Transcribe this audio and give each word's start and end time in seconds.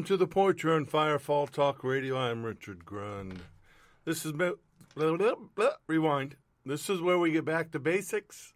Welcome 0.00 0.16
to 0.16 0.16
the 0.16 0.26
porch 0.26 0.64
on 0.64 0.86
Firefall 0.86 1.50
Talk 1.50 1.84
Radio. 1.84 2.16
I'm 2.16 2.42
Richard 2.42 2.86
Grund. 2.86 3.40
This 4.06 4.24
is 4.24 4.32
blah, 4.32 4.52
blah, 4.94 5.34
blah, 5.54 5.72
rewind. 5.86 6.36
This 6.64 6.88
is 6.88 7.02
where 7.02 7.18
we 7.18 7.32
get 7.32 7.44
back 7.44 7.70
to 7.72 7.78
basics. 7.78 8.54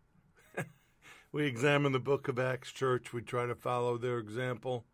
we 1.33 1.45
examine 1.45 1.93
the 1.93 1.99
book 1.99 2.29
of 2.29 2.39
Acts 2.39 2.73
Church. 2.73 3.13
We 3.13 3.21
try 3.21 3.45
to 3.45 3.55
follow 3.55 3.99
their 3.99 4.17
example. 4.17 4.87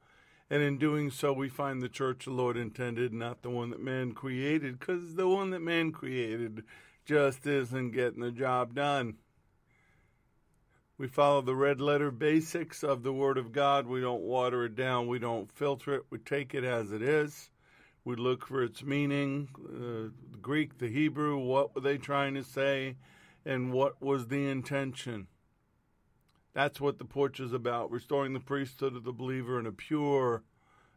And 0.51 0.61
in 0.61 0.77
doing 0.77 1.13
so, 1.13 1.33
we 1.33 1.49
find 1.49 1.81
the 1.81 1.89
church 1.89 2.25
the 2.25 2.33
Lord 2.33 2.57
intended, 2.57 3.13
not 3.13 3.43
the 3.43 3.51
one 3.51 3.71
that 3.71 3.81
man 3.81 4.11
created, 4.11 4.81
because 4.81 5.15
the 5.15 5.29
one 5.29 5.51
that 5.51 5.63
man 5.63 5.93
created 5.93 6.65
just 7.07 7.47
isn't 7.47 7.93
getting 7.93 8.23
the 8.23 8.33
job 8.33 8.75
done. 8.75 9.19
We 11.01 11.09
follow 11.09 11.41
the 11.41 11.57
red 11.57 11.81
letter 11.81 12.11
basics 12.11 12.85
of 12.85 13.03
the 13.03 13.13
Word 13.15 13.39
of 13.39 13.53
God. 13.53 13.87
We 13.87 14.03
don't 14.03 14.21
water 14.21 14.67
it 14.67 14.77
down. 14.77 15.07
We 15.07 15.19
don't 15.19 15.51
filter 15.51 15.95
it. 15.95 16.03
We 16.11 16.19
take 16.19 16.55
it 16.55 16.63
as 16.63 16.93
it 16.93 17.01
is. 17.01 17.49
We 18.05 18.17
look 18.17 18.45
for 18.45 18.63
its 18.63 18.83
meaning, 18.83 19.49
uh, 19.65 20.13
the 20.31 20.39
Greek, 20.43 20.77
the 20.77 20.91
Hebrew, 20.91 21.39
what 21.39 21.75
were 21.75 21.81
they 21.81 21.97
trying 21.97 22.35
to 22.35 22.45
say, 22.45 22.97
and 23.47 23.73
what 23.73 24.03
was 24.03 24.27
the 24.27 24.47
intention. 24.47 25.29
That's 26.53 26.83
what 26.83 26.99
the 26.99 27.07
porch 27.07 27.41
is 27.41 27.55
about 27.55 27.91
restoring 27.91 28.35
the 28.35 28.39
priesthood 28.39 28.95
of 28.95 29.05
the 29.05 29.13
believer 29.15 29.59
in 29.59 29.65
a 29.65 29.73
pure, 29.73 30.43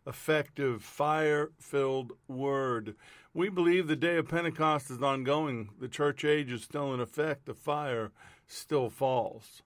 effective, 0.06 0.84
fire 0.84 1.52
filled 1.58 2.12
word. 2.28 2.96
We 3.34 3.48
believe 3.48 3.88
the 3.88 3.96
day 3.96 4.18
of 4.18 4.28
Pentecost 4.28 4.92
is 4.92 5.02
ongoing. 5.02 5.70
The 5.80 5.88
church 5.88 6.26
age 6.26 6.52
is 6.52 6.64
still 6.64 6.94
in 6.94 7.00
effect. 7.00 7.46
The 7.46 7.54
fire 7.54 8.12
still 8.50 8.90
falls. 8.90 9.62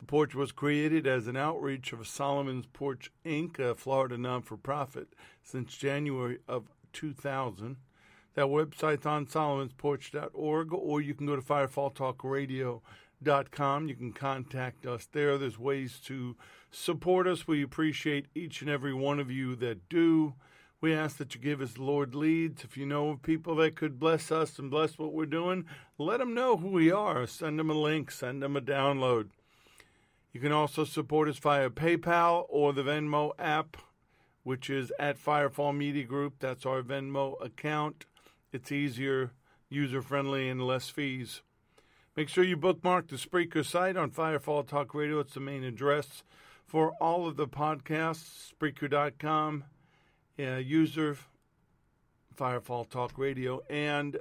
The 0.00 0.06
porch 0.06 0.34
was 0.34 0.50
created 0.50 1.06
as 1.06 1.26
an 1.26 1.36
outreach 1.36 1.92
of 1.92 2.08
Solomon's 2.08 2.64
Porch 2.72 3.12
Inc., 3.24 3.58
a 3.58 3.74
Florida 3.74 4.16
non 4.16 4.40
for 4.40 4.56
profit, 4.56 5.08
since 5.42 5.76
January 5.76 6.38
of 6.48 6.70
2000. 6.94 7.76
That 8.34 8.46
website's 8.46 9.04
on 9.04 9.26
solomonsporch.org, 9.26 10.72
or 10.72 11.02
you 11.02 11.14
can 11.14 11.26
go 11.26 11.36
to 11.36 11.42
firefalltalkradio.com. 11.42 13.88
You 13.88 13.94
can 13.94 14.12
contact 14.12 14.86
us 14.86 15.06
there. 15.12 15.36
There's 15.36 15.58
ways 15.58 16.00
to 16.06 16.34
support 16.70 17.26
us. 17.26 17.46
We 17.46 17.62
appreciate 17.62 18.28
each 18.34 18.62
and 18.62 18.70
every 18.70 18.94
one 18.94 19.20
of 19.20 19.30
you 19.30 19.54
that 19.56 19.90
do. 19.90 20.32
We 20.80 20.94
ask 20.94 21.18
that 21.18 21.34
you 21.34 21.42
give 21.42 21.60
us 21.60 21.74
the 21.74 21.82
Lord 21.82 22.14
leads. 22.14 22.64
If 22.64 22.78
you 22.78 22.86
know 22.86 23.10
of 23.10 23.20
people 23.20 23.54
that 23.56 23.76
could 23.76 24.00
bless 24.00 24.32
us 24.32 24.58
and 24.58 24.70
bless 24.70 24.98
what 24.98 25.12
we're 25.12 25.26
doing, 25.26 25.66
let 25.98 26.20
them 26.20 26.32
know 26.32 26.56
who 26.56 26.68
we 26.68 26.90
are. 26.90 27.26
Send 27.26 27.58
them 27.58 27.68
a 27.68 27.74
link, 27.74 28.10
send 28.10 28.42
them 28.42 28.56
a 28.56 28.62
download. 28.62 29.28
You 30.32 30.40
can 30.40 30.52
also 30.52 30.84
support 30.84 31.28
us 31.28 31.38
via 31.38 31.70
PayPal 31.70 32.46
or 32.48 32.72
the 32.72 32.82
Venmo 32.82 33.32
app, 33.38 33.76
which 34.44 34.70
is 34.70 34.92
at 34.98 35.18
Firefall 35.18 35.76
Media 35.76 36.04
Group. 36.04 36.34
That's 36.38 36.64
our 36.64 36.82
Venmo 36.82 37.44
account. 37.44 38.06
It's 38.52 38.70
easier, 38.70 39.32
user 39.68 40.02
friendly, 40.02 40.48
and 40.48 40.62
less 40.62 40.88
fees. 40.88 41.42
Make 42.16 42.28
sure 42.28 42.44
you 42.44 42.56
bookmark 42.56 43.08
the 43.08 43.16
Spreaker 43.16 43.64
site 43.64 43.96
on 43.96 44.10
Firefall 44.10 44.66
Talk 44.66 44.94
Radio. 44.94 45.20
It's 45.20 45.34
the 45.34 45.40
main 45.40 45.64
address 45.64 46.22
for 46.66 46.92
all 47.00 47.26
of 47.26 47.36
the 47.36 47.48
podcasts. 47.48 48.52
Spreaker.com, 48.52 49.64
uh, 50.38 50.42
user 50.56 51.16
Firefall 52.36 52.88
Talk 52.88 53.18
Radio. 53.18 53.62
And 53.68 54.16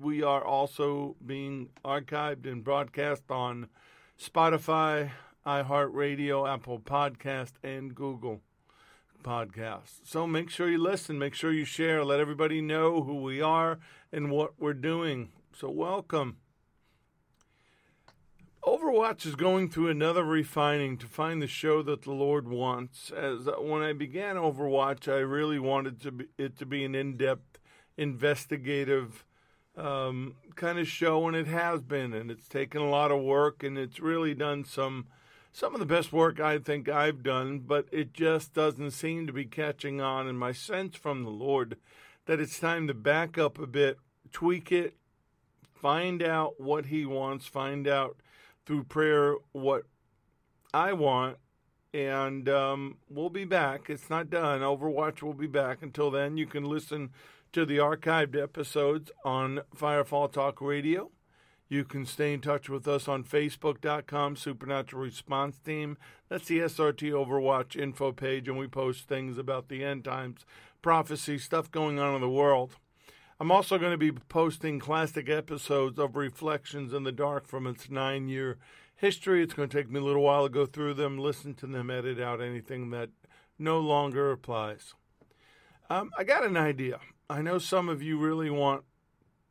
we 0.00 0.22
are 0.22 0.44
also 0.44 1.16
being 1.24 1.70
archived 1.84 2.50
and 2.50 2.62
broadcast 2.64 3.30
on 3.30 3.68
Spotify, 4.18 5.10
iHeartRadio, 5.46 6.48
Apple 6.48 6.78
Podcast, 6.78 7.52
and 7.62 7.94
Google 7.94 8.40
Podcasts. 9.22 10.00
So 10.04 10.26
make 10.26 10.50
sure 10.50 10.68
you 10.68 10.78
listen, 10.78 11.18
make 11.18 11.34
sure 11.34 11.52
you 11.52 11.64
share, 11.64 12.04
let 12.04 12.20
everybody 12.20 12.60
know 12.60 13.02
who 13.02 13.22
we 13.22 13.40
are 13.40 13.78
and 14.12 14.30
what 14.30 14.52
we're 14.58 14.74
doing. 14.74 15.30
So 15.54 15.70
welcome. 15.70 16.38
Overwatch 18.64 19.24
is 19.24 19.36
going 19.36 19.70
through 19.70 19.88
another 19.88 20.22
refining 20.22 20.98
to 20.98 21.06
find 21.06 21.40
the 21.40 21.46
show 21.46 21.82
that 21.82 22.02
the 22.02 22.12
Lord 22.12 22.46
wants. 22.46 23.10
As 23.10 23.48
uh, 23.48 23.52
when 23.52 23.82
I 23.82 23.94
began 23.94 24.36
Overwatch, 24.36 25.10
I 25.10 25.20
really 25.20 25.58
wanted 25.58 26.00
to 26.02 26.12
be, 26.12 26.26
it 26.36 26.58
to 26.58 26.66
be 26.66 26.84
an 26.84 26.94
in-depth, 26.94 27.58
investigative 27.96 29.24
um, 29.78 30.34
kind 30.56 30.78
of 30.78 30.86
show, 30.86 31.26
and 31.26 31.34
it 31.34 31.46
has 31.46 31.80
been, 31.82 32.12
and 32.12 32.30
it's 32.30 32.48
taken 32.48 32.82
a 32.82 32.90
lot 32.90 33.10
of 33.10 33.22
work, 33.22 33.62
and 33.62 33.78
it's 33.78 33.98
really 33.98 34.34
done 34.34 34.64
some 34.64 35.06
some 35.52 35.74
of 35.74 35.80
the 35.80 35.86
best 35.86 36.12
work 36.12 36.40
I 36.40 36.58
think 36.58 36.88
I've 36.88 37.22
done, 37.22 37.60
but 37.60 37.86
it 37.90 38.12
just 38.12 38.54
doesn't 38.54 38.92
seem 38.92 39.26
to 39.26 39.32
be 39.32 39.44
catching 39.44 40.00
on. 40.00 40.26
And 40.26 40.38
my 40.38 40.52
sense 40.52 40.96
from 40.96 41.24
the 41.24 41.30
Lord 41.30 41.76
that 42.26 42.40
it's 42.40 42.60
time 42.60 42.86
to 42.86 42.94
back 42.94 43.36
up 43.38 43.58
a 43.58 43.66
bit, 43.66 43.98
tweak 44.32 44.70
it, 44.70 44.94
find 45.74 46.22
out 46.22 46.60
what 46.60 46.86
He 46.86 47.04
wants, 47.04 47.46
find 47.46 47.88
out 47.88 48.16
through 48.64 48.84
prayer 48.84 49.34
what 49.52 49.82
I 50.72 50.92
want, 50.92 51.38
and 51.92 52.48
um, 52.48 52.98
we'll 53.08 53.30
be 53.30 53.44
back. 53.44 53.90
It's 53.90 54.08
not 54.08 54.30
done. 54.30 54.60
Overwatch 54.60 55.22
will 55.22 55.34
be 55.34 55.48
back. 55.48 55.82
Until 55.82 56.10
then, 56.10 56.36
you 56.36 56.46
can 56.46 56.64
listen 56.64 57.10
to 57.52 57.66
the 57.66 57.78
archived 57.78 58.40
episodes 58.40 59.10
on 59.24 59.62
Firefall 59.76 60.30
Talk 60.30 60.60
Radio. 60.60 61.10
You 61.70 61.84
can 61.84 62.04
stay 62.04 62.34
in 62.34 62.40
touch 62.40 62.68
with 62.68 62.88
us 62.88 63.06
on 63.06 63.22
Facebook.com, 63.22 64.34
Supernatural 64.34 65.02
Response 65.02 65.56
Team. 65.60 65.96
That's 66.28 66.48
the 66.48 66.58
SRT 66.58 67.12
Overwatch 67.12 67.80
info 67.80 68.10
page, 68.10 68.48
and 68.48 68.58
we 68.58 68.66
post 68.66 69.06
things 69.06 69.38
about 69.38 69.68
the 69.68 69.84
end 69.84 70.04
times, 70.04 70.44
prophecy, 70.82 71.38
stuff 71.38 71.70
going 71.70 72.00
on 72.00 72.16
in 72.16 72.22
the 72.22 72.28
world. 72.28 72.74
I'm 73.38 73.52
also 73.52 73.78
going 73.78 73.92
to 73.92 73.96
be 73.96 74.10
posting 74.10 74.80
classic 74.80 75.30
episodes 75.30 75.96
of 75.96 76.16
Reflections 76.16 76.92
in 76.92 77.04
the 77.04 77.12
Dark 77.12 77.46
from 77.46 77.68
its 77.68 77.88
nine 77.88 78.28
year 78.28 78.58
history. 78.96 79.40
It's 79.40 79.54
going 79.54 79.68
to 79.68 79.76
take 79.76 79.88
me 79.88 80.00
a 80.00 80.04
little 80.04 80.22
while 80.22 80.42
to 80.42 80.52
go 80.52 80.66
through 80.66 80.94
them, 80.94 81.18
listen 81.18 81.54
to 81.54 81.68
them, 81.68 81.88
edit 81.88 82.20
out 82.20 82.42
anything 82.42 82.90
that 82.90 83.10
no 83.60 83.78
longer 83.78 84.32
applies. 84.32 84.94
Um, 85.88 86.10
I 86.18 86.24
got 86.24 86.44
an 86.44 86.56
idea. 86.56 86.98
I 87.28 87.42
know 87.42 87.58
some 87.58 87.88
of 87.88 88.02
you 88.02 88.18
really 88.18 88.50
want 88.50 88.82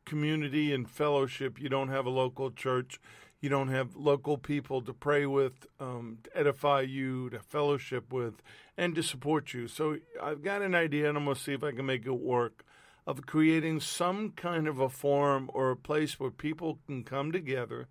community 0.04 0.72
and 0.72 0.88
fellowship. 0.88 1.60
You 1.60 1.68
don't 1.68 1.88
have 1.88 2.06
a 2.06 2.10
local 2.10 2.50
church. 2.50 3.00
You 3.40 3.48
don't 3.48 3.68
have 3.68 3.96
local 3.96 4.36
people 4.36 4.82
to 4.82 4.92
pray 4.92 5.24
with, 5.24 5.66
um, 5.78 6.18
to 6.24 6.38
edify 6.38 6.82
you, 6.82 7.30
to 7.30 7.38
fellowship 7.40 8.12
with, 8.12 8.42
and 8.76 8.94
to 8.94 9.02
support 9.02 9.54
you. 9.54 9.66
So 9.66 9.96
I've 10.22 10.42
got 10.42 10.60
an 10.60 10.74
idea, 10.74 11.08
and 11.08 11.16
I'm 11.16 11.24
going 11.24 11.36
to 11.36 11.42
see 11.42 11.54
if 11.54 11.64
I 11.64 11.72
can 11.72 11.86
make 11.86 12.04
it 12.04 12.20
work, 12.20 12.64
of 13.06 13.24
creating 13.24 13.80
some 13.80 14.32
kind 14.32 14.68
of 14.68 14.78
a 14.78 14.90
forum 14.90 15.50
or 15.54 15.70
a 15.70 15.76
place 15.76 16.20
where 16.20 16.30
people 16.30 16.80
can 16.86 17.02
come 17.02 17.32
together 17.32 17.88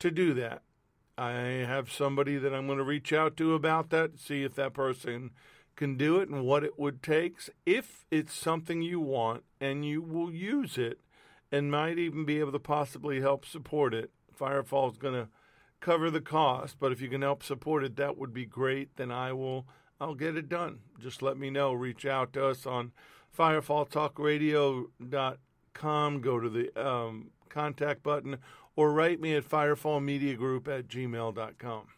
to 0.00 0.10
do 0.10 0.34
that. 0.34 0.62
I 1.16 1.32
have 1.32 1.92
somebody 1.92 2.36
that 2.36 2.52
I'm 2.52 2.66
going 2.66 2.78
to 2.78 2.84
reach 2.84 3.12
out 3.12 3.36
to 3.36 3.54
about 3.54 3.90
that, 3.90 4.18
see 4.18 4.42
if 4.42 4.54
that 4.56 4.72
person 4.74 5.30
can 5.76 5.96
do 5.96 6.18
it 6.18 6.28
and 6.28 6.44
what 6.44 6.64
it 6.64 6.78
would 6.78 7.04
take. 7.04 7.38
If 7.64 8.04
it's 8.10 8.34
something 8.34 8.82
you 8.82 8.98
want 8.98 9.44
and 9.60 9.84
you 9.84 10.02
will 10.02 10.32
use 10.32 10.76
it, 10.76 10.98
and 11.50 11.70
might 11.70 11.98
even 11.98 12.24
be 12.24 12.40
able 12.40 12.52
to 12.52 12.58
possibly 12.58 13.20
help 13.20 13.44
support 13.44 13.94
it. 13.94 14.10
Firefall 14.38 14.92
is 14.92 14.98
going 14.98 15.14
to 15.14 15.28
cover 15.80 16.10
the 16.10 16.20
cost, 16.20 16.76
but 16.78 16.92
if 16.92 17.00
you 17.00 17.08
can 17.08 17.22
help 17.22 17.42
support 17.42 17.84
it, 17.84 17.96
that 17.96 18.18
would 18.18 18.32
be 18.32 18.44
great. 18.44 18.96
Then 18.96 19.10
I 19.10 19.32
will 19.32 19.66
I'll 20.00 20.14
get 20.14 20.36
it 20.36 20.48
done. 20.48 20.78
Just 21.00 21.22
let 21.22 21.36
me 21.36 21.50
know. 21.50 21.72
Reach 21.72 22.06
out 22.06 22.32
to 22.34 22.46
us 22.46 22.66
on 22.66 22.92
firefalltalkradio.com. 23.36 26.20
Go 26.20 26.40
to 26.40 26.48
the 26.48 26.80
um, 26.80 27.30
contact 27.48 28.02
button 28.02 28.38
or 28.76 28.92
write 28.92 29.20
me 29.20 29.34
at 29.34 29.48
firefallmediagroup 29.48 30.68
at 30.68 30.88
gmail.com. 30.88 31.88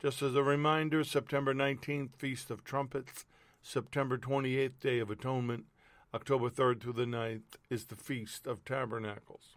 Just 0.00 0.22
as 0.22 0.34
a 0.34 0.42
reminder, 0.42 1.04
September 1.04 1.52
19th, 1.52 2.16
Feast 2.16 2.50
of 2.50 2.64
Trumpets, 2.64 3.26
September 3.60 4.16
28th, 4.16 4.80
Day 4.80 4.98
of 4.98 5.10
Atonement, 5.10 5.66
October 6.12 6.50
3rd 6.50 6.80
through 6.80 6.92
the 6.94 7.04
9th 7.04 7.56
is 7.68 7.86
the 7.86 7.96
Feast 7.96 8.46
of 8.46 8.64
Tabernacles. 8.64 9.56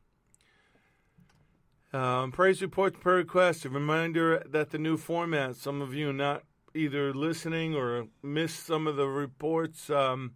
Um, 1.92 2.32
praise 2.32 2.62
reports, 2.62 2.98
prayer 3.00 3.18
requests. 3.18 3.66
A 3.66 3.70
reminder 3.70 4.44
that 4.50 4.72
the 4.72 4.78
new 4.78 4.98
format, 4.98 5.56
some 5.56 5.82
of 5.82 5.94
you 5.94 6.12
not 6.12 6.44
either 6.76 7.14
listening 7.14 7.76
or 7.76 8.08
missed 8.22 8.66
some 8.66 8.88
of 8.88 8.96
the 8.96 9.08
reports. 9.08 9.90
Um, 9.90 10.34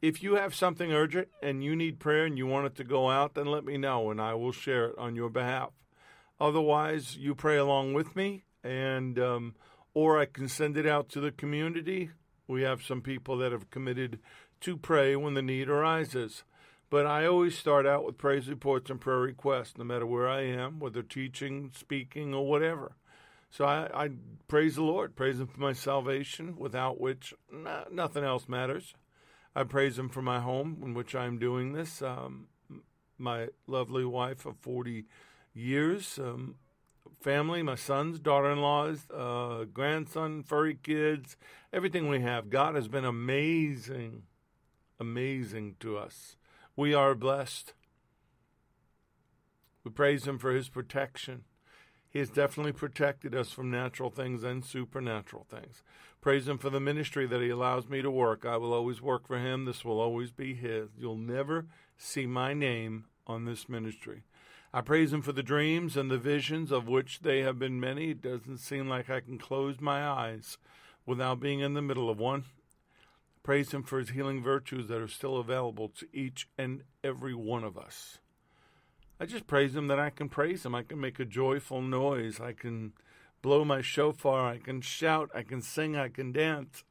if 0.00 0.22
you 0.22 0.36
have 0.36 0.54
something 0.54 0.92
urgent 0.92 1.28
and 1.42 1.62
you 1.62 1.76
need 1.76 2.00
prayer 2.00 2.24
and 2.24 2.38
you 2.38 2.46
want 2.46 2.66
it 2.66 2.74
to 2.76 2.84
go 2.84 3.10
out, 3.10 3.34
then 3.34 3.46
let 3.46 3.64
me 3.64 3.76
know 3.76 4.10
and 4.10 4.20
I 4.20 4.34
will 4.34 4.52
share 4.52 4.86
it 4.86 4.98
on 4.98 5.14
your 5.14 5.28
behalf. 5.28 5.70
Otherwise, 6.40 7.16
you 7.18 7.34
pray 7.34 7.58
along 7.58 7.92
with 7.92 8.16
me, 8.16 8.44
and 8.64 9.18
um, 9.18 9.54
or 9.92 10.18
I 10.18 10.24
can 10.24 10.48
send 10.48 10.78
it 10.78 10.86
out 10.86 11.10
to 11.10 11.20
the 11.20 11.30
community. 11.30 12.10
We 12.48 12.62
have 12.62 12.82
some 12.82 13.02
people 13.02 13.36
that 13.38 13.52
have 13.52 13.70
committed 13.70 14.20
to 14.60 14.76
pray 14.76 15.16
when 15.16 15.34
the 15.34 15.42
need 15.42 15.68
arises. 15.68 16.44
But 16.90 17.06
I 17.06 17.26
always 17.26 17.56
start 17.56 17.86
out 17.86 18.04
with 18.04 18.18
praise 18.18 18.48
reports 18.48 18.90
and 18.90 19.00
prayer 19.00 19.18
requests, 19.18 19.78
no 19.78 19.84
matter 19.84 20.06
where 20.06 20.28
I 20.28 20.42
am, 20.42 20.80
whether 20.80 21.02
teaching, 21.02 21.70
speaking, 21.74 22.34
or 22.34 22.46
whatever. 22.48 22.96
So 23.50 23.64
I, 23.64 23.88
I 23.94 24.10
praise 24.48 24.76
the 24.76 24.82
Lord, 24.82 25.16
praise 25.16 25.38
Him 25.38 25.46
for 25.46 25.60
my 25.60 25.72
salvation, 25.72 26.56
without 26.56 27.00
which 27.00 27.32
nothing 27.90 28.24
else 28.24 28.48
matters. 28.48 28.94
I 29.54 29.64
praise 29.64 29.98
Him 29.98 30.08
for 30.08 30.22
my 30.22 30.40
home 30.40 30.80
in 30.82 30.94
which 30.94 31.14
I'm 31.14 31.38
doing 31.38 31.72
this. 31.72 32.02
Um, 32.02 32.46
my 33.18 33.48
lovely 33.66 34.04
wife 34.04 34.46
of 34.46 34.56
40 34.60 35.04
years, 35.54 36.18
um, 36.18 36.56
family, 37.20 37.62
my 37.62 37.74
sons, 37.74 38.18
daughter 38.18 38.50
in 38.50 38.60
laws, 38.60 39.06
uh, 39.14 39.64
grandson, 39.72 40.42
furry 40.42 40.74
kids, 40.74 41.36
everything 41.72 42.08
we 42.08 42.20
have. 42.20 42.50
God 42.50 42.74
has 42.74 42.88
been 42.88 43.04
amazing, 43.04 44.22
amazing 45.00 45.76
to 45.80 45.96
us. 45.96 46.36
We 46.76 46.94
are 46.94 47.14
blessed. 47.14 47.72
We 49.82 49.90
praise 49.90 50.26
Him 50.26 50.38
for 50.38 50.52
His 50.52 50.68
protection. 50.68 51.44
He 52.10 52.18
has 52.18 52.28
definitely 52.28 52.72
protected 52.72 53.34
us 53.34 53.50
from 53.50 53.70
natural 53.70 54.10
things 54.10 54.44
and 54.44 54.64
supernatural 54.64 55.46
things. 55.48 55.82
Praise 56.20 56.46
Him 56.46 56.58
for 56.58 56.68
the 56.68 56.80
ministry 56.80 57.26
that 57.26 57.40
He 57.40 57.48
allows 57.48 57.88
me 57.88 58.02
to 58.02 58.10
work. 58.10 58.44
I 58.44 58.58
will 58.58 58.74
always 58.74 59.00
work 59.00 59.26
for 59.26 59.38
Him. 59.38 59.64
This 59.64 59.84
will 59.84 60.00
always 60.00 60.30
be 60.30 60.54
His. 60.54 60.90
You'll 60.98 61.16
never 61.16 61.66
see 61.96 62.26
my 62.26 62.52
name 62.52 63.06
on 63.26 63.46
this 63.46 63.68
ministry. 63.68 64.24
I 64.72 64.82
praise 64.82 65.12
Him 65.12 65.22
for 65.22 65.32
the 65.32 65.42
dreams 65.42 65.96
and 65.96 66.10
the 66.10 66.18
visions, 66.18 66.70
of 66.70 66.88
which 66.88 67.20
they 67.20 67.40
have 67.40 67.58
been 67.58 67.80
many. 67.80 68.10
It 68.10 68.22
doesn't 68.22 68.58
seem 68.58 68.88
like 68.88 69.08
I 69.08 69.20
can 69.20 69.38
close 69.38 69.80
my 69.80 70.06
eyes 70.06 70.58
without 71.06 71.40
being 71.40 71.60
in 71.60 71.74
the 71.74 71.82
middle 71.82 72.10
of 72.10 72.18
one. 72.18 72.44
Praise 73.42 73.72
Him 73.72 73.82
for 73.82 73.98
His 73.98 74.10
healing 74.10 74.42
virtues 74.42 74.88
that 74.88 75.00
are 75.00 75.08
still 75.08 75.38
available 75.38 75.88
to 75.88 76.06
each 76.12 76.48
and 76.58 76.82
every 77.02 77.34
one 77.34 77.64
of 77.64 77.78
us. 77.78 78.18
I 79.18 79.26
just 79.26 79.46
praise 79.46 79.74
Him 79.74 79.88
that 79.88 79.98
I 79.98 80.10
can 80.10 80.28
praise 80.28 80.64
Him. 80.64 80.74
I 80.74 80.82
can 80.82 81.00
make 81.00 81.18
a 81.18 81.24
joyful 81.24 81.82
noise. 81.82 82.40
I 82.40 82.52
can 82.52 82.92
blow 83.42 83.64
my 83.64 83.80
shofar. 83.80 84.48
I 84.48 84.58
can 84.58 84.80
shout. 84.80 85.30
I 85.34 85.42
can 85.42 85.62
sing. 85.62 85.96
I 85.96 86.08
can 86.08 86.32
dance. 86.32 86.84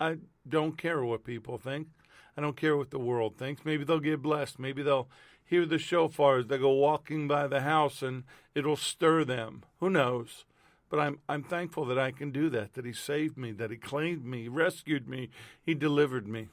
I 0.00 0.18
don't 0.48 0.78
care 0.78 1.04
what 1.04 1.24
people 1.24 1.58
think. 1.58 1.88
I 2.36 2.40
don't 2.40 2.56
care 2.56 2.76
what 2.76 2.90
the 2.90 2.98
world 2.98 3.36
thinks. 3.36 3.64
Maybe 3.64 3.84
they'll 3.84 3.98
get 3.98 4.22
blessed. 4.22 4.58
Maybe 4.58 4.82
they'll 4.82 5.08
hear 5.44 5.66
the 5.66 5.78
shofar 5.78 6.38
as 6.38 6.46
they 6.46 6.58
go 6.58 6.70
walking 6.70 7.26
by 7.26 7.46
the 7.46 7.62
house 7.62 8.02
and 8.02 8.24
it'll 8.54 8.76
stir 8.76 9.24
them. 9.24 9.64
Who 9.80 9.90
knows? 9.90 10.44
But 10.88 11.00
I'm 11.00 11.18
I'm 11.28 11.42
thankful 11.42 11.84
that 11.86 11.98
I 11.98 12.10
can 12.10 12.30
do 12.30 12.48
that, 12.50 12.74
that 12.74 12.84
he 12.84 12.92
saved 12.92 13.36
me, 13.36 13.52
that 13.52 13.70
he 13.70 13.76
claimed 13.76 14.24
me, 14.24 14.48
rescued 14.48 15.08
me, 15.08 15.28
he 15.64 15.74
delivered 15.74 16.26
me. 16.26 16.48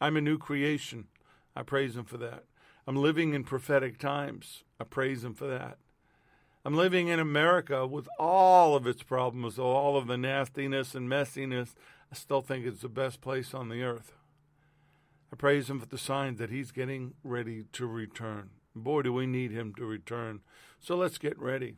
I'm 0.00 0.16
a 0.16 0.20
new 0.20 0.38
creation. 0.38 1.06
I 1.54 1.62
praise 1.62 1.96
him 1.96 2.04
for 2.04 2.16
that. 2.18 2.44
I'm 2.86 2.96
living 2.96 3.34
in 3.34 3.44
prophetic 3.44 3.98
times. 3.98 4.64
I 4.80 4.84
praise 4.84 5.22
him 5.24 5.34
for 5.34 5.46
that. 5.46 5.78
I'm 6.64 6.74
living 6.74 7.08
in 7.08 7.18
America 7.18 7.86
with 7.86 8.08
all 8.18 8.76
of 8.76 8.86
its 8.86 9.02
problems, 9.02 9.58
all 9.58 9.96
of 9.96 10.06
the 10.06 10.16
nastiness 10.16 10.94
and 10.94 11.08
messiness. 11.08 11.74
I 12.10 12.14
still 12.14 12.40
think 12.40 12.66
it's 12.66 12.82
the 12.82 12.88
best 12.88 13.20
place 13.20 13.54
on 13.54 13.68
the 13.68 13.82
earth. 13.82 14.12
I 15.32 15.36
praise 15.36 15.70
him 15.70 15.80
for 15.80 15.86
the 15.86 15.98
signs 15.98 16.38
that 16.38 16.50
he's 16.50 16.70
getting 16.70 17.14
ready 17.24 17.64
to 17.72 17.86
return. 17.86 18.50
Boy, 18.76 19.02
do 19.02 19.12
we 19.12 19.26
need 19.26 19.50
him 19.50 19.74
to 19.76 19.84
return. 19.84 20.40
So 20.78 20.96
let's 20.96 21.18
get 21.18 21.38
ready. 21.38 21.76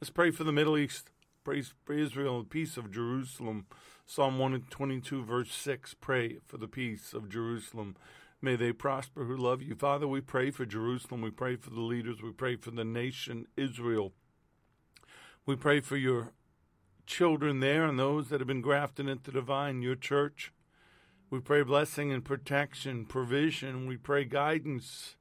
Let's 0.00 0.10
pray 0.10 0.30
for 0.30 0.44
the 0.44 0.52
Middle 0.52 0.76
East. 0.76 1.10
Praise 1.44 1.74
for 1.84 1.92
Israel, 1.92 2.38
the 2.38 2.48
peace 2.48 2.78
of 2.78 2.90
Jerusalem. 2.90 3.66
Psalm 4.06 4.38
122, 4.38 5.22
verse 5.22 5.52
6. 5.52 5.92
Pray 6.00 6.38
for 6.46 6.56
the 6.56 6.66
peace 6.66 7.12
of 7.12 7.28
Jerusalem. 7.28 7.96
May 8.40 8.56
they 8.56 8.72
prosper 8.72 9.24
who 9.24 9.36
love 9.36 9.60
you. 9.60 9.74
Father, 9.74 10.08
we 10.08 10.22
pray 10.22 10.50
for 10.50 10.64
Jerusalem. 10.64 11.20
We 11.20 11.30
pray 11.30 11.56
for 11.56 11.68
the 11.68 11.82
leaders. 11.82 12.22
We 12.22 12.32
pray 12.32 12.56
for 12.56 12.70
the 12.70 12.82
nation 12.82 13.46
Israel. 13.58 14.14
We 15.44 15.54
pray 15.54 15.80
for 15.80 15.98
your 15.98 16.32
children 17.04 17.60
there 17.60 17.84
and 17.84 17.98
those 17.98 18.30
that 18.30 18.40
have 18.40 18.48
been 18.48 18.62
grafted 18.62 19.06
into 19.06 19.30
the 19.30 19.42
vine, 19.42 19.82
your 19.82 19.96
church. 19.96 20.50
We 21.28 21.40
pray 21.40 21.62
blessing 21.62 22.10
and 22.10 22.24
protection, 22.24 23.04
provision. 23.04 23.86
We 23.86 23.98
pray 23.98 24.24
guidance. 24.24 25.16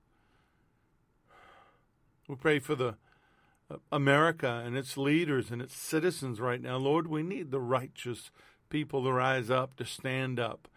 We 2.29 2.35
pray 2.35 2.59
for 2.59 2.75
the 2.75 2.95
America 3.91 4.61
and 4.65 4.77
its 4.77 4.97
leaders 4.97 5.51
and 5.51 5.61
its 5.61 5.75
citizens 5.75 6.39
right 6.39 6.61
now. 6.61 6.77
Lord, 6.77 7.07
we 7.07 7.23
need 7.23 7.51
the 7.51 7.59
righteous 7.59 8.31
people 8.69 9.03
to 9.03 9.11
rise 9.11 9.49
up, 9.49 9.75
to 9.77 9.85
stand 9.85 10.39
up. 10.39 10.67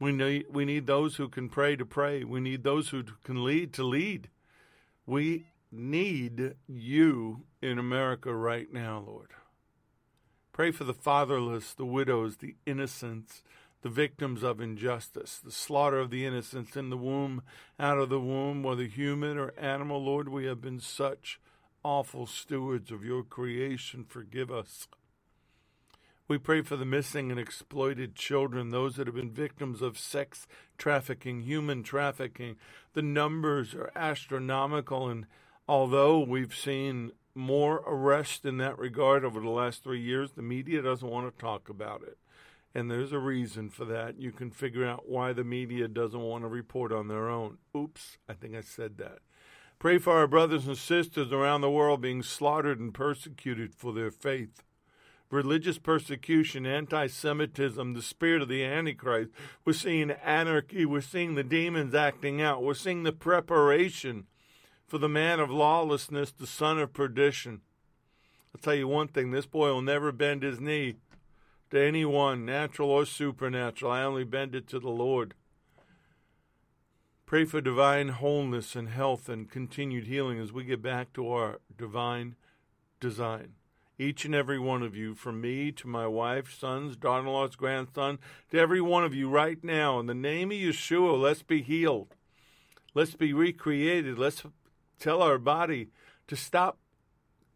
We 0.00 0.12
need, 0.12 0.46
we 0.50 0.64
need 0.64 0.86
those 0.86 1.16
who 1.16 1.28
can 1.28 1.48
pray 1.48 1.76
to 1.76 1.86
pray. 1.86 2.24
We 2.24 2.40
need 2.40 2.64
those 2.64 2.88
who 2.88 3.04
can 3.22 3.44
lead 3.44 3.72
to 3.74 3.84
lead. 3.84 4.28
We 5.06 5.46
need 5.70 6.54
you 6.66 7.44
in 7.62 7.78
America 7.78 8.34
right 8.34 8.72
now, 8.72 9.04
Lord. 9.06 9.30
Pray 10.52 10.70
for 10.70 10.84
the 10.84 10.94
fatherless, 10.94 11.74
the 11.74 11.84
widows, 11.84 12.36
the 12.36 12.54
innocents, 12.64 13.42
the 13.82 13.88
victims 13.88 14.42
of 14.42 14.60
injustice, 14.60 15.40
the 15.44 15.50
slaughter 15.50 15.98
of 15.98 16.10
the 16.10 16.24
innocents 16.24 16.76
in 16.76 16.90
the 16.90 16.96
womb, 16.96 17.42
out 17.78 17.98
of 17.98 18.08
the 18.08 18.20
womb, 18.20 18.62
whether 18.62 18.84
human 18.84 19.36
or 19.36 19.52
animal. 19.58 20.02
Lord, 20.02 20.28
we 20.28 20.46
have 20.46 20.60
been 20.60 20.80
such 20.80 21.40
awful 21.84 22.26
stewards 22.26 22.90
of 22.90 23.04
your 23.04 23.22
creation. 23.22 24.04
Forgive 24.08 24.50
us. 24.50 24.88
We 26.26 26.38
pray 26.38 26.62
for 26.62 26.76
the 26.76 26.86
missing 26.86 27.30
and 27.30 27.38
exploited 27.38 28.14
children, 28.14 28.70
those 28.70 28.96
that 28.96 29.06
have 29.06 29.16
been 29.16 29.30
victims 29.30 29.82
of 29.82 29.98
sex 29.98 30.46
trafficking, 30.78 31.42
human 31.42 31.82
trafficking. 31.82 32.56
The 32.94 33.02
numbers 33.02 33.74
are 33.74 33.92
astronomical, 33.94 35.08
and 35.08 35.26
although 35.68 36.20
we've 36.20 36.54
seen 36.54 37.12
more 37.34 37.82
arrests 37.86 38.44
in 38.44 38.56
that 38.58 38.78
regard 38.78 39.22
over 39.22 39.38
the 39.40 39.50
last 39.50 39.82
three 39.82 40.00
years, 40.00 40.32
the 40.32 40.42
media 40.42 40.80
doesn't 40.80 41.10
want 41.10 41.30
to 41.30 41.40
talk 41.40 41.68
about 41.68 42.02
it. 42.02 42.16
And 42.74 42.90
there's 42.90 43.12
a 43.12 43.18
reason 43.18 43.68
for 43.68 43.84
that. 43.84 44.18
You 44.18 44.32
can 44.32 44.50
figure 44.50 44.86
out 44.86 45.08
why 45.08 45.32
the 45.32 45.44
media 45.44 45.88
doesn't 45.88 46.20
want 46.20 46.42
to 46.44 46.48
report 46.48 46.90
on 46.90 47.08
their 47.08 47.28
own. 47.28 47.58
Oops, 47.76 48.16
I 48.28 48.32
think 48.32 48.56
I 48.56 48.62
said 48.62 48.96
that. 48.98 49.18
Pray 49.78 49.98
for 49.98 50.14
our 50.14 50.26
brothers 50.26 50.66
and 50.66 50.78
sisters 50.78 51.32
around 51.32 51.60
the 51.60 51.70
world 51.70 52.00
being 52.00 52.22
slaughtered 52.22 52.80
and 52.80 52.94
persecuted 52.94 53.74
for 53.74 53.92
their 53.92 54.10
faith. 54.10 54.62
Religious 55.30 55.78
persecution, 55.78 56.64
anti 56.64 57.06
Semitism, 57.06 57.92
the 57.92 58.02
spirit 58.02 58.42
of 58.42 58.48
the 58.48 58.64
Antichrist. 58.64 59.30
We're 59.64 59.72
seeing 59.72 60.10
anarchy. 60.10 60.86
We're 60.86 61.00
seeing 61.00 61.34
the 61.34 61.42
demons 61.42 61.94
acting 61.94 62.40
out. 62.40 62.62
We're 62.62 62.74
seeing 62.74 63.02
the 63.02 63.12
preparation 63.12 64.26
for 64.86 64.98
the 64.98 65.08
man 65.08 65.40
of 65.40 65.50
lawlessness, 65.50 66.30
the 66.30 66.46
son 66.46 66.78
of 66.78 66.92
perdition. 66.92 67.62
I'll 68.54 68.60
tell 68.60 68.74
you 68.74 68.86
one 68.86 69.08
thing 69.08 69.30
this 69.30 69.46
boy 69.46 69.68
will 69.72 69.82
never 69.82 70.12
bend 70.12 70.44
his 70.44 70.60
knee 70.60 70.94
to 71.70 71.80
anyone, 71.80 72.44
natural 72.44 72.90
or 72.90 73.04
supernatural. 73.04 73.90
I 73.90 74.04
only 74.04 74.24
bend 74.24 74.54
it 74.54 74.68
to 74.68 74.78
the 74.78 74.90
Lord. 74.90 75.34
Pray 77.26 77.46
for 77.46 77.62
divine 77.62 78.08
wholeness 78.08 78.76
and 78.76 78.90
health 78.90 79.30
and 79.30 79.50
continued 79.50 80.06
healing 80.06 80.38
as 80.38 80.52
we 80.52 80.62
get 80.62 80.82
back 80.82 81.10
to 81.14 81.26
our 81.30 81.58
divine 81.74 82.36
design. 83.00 83.54
Each 83.98 84.26
and 84.26 84.34
every 84.34 84.58
one 84.58 84.82
of 84.82 84.94
you, 84.94 85.14
from 85.14 85.40
me 85.40 85.72
to 85.72 85.88
my 85.88 86.06
wife, 86.06 86.54
sons, 86.54 86.96
daughter 86.96 87.22
in 87.22 87.32
law's 87.32 87.56
grandson, 87.56 88.18
to 88.50 88.58
every 88.58 88.82
one 88.82 89.04
of 89.04 89.14
you 89.14 89.30
right 89.30 89.62
now, 89.64 89.98
in 90.00 90.06
the 90.06 90.14
name 90.14 90.50
of 90.50 90.58
Yeshua, 90.58 91.18
let's 91.18 91.42
be 91.42 91.62
healed. 91.62 92.14
Let's 92.92 93.14
be 93.14 93.32
recreated. 93.32 94.18
Let's 94.18 94.42
tell 95.00 95.22
our 95.22 95.38
body 95.38 95.88
to 96.26 96.36
stop 96.36 96.76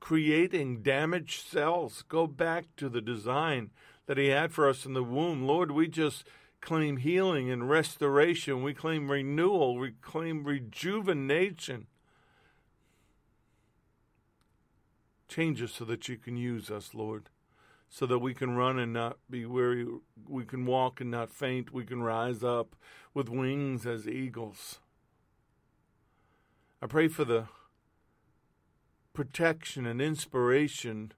creating 0.00 0.80
damaged 0.80 1.46
cells. 1.46 2.04
Go 2.08 2.26
back 2.26 2.64
to 2.78 2.88
the 2.88 3.02
design 3.02 3.70
that 4.06 4.16
He 4.16 4.28
had 4.28 4.50
for 4.50 4.66
us 4.66 4.86
in 4.86 4.94
the 4.94 5.04
womb. 5.04 5.46
Lord, 5.46 5.72
we 5.72 5.88
just 5.88 6.24
claim 6.60 6.98
healing 6.98 7.50
and 7.50 7.68
restoration. 7.68 8.62
We 8.62 8.74
claim 8.74 9.10
renewal. 9.10 9.76
We 9.76 9.92
claim 10.00 10.44
rejuvenation. 10.44 11.86
Change 15.28 15.62
us 15.62 15.72
so 15.72 15.84
that 15.84 16.08
you 16.08 16.16
can 16.16 16.36
use 16.36 16.70
us, 16.70 16.94
Lord, 16.94 17.28
so 17.88 18.06
that 18.06 18.18
we 18.18 18.32
can 18.32 18.56
run 18.56 18.78
and 18.78 18.92
not 18.92 19.18
be 19.28 19.44
weary. 19.44 19.86
We 20.26 20.44
can 20.44 20.64
walk 20.64 21.00
and 21.00 21.10
not 21.10 21.30
faint. 21.30 21.72
We 21.72 21.84
can 21.84 22.02
rise 22.02 22.42
up 22.42 22.74
with 23.12 23.28
wings 23.28 23.86
as 23.86 24.08
eagles. 24.08 24.78
I 26.80 26.86
pray 26.86 27.08
for 27.08 27.24
the 27.24 27.48
protection 29.12 29.84
and 29.84 30.00
inspiration 30.00 31.12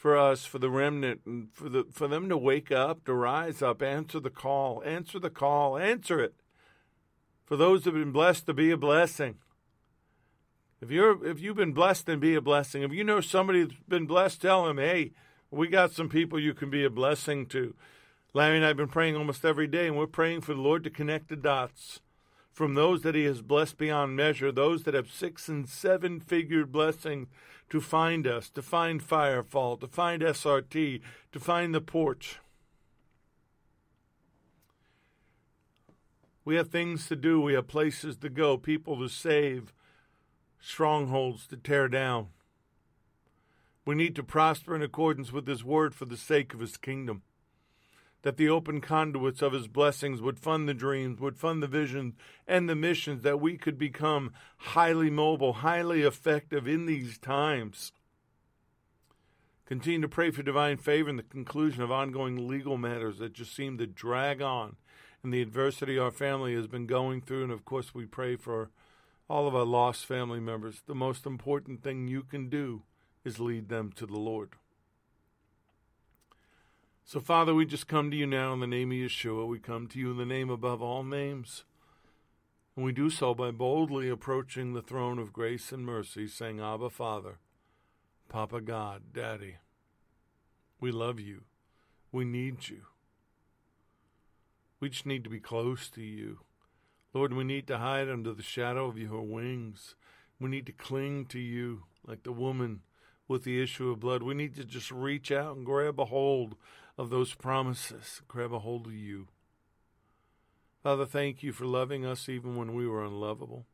for 0.00 0.16
us, 0.16 0.46
for 0.46 0.58
the 0.58 0.70
remnant, 0.70 1.20
and 1.26 1.52
for 1.52 1.68
the 1.68 1.84
for 1.92 2.08
them 2.08 2.30
to 2.30 2.36
wake 2.38 2.72
up, 2.72 3.04
to 3.04 3.12
rise 3.12 3.60
up, 3.60 3.82
answer 3.82 4.18
the 4.18 4.30
call, 4.30 4.82
answer 4.82 5.18
the 5.18 5.28
call, 5.28 5.76
answer 5.76 6.18
it. 6.20 6.32
For 7.44 7.54
those 7.54 7.84
who 7.84 7.90
have 7.90 8.00
been 8.00 8.10
blessed 8.10 8.46
to 8.46 8.54
be 8.54 8.70
a 8.70 8.78
blessing. 8.78 9.34
If 10.80 10.90
you're 10.90 11.22
if 11.26 11.38
you've 11.38 11.58
been 11.58 11.74
blessed, 11.74 12.06
then 12.06 12.18
be 12.18 12.34
a 12.34 12.40
blessing. 12.40 12.82
If 12.82 12.94
you 12.94 13.04
know 13.04 13.20
somebody 13.20 13.64
that's 13.64 13.74
been 13.86 14.06
blessed, 14.06 14.40
tell 14.40 14.64
them, 14.64 14.78
hey, 14.78 15.12
we 15.50 15.68
got 15.68 15.92
some 15.92 16.08
people 16.08 16.40
you 16.40 16.54
can 16.54 16.70
be 16.70 16.82
a 16.82 16.88
blessing 16.88 17.44
to. 17.48 17.74
Larry 18.32 18.56
and 18.56 18.64
I 18.64 18.68
have 18.68 18.78
been 18.78 18.88
praying 18.88 19.16
almost 19.16 19.44
every 19.44 19.66
day, 19.66 19.86
and 19.86 19.98
we're 19.98 20.06
praying 20.06 20.40
for 20.40 20.54
the 20.54 20.62
Lord 20.62 20.82
to 20.84 20.90
connect 20.90 21.28
the 21.28 21.36
dots 21.36 22.00
from 22.50 22.72
those 22.72 23.02
that 23.02 23.14
He 23.14 23.24
has 23.24 23.42
blessed 23.42 23.76
beyond 23.76 24.16
measure, 24.16 24.50
those 24.50 24.84
that 24.84 24.94
have 24.94 25.10
six 25.10 25.46
and 25.46 25.68
seven 25.68 26.20
figured 26.20 26.72
blessing 26.72 27.26
to 27.70 27.80
find 27.80 28.26
us, 28.26 28.50
to 28.50 28.62
find 28.62 29.00
Firefall, 29.02 29.80
to 29.80 29.86
find 29.86 30.22
SRT, 30.22 31.00
to 31.32 31.40
find 31.40 31.74
the 31.74 31.80
porch. 31.80 32.38
We 36.44 36.56
have 36.56 36.68
things 36.68 37.06
to 37.08 37.16
do, 37.16 37.40
we 37.40 37.54
have 37.54 37.68
places 37.68 38.16
to 38.18 38.28
go, 38.28 38.56
people 38.56 38.98
to 38.98 39.08
save, 39.08 39.72
strongholds 40.60 41.46
to 41.48 41.56
tear 41.56 41.88
down. 41.88 42.28
We 43.84 43.94
need 43.94 44.16
to 44.16 44.22
prosper 44.22 44.74
in 44.74 44.82
accordance 44.82 45.32
with 45.32 45.46
His 45.46 45.64
word 45.64 45.94
for 45.94 46.06
the 46.06 46.16
sake 46.16 46.52
of 46.52 46.60
His 46.60 46.76
kingdom. 46.76 47.22
That 48.22 48.36
the 48.36 48.48
open 48.48 48.80
conduits 48.80 49.40
of 49.40 49.52
His 49.52 49.66
blessings 49.66 50.20
would 50.20 50.38
fund 50.38 50.68
the 50.68 50.74
dreams, 50.74 51.20
would 51.20 51.38
fund 51.38 51.62
the 51.62 51.66
visions 51.66 52.14
and 52.46 52.68
the 52.68 52.74
missions, 52.74 53.22
that 53.22 53.40
we 53.40 53.56
could 53.56 53.78
become 53.78 54.32
highly 54.58 55.08
mobile, 55.08 55.54
highly 55.54 56.02
effective 56.02 56.68
in 56.68 56.86
these 56.86 57.18
times. 57.18 57.92
Continue 59.64 60.02
to 60.02 60.08
pray 60.08 60.30
for 60.30 60.42
divine 60.42 60.76
favor 60.76 61.08
in 61.08 61.16
the 61.16 61.22
conclusion 61.22 61.82
of 61.82 61.92
ongoing 61.92 62.48
legal 62.48 62.76
matters 62.76 63.18
that 63.18 63.32
just 63.32 63.54
seem 63.54 63.78
to 63.78 63.86
drag 63.86 64.42
on 64.42 64.76
and 65.22 65.32
the 65.32 65.42
adversity 65.42 65.98
our 65.98 66.10
family 66.10 66.54
has 66.54 66.66
been 66.66 66.86
going 66.86 67.20
through. 67.20 67.44
And 67.44 67.52
of 67.52 67.64
course, 67.64 67.94
we 67.94 68.06
pray 68.06 68.36
for 68.36 68.70
all 69.28 69.46
of 69.46 69.54
our 69.54 69.64
lost 69.64 70.06
family 70.06 70.40
members. 70.40 70.82
The 70.86 70.94
most 70.94 71.26
important 71.26 71.82
thing 71.82 72.08
you 72.08 72.22
can 72.22 72.48
do 72.48 72.82
is 73.24 73.38
lead 73.38 73.68
them 73.68 73.92
to 73.96 74.06
the 74.06 74.18
Lord. 74.18 74.50
So, 77.12 77.18
Father, 77.18 77.52
we 77.52 77.66
just 77.66 77.88
come 77.88 78.12
to 78.12 78.16
you 78.16 78.24
now 78.24 78.52
in 78.52 78.60
the 78.60 78.68
name 78.68 78.92
of 78.92 78.96
Yeshua. 78.96 79.44
We 79.44 79.58
come 79.58 79.88
to 79.88 79.98
you 79.98 80.12
in 80.12 80.16
the 80.16 80.24
name 80.24 80.48
above 80.48 80.80
all 80.80 81.02
names. 81.02 81.64
And 82.76 82.84
we 82.84 82.92
do 82.92 83.10
so 83.10 83.34
by 83.34 83.50
boldly 83.50 84.08
approaching 84.08 84.74
the 84.74 84.80
throne 84.80 85.18
of 85.18 85.32
grace 85.32 85.72
and 85.72 85.84
mercy, 85.84 86.28
saying, 86.28 86.60
Abba, 86.60 86.88
Father, 86.88 87.38
Papa 88.28 88.60
God, 88.60 89.12
Daddy, 89.12 89.56
we 90.80 90.92
love 90.92 91.18
you. 91.18 91.40
We 92.12 92.24
need 92.24 92.68
you. 92.68 92.82
We 94.78 94.88
just 94.88 95.04
need 95.04 95.24
to 95.24 95.30
be 95.30 95.40
close 95.40 95.90
to 95.90 96.02
you. 96.02 96.38
Lord, 97.12 97.32
we 97.32 97.42
need 97.42 97.66
to 97.66 97.78
hide 97.78 98.08
under 98.08 98.32
the 98.32 98.44
shadow 98.44 98.86
of 98.86 98.96
your 98.96 99.22
wings. 99.22 99.96
We 100.38 100.48
need 100.48 100.66
to 100.66 100.72
cling 100.72 101.26
to 101.30 101.40
you 101.40 101.82
like 102.06 102.22
the 102.22 102.30
woman 102.30 102.82
with 103.26 103.42
the 103.42 103.60
issue 103.60 103.90
of 103.90 103.98
blood. 103.98 104.22
We 104.22 104.34
need 104.34 104.54
to 104.54 104.64
just 104.64 104.92
reach 104.92 105.32
out 105.32 105.56
and 105.56 105.66
grab 105.66 105.98
a 105.98 106.04
hold 106.04 106.54
of 107.00 107.08
those 107.08 107.32
promises, 107.32 108.20
grab 108.28 108.52
a 108.52 108.58
hold 108.58 108.86
of 108.86 108.92
you. 108.92 109.28
Father, 110.82 111.06
thank 111.06 111.42
you 111.42 111.50
for 111.50 111.64
loving 111.64 112.04
us 112.04 112.28
even 112.28 112.56
when 112.56 112.74
we 112.74 112.86
were 112.86 113.02
unlovable. 113.02 113.64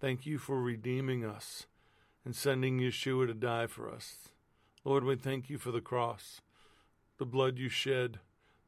Thank 0.00 0.26
you 0.26 0.36
for 0.36 0.60
redeeming 0.60 1.24
us 1.24 1.66
and 2.24 2.34
sending 2.34 2.80
Yeshua 2.80 3.28
to 3.28 3.34
die 3.34 3.68
for 3.68 3.88
us. 3.88 4.30
Lord, 4.84 5.04
we 5.04 5.14
thank 5.14 5.48
you 5.48 5.58
for 5.58 5.70
the 5.70 5.80
cross, 5.80 6.40
the 7.18 7.24
blood 7.24 7.56
you 7.56 7.68
shed, 7.68 8.18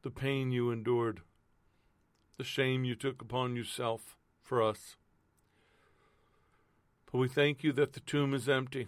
the 0.01 0.11
pain 0.11 0.49
you 0.49 0.71
endured 0.71 1.19
the 2.37 2.45
shame 2.45 2.85
you 2.85 2.95
took 2.95 3.21
upon 3.21 3.57
yourself 3.57 4.15
for 4.41 4.63
us. 4.63 4.95
But 7.11 7.17
we 7.17 7.27
thank 7.27 7.65
you 7.65 7.73
that 7.73 7.91
the 7.91 7.99
tomb 7.99 8.33
is 8.33 8.47
empty, 8.47 8.87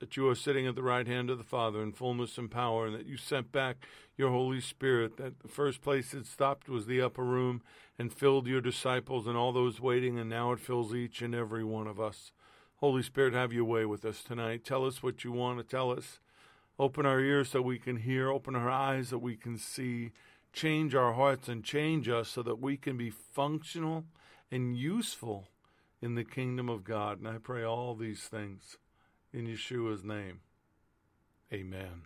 that 0.00 0.16
you 0.16 0.28
are 0.28 0.34
sitting 0.34 0.66
at 0.66 0.74
the 0.74 0.82
right 0.82 1.06
hand 1.06 1.30
of 1.30 1.38
the 1.38 1.44
Father 1.44 1.82
in 1.82 1.92
fullness 1.92 2.38
and 2.38 2.50
power, 2.50 2.86
and 2.86 2.94
that 2.94 3.06
you 3.06 3.16
sent 3.16 3.52
back 3.52 3.86
your 4.16 4.30
Holy 4.30 4.60
Spirit, 4.60 5.16
that 5.16 5.40
the 5.40 5.48
first 5.48 5.80
place 5.80 6.14
it 6.14 6.26
stopped 6.26 6.68
was 6.68 6.86
the 6.86 7.00
upper 7.00 7.24
room 7.24 7.62
and 7.98 8.12
filled 8.12 8.46
your 8.46 8.60
disciples 8.60 9.26
and 9.26 9.36
all 9.36 9.52
those 9.52 9.80
waiting, 9.80 10.18
and 10.18 10.30
now 10.30 10.52
it 10.52 10.60
fills 10.60 10.94
each 10.94 11.22
and 11.22 11.34
every 11.34 11.64
one 11.64 11.86
of 11.86 12.00
us. 12.00 12.32
Holy 12.76 13.02
Spirit, 13.02 13.34
have 13.34 13.52
your 13.52 13.64
way 13.64 13.84
with 13.84 14.04
us 14.04 14.22
tonight. 14.22 14.64
Tell 14.64 14.86
us 14.86 15.02
what 15.02 15.24
you 15.24 15.32
want 15.32 15.58
to 15.58 15.64
tell 15.64 15.90
us. 15.90 16.20
Open 16.78 17.04
our 17.04 17.18
ears 17.18 17.50
so 17.50 17.60
we 17.60 17.78
can 17.78 17.96
hear, 17.96 18.30
open 18.30 18.54
our 18.54 18.70
eyes 18.70 19.08
so 19.08 19.18
we 19.18 19.36
can 19.36 19.58
see 19.58 20.12
change 20.52 20.94
our 20.94 21.12
hearts 21.12 21.48
and 21.48 21.64
change 21.64 22.08
us 22.08 22.28
so 22.28 22.42
that 22.42 22.60
we 22.60 22.76
can 22.76 22.96
be 22.96 23.10
functional 23.10 24.04
and 24.50 24.76
useful 24.76 25.48
in 26.00 26.14
the 26.14 26.24
kingdom 26.24 26.68
of 26.68 26.84
God. 26.84 27.18
And 27.18 27.28
I 27.28 27.38
pray 27.38 27.64
all 27.64 27.94
these 27.94 28.22
things 28.22 28.76
in 29.32 29.46
Yeshua's 29.46 30.04
name. 30.04 30.40
Amen. 31.52 32.02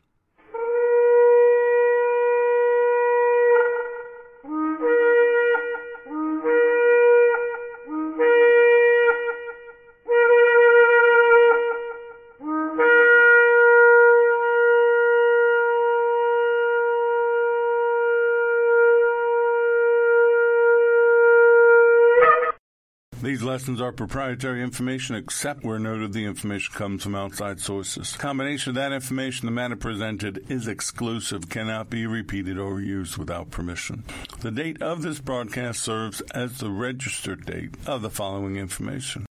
These 23.33 23.43
lessons 23.43 23.81
are 23.81 23.93
proprietary 23.93 24.63
information 24.63 25.17
except 25.17 25.65
where 25.65 25.79
noted 25.79 26.13
the 26.13 26.27
information 26.27 26.75
comes 26.75 27.03
from 27.03 27.15
outside 27.15 27.61
sources. 27.61 28.15
combination 28.15 28.69
of 28.69 28.75
that 28.75 28.93
information, 28.93 29.47
the 29.47 29.53
matter 29.53 29.75
presented 29.75 30.45
is 30.51 30.69
exclusive, 30.69 31.49
cannot 31.49 31.89
be 31.89 32.07
repeated 32.07 32.59
or 32.59 32.83
used 32.83 33.17
without 33.17 33.51
permission. 33.51 34.05
The 34.41 34.51
date 34.51 34.83
of 34.83 35.01
this 35.01 35.19
broadcast 35.19 35.83
serves 35.83 36.21
as 36.35 36.59
the 36.59 36.69
registered 36.69 37.47
date 37.47 37.75
of 37.87 38.03
the 38.03 38.11
following 38.11 38.57
information. 38.57 39.25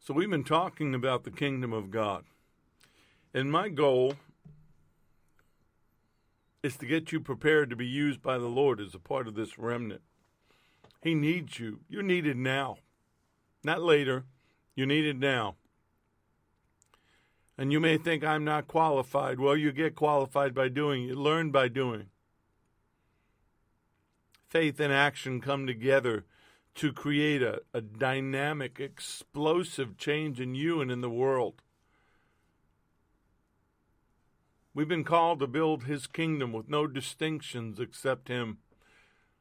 So 0.00 0.12
we've 0.12 0.28
been 0.28 0.42
talking 0.42 0.96
about 0.96 1.22
the 1.22 1.30
kingdom 1.30 1.72
of 1.72 1.92
God. 1.92 2.24
And 3.32 3.52
my 3.52 3.68
goal 3.68 4.14
is 6.64 6.76
to 6.78 6.86
get 6.86 7.12
you 7.12 7.20
prepared 7.20 7.70
to 7.70 7.76
be 7.76 7.86
used 7.86 8.20
by 8.20 8.36
the 8.36 8.48
Lord 8.48 8.80
as 8.80 8.96
a 8.96 8.98
part 8.98 9.28
of 9.28 9.36
this 9.36 9.60
remnant. 9.60 10.02
He 11.00 11.14
needs 11.14 11.58
you. 11.58 11.80
You're 11.88 12.02
needed 12.02 12.36
now, 12.36 12.78
not 13.62 13.82
later. 13.82 14.24
You're 14.74 14.86
needed 14.86 15.18
now. 15.20 15.56
And 17.56 17.72
you 17.72 17.80
may 17.80 17.98
think 17.98 18.22
I'm 18.22 18.44
not 18.44 18.68
qualified. 18.68 19.40
Well, 19.40 19.56
you 19.56 19.72
get 19.72 19.96
qualified 19.96 20.54
by 20.54 20.68
doing, 20.68 21.02
you 21.02 21.14
learn 21.14 21.50
by 21.50 21.68
doing. 21.68 22.06
Faith 24.48 24.78
and 24.80 24.92
action 24.92 25.40
come 25.40 25.66
together 25.66 26.24
to 26.76 26.92
create 26.92 27.42
a, 27.42 27.62
a 27.74 27.80
dynamic, 27.80 28.78
explosive 28.78 29.98
change 29.98 30.40
in 30.40 30.54
you 30.54 30.80
and 30.80 30.92
in 30.92 31.00
the 31.00 31.10
world. 31.10 31.60
We've 34.72 34.88
been 34.88 35.02
called 35.02 35.40
to 35.40 35.48
build 35.48 35.84
his 35.84 36.06
kingdom 36.06 36.52
with 36.52 36.68
no 36.68 36.86
distinctions 36.86 37.80
except 37.80 38.28
him 38.28 38.58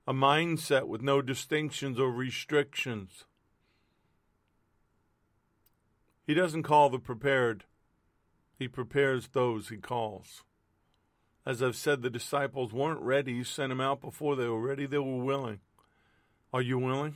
a 0.08 0.14
mindset 0.14 0.88
with 0.88 1.02
no 1.02 1.22
distinctions 1.22 2.00
or 2.00 2.10
restrictions. 2.10 3.26
He 6.26 6.34
doesn't 6.34 6.64
call 6.64 6.90
the 6.90 7.00
prepared, 7.00 7.66
he 8.58 8.68
prepares 8.68 9.28
those 9.28 9.70
he 9.70 9.78
calls. 9.78 10.44
As 11.46 11.62
I've 11.62 11.76
said, 11.76 12.02
the 12.02 12.10
disciples 12.10 12.74
weren't 12.74 13.00
ready. 13.00 13.36
He 13.36 13.44
sent 13.44 13.70
them 13.70 13.80
out 13.80 14.02
before 14.02 14.36
they 14.36 14.48
were 14.48 14.60
ready, 14.60 14.86
they 14.86 14.98
were 14.98 15.24
willing. 15.24 15.60
Are 16.54 16.62
you 16.62 16.80
willing? 16.80 17.16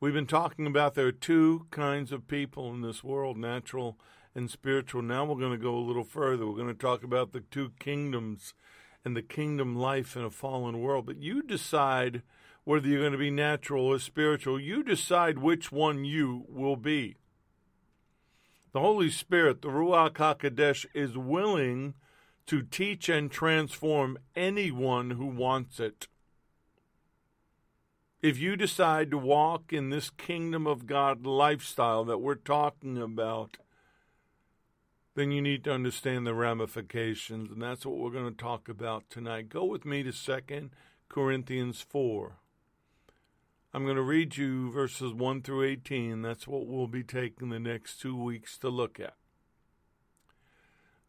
We've 0.00 0.12
been 0.12 0.26
talking 0.26 0.66
about 0.66 0.94
there 0.94 1.06
are 1.06 1.12
two 1.12 1.66
kinds 1.70 2.12
of 2.12 2.28
people 2.28 2.72
in 2.74 2.82
this 2.82 3.02
world 3.02 3.36
natural 3.36 3.98
and 4.34 4.50
spiritual. 4.50 5.02
Now 5.02 5.24
we're 5.24 5.40
going 5.40 5.52
to 5.52 5.58
go 5.58 5.76
a 5.76 5.78
little 5.78 6.04
further. 6.04 6.46
We're 6.46 6.56
going 6.56 6.68
to 6.68 6.74
talk 6.74 7.02
about 7.02 7.32
the 7.32 7.40
two 7.40 7.72
kingdoms 7.78 8.52
and 9.04 9.16
the 9.16 9.22
kingdom 9.22 9.76
life 9.76 10.16
in 10.16 10.24
a 10.24 10.30
fallen 10.30 10.80
world. 10.80 11.06
But 11.06 11.22
you 11.22 11.42
decide 11.42 12.22
whether 12.64 12.88
you're 12.88 13.00
going 13.00 13.12
to 13.12 13.18
be 13.18 13.30
natural 13.30 13.86
or 13.86 13.98
spiritual. 13.98 14.58
You 14.58 14.82
decide 14.82 15.38
which 15.38 15.70
one 15.70 16.04
you 16.04 16.44
will 16.48 16.76
be. 16.76 17.16
The 18.72 18.80
Holy 18.80 19.10
Spirit, 19.10 19.62
the 19.62 19.68
Ruach 19.68 20.14
HaKodesh, 20.14 20.86
is 20.94 21.16
willing 21.16 21.94
to 22.46 22.62
teach 22.62 23.08
and 23.08 23.30
transform 23.30 24.18
anyone 24.34 25.12
who 25.12 25.26
wants 25.26 25.78
it. 25.78 26.08
If 28.20 28.38
you 28.38 28.56
decide 28.56 29.10
to 29.10 29.18
walk 29.18 29.72
in 29.72 29.90
this 29.90 30.08
kingdom 30.08 30.66
of 30.66 30.86
God 30.86 31.26
lifestyle 31.26 32.04
that 32.06 32.18
we're 32.18 32.34
talking 32.34 32.96
about, 32.96 33.58
then 35.14 35.30
you 35.30 35.40
need 35.40 35.64
to 35.64 35.72
understand 35.72 36.26
the 36.26 36.34
ramifications, 36.34 37.50
and 37.50 37.62
that's 37.62 37.86
what 37.86 37.96
we're 37.96 38.10
going 38.10 38.30
to 38.30 38.36
talk 38.36 38.68
about 38.68 39.08
tonight. 39.08 39.48
Go 39.48 39.64
with 39.64 39.84
me 39.84 40.02
to 40.02 40.12
2 40.12 40.70
Corinthians 41.08 41.80
4. 41.80 42.38
I'm 43.72 43.84
going 43.84 43.96
to 43.96 44.02
read 44.02 44.36
you 44.36 44.70
verses 44.70 45.12
1 45.12 45.42
through 45.42 45.64
18. 45.64 46.22
That's 46.22 46.46
what 46.46 46.66
we'll 46.66 46.86
be 46.86 47.02
taking 47.02 47.48
the 47.48 47.60
next 47.60 48.00
two 48.00 48.16
weeks 48.16 48.58
to 48.58 48.68
look 48.68 48.98
at. 48.98 49.14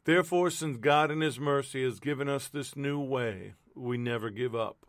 Therefore, 0.04 0.52
since 0.52 0.78
God 0.78 1.10
in 1.10 1.22
His 1.22 1.40
mercy 1.40 1.84
has 1.84 2.00
given 2.00 2.30
us 2.30 2.48
this 2.48 2.76
new 2.76 3.00
way, 3.00 3.54
we 3.76 3.98
never 3.98 4.30
give 4.30 4.56
up. 4.56 4.86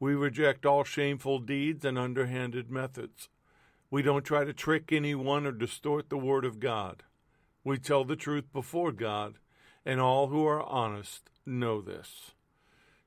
We 0.00 0.14
reject 0.14 0.66
all 0.66 0.82
shameful 0.82 1.38
deeds 1.38 1.84
and 1.84 1.98
underhanded 1.98 2.70
methods. 2.70 3.28
We 3.88 4.02
don't 4.02 4.24
try 4.24 4.44
to 4.44 4.52
trick 4.52 4.92
anyone 4.92 5.46
or 5.46 5.52
distort 5.52 6.08
the 6.08 6.18
Word 6.18 6.44
of 6.44 6.58
God. 6.58 7.04
We 7.64 7.78
tell 7.78 8.04
the 8.04 8.16
truth 8.16 8.52
before 8.52 8.92
God, 8.92 9.38
and 9.84 10.00
all 10.00 10.28
who 10.28 10.46
are 10.46 10.62
honest 10.62 11.30
know 11.44 11.80
this. 11.80 12.32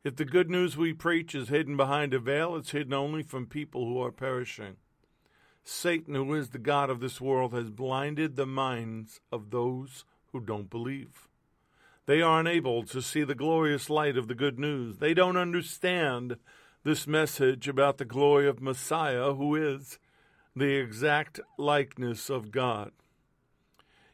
If 0.04 0.16
the 0.18 0.26
good 0.26 0.50
news 0.50 0.76
we 0.76 0.94
preach 0.94 1.34
is 1.34 1.50
hidden 1.50 1.78
behind 1.78 2.14
a 2.14 2.20
veil, 2.20 2.56
it's 2.56 2.72
hidden 2.72 2.94
only 2.94 3.24
from 3.24 3.46
people 3.46 3.86
who 3.86 4.02
are 4.02 4.12
perishing. 4.12 4.76
Satan, 5.64 6.16
who 6.16 6.34
is 6.34 6.50
the 6.50 6.60
God 6.60 6.90
of 6.90 7.00
this 7.00 7.22
world, 7.22 7.54
has 7.54 7.70
blinded 7.70 8.36
the 8.36 8.46
minds 8.46 9.22
of 9.32 9.50
those 9.50 10.04
who 10.32 10.42
don't 10.42 10.70
believe. 10.70 11.30
They 12.06 12.22
are 12.22 12.42
unable 12.42 12.84
to 12.84 13.02
see 13.02 13.24
the 13.24 13.34
glorious 13.34 13.90
light 13.90 14.18
of 14.18 14.28
the 14.28 14.36
good 14.36 14.60
news. 14.60 14.98
They 14.98 15.14
don't 15.14 15.38
understand 15.38 16.36
this 16.84 17.08
message 17.08 17.70
about 17.70 17.98
the 17.98 18.04
glory 18.04 18.48
of 18.48 18.62
Messiah, 18.62 19.34
who 19.34 19.56
is 19.56 20.00
the 20.54 20.76
exact 20.76 21.40
likeness 21.58 22.30
of 22.30 22.52
God. 22.52 22.92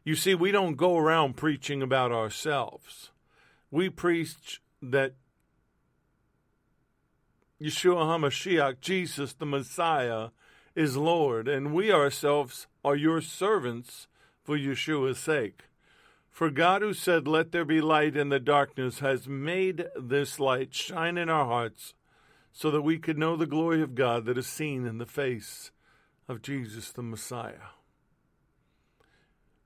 You 0.03 0.15
see, 0.15 0.33
we 0.35 0.51
don't 0.51 0.75
go 0.75 0.97
around 0.97 1.37
preaching 1.37 1.81
about 1.81 2.11
ourselves. 2.11 3.11
We 3.69 3.89
preach 3.89 4.61
that 4.81 5.13
Yeshua 7.61 8.03
HaMashiach, 8.05 8.79
Jesus 8.79 9.33
the 9.33 9.45
Messiah, 9.45 10.29
is 10.75 10.95
Lord, 10.95 11.47
and 11.47 11.73
we 11.73 11.91
ourselves 11.91 12.67
are 12.85 12.95
your 12.95 13.19
servants 13.21 14.07
for 14.43 14.57
Yeshua's 14.57 15.19
sake. 15.19 15.63
For 16.31 16.49
God, 16.49 16.81
who 16.81 16.93
said, 16.93 17.27
Let 17.27 17.51
there 17.51 17.65
be 17.65 17.81
light 17.81 18.15
in 18.15 18.29
the 18.29 18.39
darkness, 18.39 18.99
has 18.99 19.27
made 19.27 19.87
this 19.99 20.39
light 20.39 20.73
shine 20.73 21.17
in 21.17 21.29
our 21.29 21.45
hearts 21.45 21.93
so 22.53 22.71
that 22.71 22.81
we 22.81 22.97
could 22.97 23.17
know 23.17 23.35
the 23.35 23.45
glory 23.45 23.81
of 23.81 23.95
God 23.95 24.25
that 24.25 24.37
is 24.37 24.47
seen 24.47 24.85
in 24.85 24.97
the 24.97 25.05
face 25.05 25.71
of 26.29 26.41
Jesus 26.41 26.91
the 26.91 27.03
Messiah. 27.03 27.78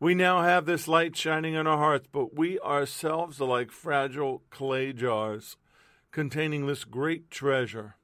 We 0.04 0.16
now 0.16 0.42
have 0.42 0.66
this 0.66 0.90
light 0.90 1.16
shining 1.16 1.54
in 1.54 1.66
our 1.66 1.78
hearts, 1.78 2.10
but 2.12 2.36
we 2.36 2.60
ourselves 2.60 3.40
are 3.40 3.48
like 3.48 3.72
fragile 3.72 4.44
clay 4.50 4.92
jars 4.92 5.56
containing 6.12 6.68
this 6.68 6.84
great 6.84 7.32
treasure. 7.32 7.96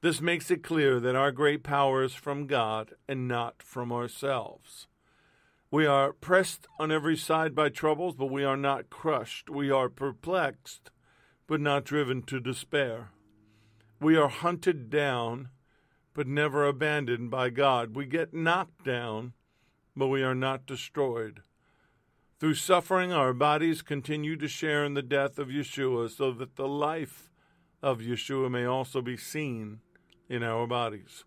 This 0.00 0.22
makes 0.22 0.50
it 0.50 0.62
clear 0.62 0.98
that 1.00 1.14
our 1.14 1.30
great 1.30 1.62
power 1.62 2.02
is 2.02 2.14
from 2.14 2.46
God 2.46 2.94
and 3.06 3.28
not 3.28 3.62
from 3.62 3.92
ourselves. 3.92 4.86
We 5.70 5.84
are 5.84 6.14
pressed 6.14 6.66
on 6.78 6.90
every 6.90 7.18
side 7.18 7.54
by 7.54 7.68
troubles, 7.68 8.14
but 8.14 8.32
we 8.32 8.42
are 8.42 8.56
not 8.56 8.88
crushed. 8.88 9.50
We 9.50 9.70
are 9.70 9.90
perplexed, 9.90 10.90
but 11.46 11.60
not 11.60 11.84
driven 11.84 12.22
to 12.22 12.40
despair. 12.40 13.10
We 14.00 14.16
are 14.16 14.28
hunted 14.28 14.88
down, 14.88 15.50
but 16.14 16.26
never 16.26 16.66
abandoned 16.66 17.30
by 17.30 17.50
God. 17.50 17.94
We 17.94 18.06
get 18.06 18.32
knocked 18.32 18.86
down, 18.86 19.34
but 19.96 20.08
we 20.08 20.22
are 20.22 20.34
not 20.34 20.66
destroyed. 20.66 21.40
Through 22.40 22.54
suffering, 22.54 23.12
our 23.12 23.32
bodies 23.32 23.80
continue 23.82 24.36
to 24.36 24.48
share 24.48 24.84
in 24.84 24.94
the 24.94 25.02
death 25.02 25.38
of 25.38 25.48
Yeshua, 25.48 26.10
so 26.10 26.32
that 26.32 26.56
the 26.56 26.68
life 26.68 27.30
of 27.82 27.98
Yeshua 27.98 28.50
may 28.50 28.64
also 28.64 29.00
be 29.00 29.16
seen 29.16 29.80
in 30.28 30.42
our 30.42 30.66
bodies. 30.66 31.24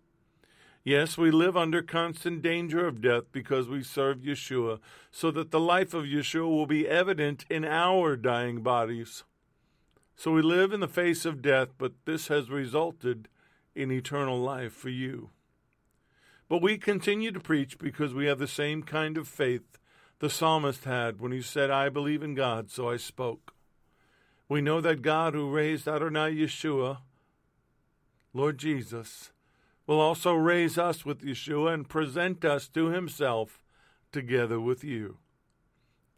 Yes, 0.84 1.18
we 1.18 1.30
live 1.30 1.56
under 1.56 1.82
constant 1.82 2.40
danger 2.40 2.86
of 2.86 3.02
death 3.02 3.24
because 3.32 3.68
we 3.68 3.82
serve 3.82 4.18
Yeshua, 4.18 4.78
so 5.10 5.30
that 5.30 5.50
the 5.50 5.60
life 5.60 5.92
of 5.92 6.04
Yeshua 6.04 6.48
will 6.48 6.66
be 6.66 6.88
evident 6.88 7.44
in 7.50 7.64
our 7.64 8.16
dying 8.16 8.62
bodies. 8.62 9.24
So 10.16 10.32
we 10.32 10.42
live 10.42 10.72
in 10.72 10.80
the 10.80 10.88
face 10.88 11.24
of 11.24 11.42
death, 11.42 11.68
but 11.78 11.92
this 12.04 12.28
has 12.28 12.50
resulted 12.50 13.28
in 13.74 13.92
eternal 13.92 14.40
life 14.40 14.72
for 14.72 14.88
you. 14.88 15.30
But 16.48 16.62
we 16.62 16.78
continue 16.78 17.30
to 17.32 17.40
preach 17.40 17.78
because 17.78 18.14
we 18.14 18.26
have 18.26 18.38
the 18.38 18.48
same 18.48 18.82
kind 18.82 19.18
of 19.18 19.28
faith 19.28 19.78
the 20.18 20.30
psalmist 20.30 20.84
had 20.84 21.20
when 21.20 21.30
he 21.30 21.42
said, 21.42 21.70
I 21.70 21.88
believe 21.90 22.22
in 22.22 22.34
God, 22.34 22.70
so 22.70 22.88
I 22.88 22.96
spoke. 22.96 23.52
We 24.48 24.60
know 24.62 24.80
that 24.80 25.02
God 25.02 25.34
who 25.34 25.50
raised 25.50 25.86
Adonai 25.86 26.34
Yeshua, 26.34 26.98
Lord 28.32 28.58
Jesus, 28.58 29.30
will 29.86 30.00
also 30.00 30.32
raise 30.34 30.78
us 30.78 31.04
with 31.04 31.22
Yeshua 31.22 31.74
and 31.74 31.88
present 31.88 32.44
us 32.44 32.68
to 32.68 32.86
himself 32.86 33.60
together 34.10 34.58
with 34.58 34.82
you. 34.82 35.18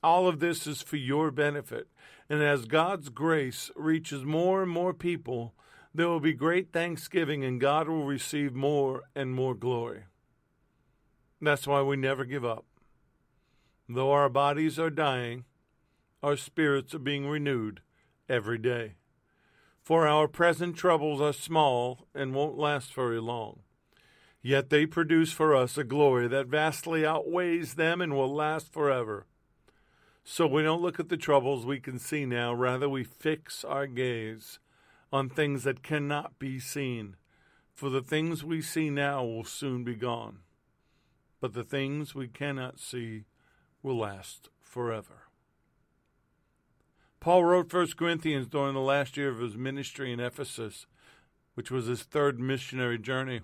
All 0.02 0.28
of 0.28 0.40
this 0.40 0.66
is 0.66 0.80
for 0.80 0.96
your 0.96 1.30
benefit. 1.30 1.88
And 2.28 2.42
as 2.42 2.64
God's 2.64 3.08
grace 3.08 3.70
reaches 3.74 4.24
more 4.24 4.62
and 4.62 4.70
more 4.70 4.94
people, 4.94 5.54
there 5.92 6.08
will 6.08 6.20
be 6.20 6.32
great 6.32 6.72
thanksgiving 6.72 7.44
and 7.44 7.60
God 7.60 7.88
will 7.88 8.06
receive 8.06 8.54
more 8.54 9.02
and 9.14 9.34
more 9.34 9.54
glory. 9.54 10.04
That's 11.40 11.66
why 11.66 11.83
we 11.83 11.96
never 11.96 12.24
give 12.24 12.44
up. 12.44 12.64
Though 13.88 14.12
our 14.12 14.29
bodies 14.29 14.79
are 14.79 14.90
dying, 14.90 15.44
our 16.22 16.37
spirits 16.37 16.94
are 16.94 16.98
being 16.98 17.26
renewed 17.26 17.81
every 18.29 18.59
day. 18.59 18.94
For 19.83 20.07
our 20.07 20.29
present 20.29 20.76
troubles 20.76 21.20
are 21.20 21.33
small 21.33 22.07
and 22.14 22.35
won't 22.35 22.59
last 22.59 22.94
very 22.94 23.20
long. 23.20 23.61
Yet 24.42 24.70
they 24.70 24.87
produce 24.87 25.33
for 25.33 25.55
us 25.55 25.76
a 25.76 25.85
glory 25.85 26.29
that 26.29 26.46
vastly 26.46 27.05
outweighs 27.05 27.74
them 27.74 28.00
and 28.00 28.14
will 28.14 28.33
last 28.33 28.72
forever. 28.72 29.26
So 30.22 30.46
we 30.46 30.62
don't 30.62 30.83
look 30.83 31.00
at 31.00 31.09
the 31.09 31.16
troubles 31.16 31.66
we 31.66 31.81
can 31.81 31.98
see 31.98 32.24
now, 32.24 32.55
rather, 32.55 32.88
we 32.88 33.03
fix 33.05 33.64
our 33.64 33.87
gaze 33.87 34.59
on 35.12 35.29
things 35.29 35.64
that 35.64 35.83
cannot 35.83 36.38
be 36.38 36.61
seen. 36.61 37.16
For 37.74 37.90
the 37.90 38.03
things 38.03 38.44
we 38.44 38.62
see 38.62 38.90
now 38.90 39.24
will 39.24 39.44
soon 39.44 39.83
be 39.85 39.94
gone, 39.94 40.40
but 41.40 41.55
the 41.55 41.64
things 41.64 42.14
we 42.14 42.29
cannot 42.29 42.79
see 42.79 43.24
will 43.83 43.98
last 43.98 44.48
forever. 44.61 45.26
Paul 47.18 47.44
wrote 47.44 47.72
1 47.72 47.88
Corinthians 47.98 48.46
during 48.46 48.74
the 48.74 48.81
last 48.81 49.16
year 49.16 49.29
of 49.29 49.40
his 49.40 49.57
ministry 49.57 50.12
in 50.12 50.20
Ephesus, 50.20 50.87
which 51.55 51.70
was 51.70 51.87
his 51.87 52.03
third 52.03 52.40
missionary 52.40 52.98
journey. 52.98 53.40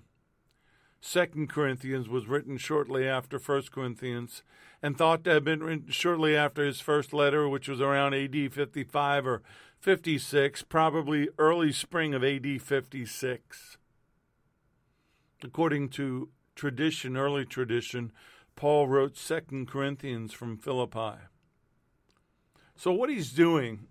Second 0.99 1.49
Corinthians 1.49 2.09
was 2.09 2.27
written 2.27 2.57
shortly 2.57 3.07
after 3.07 3.37
First 3.37 3.71
Corinthians 3.71 4.41
and 4.81 4.97
thought 4.97 5.23
to 5.23 5.29
have 5.31 5.43
been 5.43 5.61
written 5.61 5.89
shortly 5.89 6.35
after 6.35 6.65
his 6.65 6.79
first 6.79 7.13
letter, 7.13 7.47
which 7.47 7.67
was 7.67 7.79
around 7.79 8.15
AD 8.15 8.51
55 8.51 9.27
or 9.27 9.41
56, 9.79 10.63
probably 10.63 11.29
early 11.37 11.71
spring 11.71 12.15
of 12.15 12.23
AD 12.23 12.61
56. 12.61 13.77
According 15.43 15.89
to 15.89 16.29
tradition, 16.57 17.15
early 17.15 17.45
tradition, 17.45 18.11
Paul 18.57 18.87
wrote 18.87 19.15
Second 19.15 19.69
Corinthians 19.69 20.33
from 20.33 20.57
Philippi. 20.57 21.19
So, 22.75 22.91
what 22.91 23.09
he's 23.09 23.31
doing, 23.31 23.87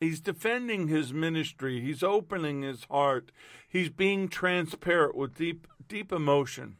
he's 0.00 0.20
defending 0.20 0.88
his 0.88 1.12
ministry, 1.12 1.80
he's 1.80 2.02
opening 2.02 2.62
his 2.62 2.84
heart, 2.90 3.30
he's 3.68 3.90
being 3.90 4.28
transparent 4.28 5.14
with 5.14 5.36
deep, 5.36 5.68
deep 5.86 6.10
emotion. 6.10 6.78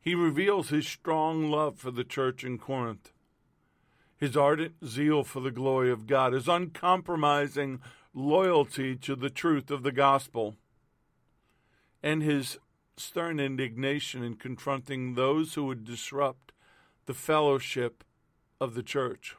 He 0.00 0.14
reveals 0.14 0.70
his 0.70 0.86
strong 0.86 1.50
love 1.50 1.78
for 1.78 1.90
the 1.90 2.04
church 2.04 2.42
in 2.42 2.56
Corinth, 2.56 3.12
his 4.16 4.36
ardent 4.36 4.74
zeal 4.86 5.24
for 5.24 5.40
the 5.40 5.50
glory 5.50 5.90
of 5.90 6.06
God, 6.06 6.32
his 6.32 6.48
uncompromising 6.48 7.80
loyalty 8.14 8.96
to 8.96 9.14
the 9.14 9.30
truth 9.30 9.70
of 9.70 9.82
the 9.82 9.92
gospel. 9.92 10.56
And 12.02 12.22
his 12.22 12.58
stern 12.96 13.40
indignation 13.40 14.22
in 14.22 14.34
confronting 14.34 15.14
those 15.14 15.54
who 15.54 15.64
would 15.64 15.84
disrupt 15.84 16.52
the 17.06 17.14
fellowship 17.14 18.04
of 18.60 18.74
the 18.74 18.82
church. 18.82 19.36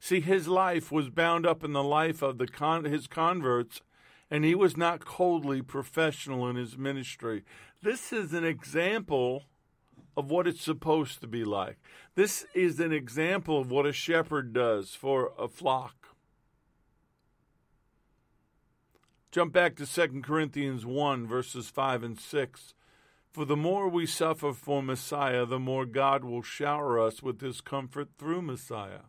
See, 0.00 0.20
his 0.20 0.48
life 0.48 0.92
was 0.92 1.08
bound 1.08 1.46
up 1.46 1.64
in 1.64 1.72
the 1.72 1.82
life 1.82 2.20
of 2.22 2.38
the 2.38 2.46
con- 2.46 2.84
his 2.84 3.06
converts, 3.06 3.80
and 4.30 4.44
he 4.44 4.54
was 4.54 4.76
not 4.76 5.04
coldly 5.04 5.62
professional 5.62 6.48
in 6.48 6.56
his 6.56 6.76
ministry. 6.76 7.44
This 7.82 8.12
is 8.12 8.32
an 8.32 8.44
example 8.44 9.44
of 10.16 10.30
what 10.30 10.46
it's 10.46 10.62
supposed 10.62 11.20
to 11.20 11.26
be 11.26 11.44
like. 11.44 11.78
This 12.14 12.46
is 12.54 12.80
an 12.80 12.92
example 12.92 13.60
of 13.60 13.70
what 13.70 13.86
a 13.86 13.92
shepherd 13.92 14.52
does 14.52 14.94
for 14.94 15.32
a 15.38 15.48
flock. 15.48 16.03
Jump 19.34 19.52
back 19.52 19.74
to 19.74 19.84
2 19.84 20.20
Corinthians 20.22 20.86
1, 20.86 21.26
verses 21.26 21.68
5 21.68 22.04
and 22.04 22.20
6. 22.20 22.74
For 23.32 23.44
the 23.44 23.56
more 23.56 23.88
we 23.88 24.06
suffer 24.06 24.52
for 24.52 24.80
Messiah, 24.80 25.44
the 25.44 25.58
more 25.58 25.86
God 25.86 26.22
will 26.22 26.40
shower 26.40 27.00
us 27.00 27.20
with 27.20 27.40
his 27.40 27.60
comfort 27.60 28.10
through 28.16 28.42
Messiah. 28.42 29.06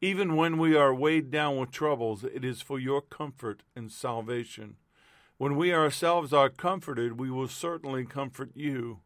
Even 0.00 0.36
when 0.36 0.58
we 0.58 0.76
are 0.76 0.94
weighed 0.94 1.32
down 1.32 1.56
with 1.56 1.72
troubles, 1.72 2.22
it 2.22 2.44
is 2.44 2.62
for 2.62 2.78
your 2.78 3.00
comfort 3.00 3.64
and 3.74 3.90
salvation. 3.90 4.76
When 5.38 5.56
we 5.56 5.74
ourselves 5.74 6.32
are 6.32 6.48
comforted, 6.48 7.18
we 7.18 7.28
will 7.28 7.48
certainly 7.48 8.04
comfort 8.04 8.52
you, 8.54 9.00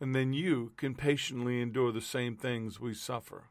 and 0.00 0.14
then 0.14 0.32
you 0.32 0.72
can 0.78 0.94
patiently 0.94 1.60
endure 1.60 1.92
the 1.92 2.00
same 2.00 2.36
things 2.36 2.80
we 2.80 2.94
suffer. 2.94 3.50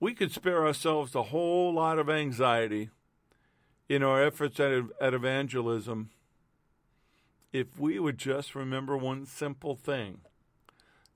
We 0.00 0.14
could 0.14 0.32
spare 0.32 0.66
ourselves 0.66 1.14
a 1.14 1.24
whole 1.24 1.74
lot 1.74 1.98
of 1.98 2.08
anxiety 2.08 2.88
in 3.90 4.04
our 4.04 4.22
efforts 4.22 4.60
at, 4.60 4.84
at 5.00 5.12
evangelism 5.12 6.10
if 7.52 7.76
we 7.76 7.98
would 7.98 8.16
just 8.16 8.54
remember 8.54 8.96
one 8.96 9.26
simple 9.26 9.74
thing 9.74 10.20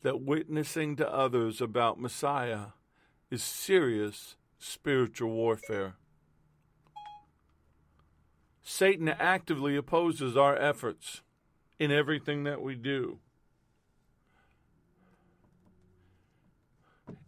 that 0.02 0.20
witnessing 0.20 0.96
to 0.96 1.08
others 1.08 1.60
about 1.60 2.00
Messiah 2.00 2.66
is 3.30 3.44
serious 3.44 4.34
spiritual 4.58 5.30
warfare. 5.30 5.94
Satan 8.60 9.08
actively 9.08 9.76
opposes 9.76 10.36
our 10.36 10.56
efforts 10.56 11.22
in 11.78 11.92
everything 11.92 12.42
that 12.42 12.60
we 12.60 12.74
do. 12.74 13.20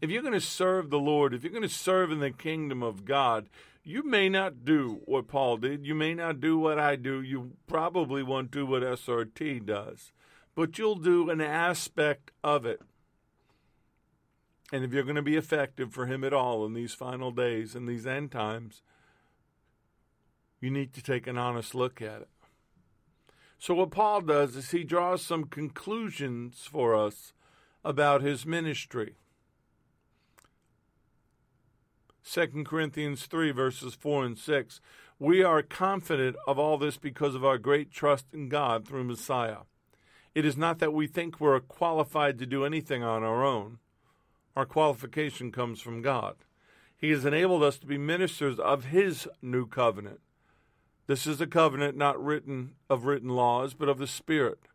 If 0.00 0.10
you're 0.10 0.22
going 0.22 0.34
to 0.34 0.40
serve 0.40 0.90
the 0.90 0.98
Lord, 0.98 1.32
if 1.32 1.42
you're 1.42 1.52
going 1.52 1.62
to 1.62 1.68
serve 1.68 2.12
in 2.12 2.20
the 2.20 2.30
kingdom 2.30 2.82
of 2.82 3.04
God, 3.04 3.48
you 3.82 4.02
may 4.02 4.28
not 4.28 4.64
do 4.64 5.00
what 5.04 5.28
Paul 5.28 5.58
did. 5.58 5.86
You 5.86 5.94
may 5.94 6.12
not 6.14 6.40
do 6.40 6.58
what 6.58 6.78
I 6.78 6.96
do. 6.96 7.22
You 7.22 7.52
probably 7.66 8.22
won't 8.22 8.50
do 8.50 8.66
what 8.66 8.82
SRT 8.82 9.64
does. 9.64 10.12
But 10.54 10.76
you'll 10.78 10.96
do 10.96 11.30
an 11.30 11.40
aspect 11.40 12.32
of 12.42 12.66
it. 12.66 12.80
And 14.72 14.84
if 14.84 14.92
you're 14.92 15.04
going 15.04 15.16
to 15.16 15.22
be 15.22 15.36
effective 15.36 15.92
for 15.92 16.06
Him 16.06 16.24
at 16.24 16.32
all 16.32 16.66
in 16.66 16.74
these 16.74 16.92
final 16.92 17.30
days, 17.30 17.76
in 17.76 17.86
these 17.86 18.06
end 18.06 18.32
times, 18.32 18.82
you 20.60 20.70
need 20.70 20.92
to 20.94 21.02
take 21.02 21.26
an 21.26 21.38
honest 21.38 21.74
look 21.74 22.02
at 22.02 22.22
it. 22.22 22.28
So, 23.58 23.74
what 23.74 23.90
Paul 23.90 24.22
does 24.22 24.56
is 24.56 24.70
he 24.70 24.84
draws 24.84 25.22
some 25.22 25.44
conclusions 25.44 26.68
for 26.70 26.94
us 26.94 27.32
about 27.84 28.22
his 28.22 28.44
ministry. 28.44 29.14
2 32.28 32.64
Corinthians 32.64 33.26
3, 33.26 33.52
verses 33.52 33.94
4 33.94 34.24
and 34.24 34.36
6. 34.38 34.80
We 35.18 35.44
are 35.44 35.62
confident 35.62 36.36
of 36.46 36.58
all 36.58 36.76
this 36.76 36.96
because 36.96 37.36
of 37.36 37.44
our 37.44 37.56
great 37.56 37.92
trust 37.92 38.26
in 38.34 38.48
God 38.48 38.86
through 38.86 39.04
Messiah. 39.04 39.58
It 40.34 40.44
is 40.44 40.56
not 40.56 40.80
that 40.80 40.92
we 40.92 41.06
think 41.06 41.40
we're 41.40 41.60
qualified 41.60 42.38
to 42.38 42.46
do 42.46 42.64
anything 42.64 43.04
on 43.04 43.22
our 43.22 43.44
own. 43.44 43.78
Our 44.56 44.66
qualification 44.66 45.52
comes 45.52 45.80
from 45.80 46.02
God. 46.02 46.34
He 46.98 47.10
has 47.10 47.24
enabled 47.24 47.62
us 47.62 47.78
to 47.78 47.86
be 47.86 47.96
ministers 47.96 48.58
of 48.58 48.86
His 48.86 49.28
new 49.40 49.66
covenant. 49.66 50.20
This 51.06 51.26
is 51.26 51.40
a 51.40 51.46
covenant 51.46 51.96
not 51.96 52.22
written 52.22 52.72
of 52.90 53.04
written 53.04 53.28
laws, 53.30 53.72
but 53.72 53.88
of 53.88 53.98
the 53.98 54.06
Spirit. 54.08 54.68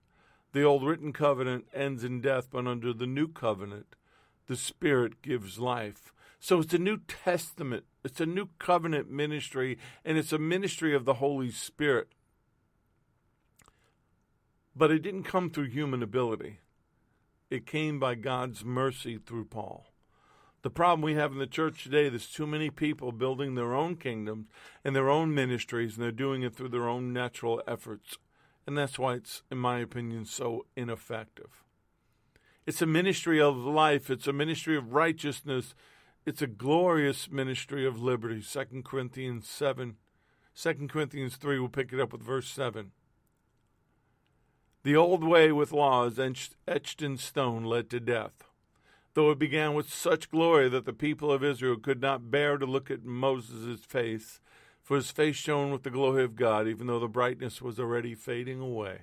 The 0.54 0.64
old 0.64 0.86
written 0.86 1.12
covenant 1.12 1.66
ends 1.74 2.04
in 2.06 2.22
death, 2.22 2.48
but 2.50 2.66
under 2.66 2.94
the 2.94 3.08
new 3.08 3.28
covenant, 3.28 3.96
the 4.48 4.56
Spirit 4.56 5.22
gives 5.22 5.60
life. 5.60 6.14
So 6.44 6.60
it's 6.60 6.74
a 6.74 6.80
New 6.80 6.98
Testament, 6.98 7.86
it's 8.04 8.20
a 8.20 8.26
new 8.26 8.50
covenant 8.58 9.12
ministry, 9.12 9.78
and 10.04 10.18
it's 10.18 10.34
a 10.34 10.40
ministry 10.40 10.96
of 10.96 11.06
the 11.06 11.14
Holy 11.14 11.52
Spirit. 11.52 12.08
But 14.76 14.90
it 14.90 15.04
didn't 15.04 15.24
come 15.24 15.52
through 15.52 15.70
human 15.70 16.02
ability, 16.02 16.58
it 17.52 17.68
came 17.68 18.00
by 18.00 18.16
God's 18.16 18.66
mercy 18.66 19.20
through 19.24 19.46
Paul. 19.46 19.86
The 20.64 20.72
problem 20.72 21.04
we 21.04 21.14
have 21.14 21.32
in 21.32 21.38
the 21.38 21.46
church 21.46 21.84
today, 21.84 22.06
is 22.06 22.12
there's 22.12 22.28
too 22.28 22.48
many 22.48 22.72
people 22.72 23.12
building 23.12 23.54
their 23.54 23.76
own 23.76 23.96
kingdoms 23.96 24.48
and 24.84 24.96
their 24.96 25.12
own 25.12 25.36
ministries, 25.36 25.94
and 25.94 26.04
they're 26.04 26.12
doing 26.12 26.42
it 26.42 26.56
through 26.56 26.70
their 26.70 26.90
own 26.90 27.14
natural 27.14 27.62
efforts. 27.68 28.18
And 28.66 28.76
that's 28.76 28.98
why 28.98 29.14
it's, 29.14 29.44
in 29.52 29.60
my 29.60 29.78
opinion, 29.78 30.26
so 30.26 30.66
ineffective. 30.76 31.64
It's 32.66 32.82
a 32.82 32.88
ministry 32.88 33.40
of 33.40 33.58
life, 33.58 34.10
it's 34.10 34.28
a 34.28 34.34
ministry 34.34 34.76
of 34.76 34.94
righteousness, 34.94 35.76
it's 36.26 36.42
a 36.42 36.48
glorious 36.48 37.32
ministry 37.32 37.86
of 37.86 38.02
liberty. 38.02 38.42
2 38.42 38.84
Corinthians 38.84 39.48
7. 39.48 39.96
2 40.56 40.88
Corinthians 40.88 41.36
3, 41.36 41.60
we'll 41.60 41.70
pick 41.70 41.92
it 41.92 42.00
up 42.00 42.12
with 42.12 42.22
verse 42.22 42.48
7. 42.50 42.92
The 44.84 44.96
old 44.96 45.24
way 45.24 45.52
with 45.52 45.72
laws 45.72 46.20
etched 46.20 47.02
in 47.02 47.18
stone 47.18 47.64
led 47.64 47.90
to 47.92 48.00
death, 48.00 48.44
though 49.14 49.32
it 49.32 49.40
began 49.40 49.74
with 49.74 49.94
such 49.94 50.32
glory 50.32 50.70
that 50.70 50.86
the 50.86 50.94
people 50.94 51.32
of 51.32 51.44
Israel 51.44 51.78
could 51.78 52.02
not 52.02 52.32
bear 52.32 52.58
to 52.58 52.66
look 52.66 52.90
at 52.90 53.04
Moses' 53.04 53.86
face, 53.86 54.40
for 54.82 54.96
his 54.96 55.12
face 55.12 55.36
shone 55.36 55.72
with 55.72 55.84
the 55.84 55.92
glory 55.92 56.24
of 56.24 56.36
God, 56.36 56.68
even 56.68 56.88
though 56.88 57.00
the 57.00 57.08
brightness 57.08 57.62
was 57.62 57.80
already 57.80 58.16
fading 58.16 58.60
away. 58.60 59.02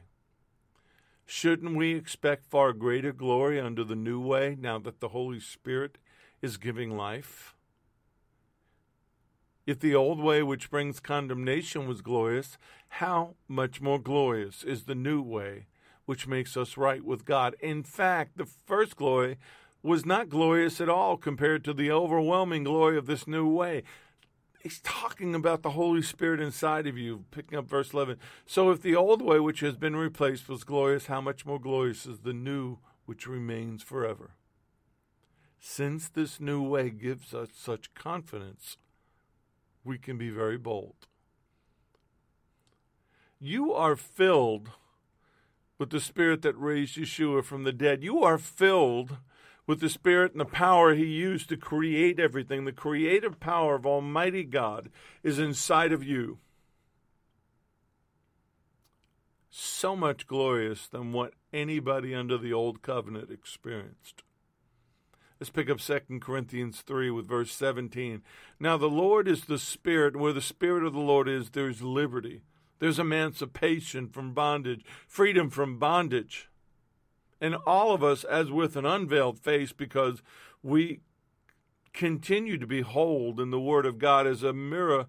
Shouldn't 1.25 1.77
we 1.77 1.95
expect 1.95 2.47
far 2.47 2.73
greater 2.73 3.13
glory 3.13 3.61
under 3.61 3.85
the 3.85 3.95
new 3.95 4.21
way 4.21 4.57
now 4.59 4.79
that 4.81 5.01
the 5.01 5.09
Holy 5.09 5.41
Spirit 5.41 5.99
is 6.43 6.57
giving 6.57 6.97
life. 6.97 7.55
If 9.67 9.81
the 9.81 9.95
old 9.95 10.19
way 10.21 10.43
which 10.43 10.71
brings 10.71 10.99
condemnation 10.99 11.87
was 11.87 12.01
glorious, 12.01 12.57
how 12.89 13.35
much 13.47 13.81
more 13.83 13.99
glorious 13.99 14.65
is 14.65 14.85
the 14.85 14.95
new 14.95 15.21
way 15.21 15.67
which 16.07 16.27
makes 16.27 16.57
us 16.57 16.79
right 16.79 17.05
with 17.05 17.27
God? 17.27 17.55
In 17.61 17.83
fact, 17.83 18.39
the 18.39 18.49
first 18.67 18.97
glory 18.97 19.37
was 19.83 20.07
not 20.07 20.31
glorious 20.31 20.81
at 20.81 20.89
all 20.89 21.17
compared 21.17 21.65
to 21.65 21.75
the 21.75 21.91
overwhelming 21.91 22.65
glory 22.65 22.97
of 22.97 23.07
this 23.07 23.27
new 23.27 23.47
way. 23.47 23.83
He's 24.61 24.81
talking 24.81 25.35
about 25.35 25.63
the 25.63 25.71
Holy 25.71 26.03
Spirit 26.03 26.41
inside 26.41 26.87
of 26.87 26.99
you, 26.99 27.27
picking 27.31 27.59
up 27.59 27.69
verse 27.69 27.93
11. 27.93 28.17
So 28.47 28.71
if 28.71 28.83
the 28.83 28.97
old 28.97 29.23
way 29.23 29.39
which 29.39 29.61
has 29.61 29.77
been 29.77 29.97
replaced 29.97 30.49
was 30.49 30.65
glorious, 30.65 31.07
how 31.07 31.21
much 31.21 31.47
more 31.47 31.61
glorious 31.61 32.07
is 32.07 32.21
the 32.21 32.33
new 32.33 32.79
which 33.05 33.27
remains 33.27 33.83
forever? 33.83 34.31
Since 35.61 36.09
this 36.09 36.41
new 36.41 36.63
way 36.63 36.91
gives 36.91 37.35
us 37.35 37.49
such 37.55 37.95
confidence, 37.95 38.77
we 39.85 39.99
can 39.99 40.17
be 40.17 40.31
very 40.31 40.57
bold. 40.57 41.07
You 43.41 43.73
are 43.73 43.97
filled 43.97 44.71
with 45.79 45.91
the 45.91 46.01
Spirit 46.01 46.43
that 46.43 46.59
raised 46.59 46.97
Yeshua 46.97 47.45
from 47.45 47.65
the 47.65 47.73
dead. 47.73 48.03
You 48.03 48.23
are 48.23 48.39
filled 48.39 49.19
with 49.67 49.81
the 49.81 49.89
Spirit 49.89 50.33
and 50.33 50.41
the 50.41 50.45
power 50.45 50.95
He 50.95 51.05
used 51.05 51.49
to 51.51 51.57
create 51.57 52.19
everything. 52.19 52.65
The 52.65 52.73
creative 52.73 53.39
power 53.39 53.77
of 53.77 53.87
Almighty 53.87 54.45
God 54.45 54.91
is 55.23 55.39
inside 55.39 55.93
of 55.93 56.03
you. 56.03 56.39
So 59.51 59.95
much 59.95 60.27
glorious 60.27 60.89
than 60.89 61.13
what 61.13 61.35
anybody 61.53 62.15
under 62.15 62.39
the 62.39 62.53
old 62.53 62.83
covenant 62.83 63.31
experienced. 63.31 64.23
Let's 65.41 65.51
pick 65.51 65.71
up 65.71 65.79
2 65.79 66.19
Corinthians 66.21 66.81
3 66.81 67.13
with 67.13 67.29
verse 67.29 67.53
17. 67.53 68.23
Now 68.59 68.77
the 68.77 68.89
Lord 68.89 69.29
is 69.29 69.45
the 69.45 69.59
Spirit, 69.59 70.17
where 70.17 70.33
the 70.33 70.41
Spirit 70.41 70.83
of 70.83 70.93
the 70.93 70.99
Lord 70.99 71.29
is, 71.29 71.51
there's 71.51 71.81
liberty. 71.81 72.43
There's 72.81 72.99
emancipation 72.99 74.09
from 74.09 74.35
bondage, 74.35 74.85
freedom 75.07 75.49
from 75.49 75.79
bondage. 75.79 76.49
And 77.41 77.55
all 77.55 77.95
of 77.95 78.03
us, 78.03 78.25
as 78.25 78.51
with 78.51 78.75
an 78.75 78.85
unveiled 78.85 79.39
face, 79.39 79.73
because 79.73 80.23
we 80.61 81.03
continue 81.93 82.59
to 82.59 82.67
behold 82.67 83.39
in 83.39 83.51
the 83.51 83.61
Word 83.61 83.87
of 83.87 83.99
God 83.99 84.27
as 84.27 84.43
a 84.43 84.53
mirror 84.53 85.07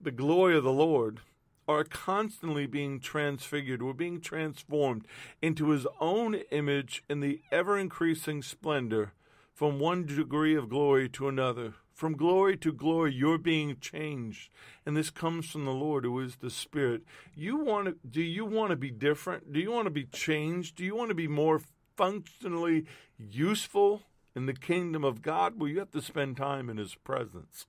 the 0.00 0.10
glory 0.10 0.56
of 0.56 0.64
the 0.64 0.72
Lord, 0.72 1.20
are 1.68 1.84
constantly 1.84 2.66
being 2.66 2.98
transfigured. 2.98 3.82
We're 3.82 3.92
being 3.92 4.20
transformed 4.20 5.06
into 5.40 5.70
His 5.70 5.86
own 6.00 6.34
image 6.50 7.04
in 7.08 7.20
the 7.20 7.40
ever 7.52 7.78
increasing 7.78 8.42
splendor 8.42 9.12
from 9.54 9.78
one 9.78 10.04
degree 10.04 10.56
of 10.56 10.68
glory 10.68 11.08
to 11.08 11.28
another, 11.28 11.74
From 11.94 12.16
glory 12.16 12.56
to 12.56 12.72
glory, 12.72 13.14
you're 13.14 13.38
being 13.38 13.76
changed. 13.80 14.50
And 14.84 14.96
this 14.96 15.10
comes 15.10 15.48
from 15.48 15.64
the 15.64 15.70
Lord 15.70 16.04
who 16.04 16.18
is 16.18 16.36
the 16.36 16.50
Spirit. 16.50 17.02
You 17.36 17.58
want 17.58 17.86
to, 17.86 17.96
do 18.06 18.20
you 18.20 18.44
want 18.44 18.70
to 18.70 18.76
be 18.76 18.90
different? 18.90 19.52
Do 19.52 19.60
you 19.60 19.70
want 19.70 19.86
to 19.86 19.90
be 19.90 20.04
changed? 20.06 20.74
Do 20.74 20.84
you 20.84 20.96
want 20.96 21.10
to 21.10 21.14
be 21.14 21.28
more 21.28 21.60
functionally 21.96 22.84
useful 23.16 24.02
in 24.34 24.46
the 24.46 24.54
kingdom 24.54 25.04
of 25.04 25.22
God? 25.22 25.54
Well, 25.56 25.68
you 25.68 25.78
have 25.78 25.92
to 25.92 26.02
spend 26.02 26.36
time 26.36 26.68
in 26.68 26.78
His 26.78 26.96
presence. 26.96 27.66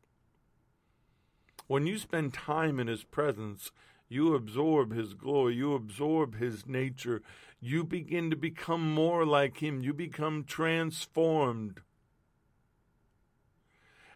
When 1.68 1.86
you 1.86 2.00
spend 2.00 2.34
time 2.34 2.80
in 2.80 2.88
His 2.88 3.04
presence, 3.04 3.72
you 4.08 4.36
absorb 4.36 4.94
His 4.94 5.14
glory, 5.14 5.56
you 5.56 5.74
absorb 5.74 6.38
His 6.38 6.66
nature, 6.68 7.22
you 7.60 7.84
begin 7.84 8.30
to 8.30 8.36
become 8.36 8.94
more 8.94 9.26
like 9.26 9.58
Him, 9.58 9.82
you 9.82 9.94
become 9.94 10.44
transformed. 10.44 11.82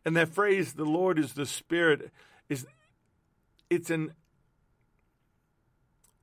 And 0.05 0.15
that 0.15 0.29
phrase, 0.29 0.73
the 0.73 0.85
Lord 0.85 1.19
is 1.19 1.33
the 1.33 1.45
Spirit, 1.45 2.11
is 2.47 2.65
it's 3.69 3.89
an 3.89 4.13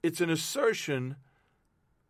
it's 0.03 0.21
an 0.21 0.31
assertion 0.31 1.17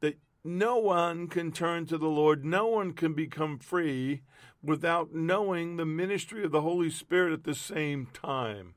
that 0.01 0.19
no 0.45 0.77
one 0.77 1.29
can 1.29 1.51
turn 1.51 1.87
to 1.87 1.97
the 1.97 2.09
Lord, 2.09 2.45
no 2.45 2.67
one 2.67 2.93
can 2.93 3.15
become 3.15 3.59
free 3.59 4.21
without 4.63 5.15
knowing 5.15 5.77
the 5.77 5.87
ministry 5.87 6.45
of 6.45 6.51
the 6.51 6.61
Holy 6.61 6.91
Spirit 6.91 7.33
at 7.33 7.45
the 7.45 7.55
same 7.55 8.07
time. 8.13 8.75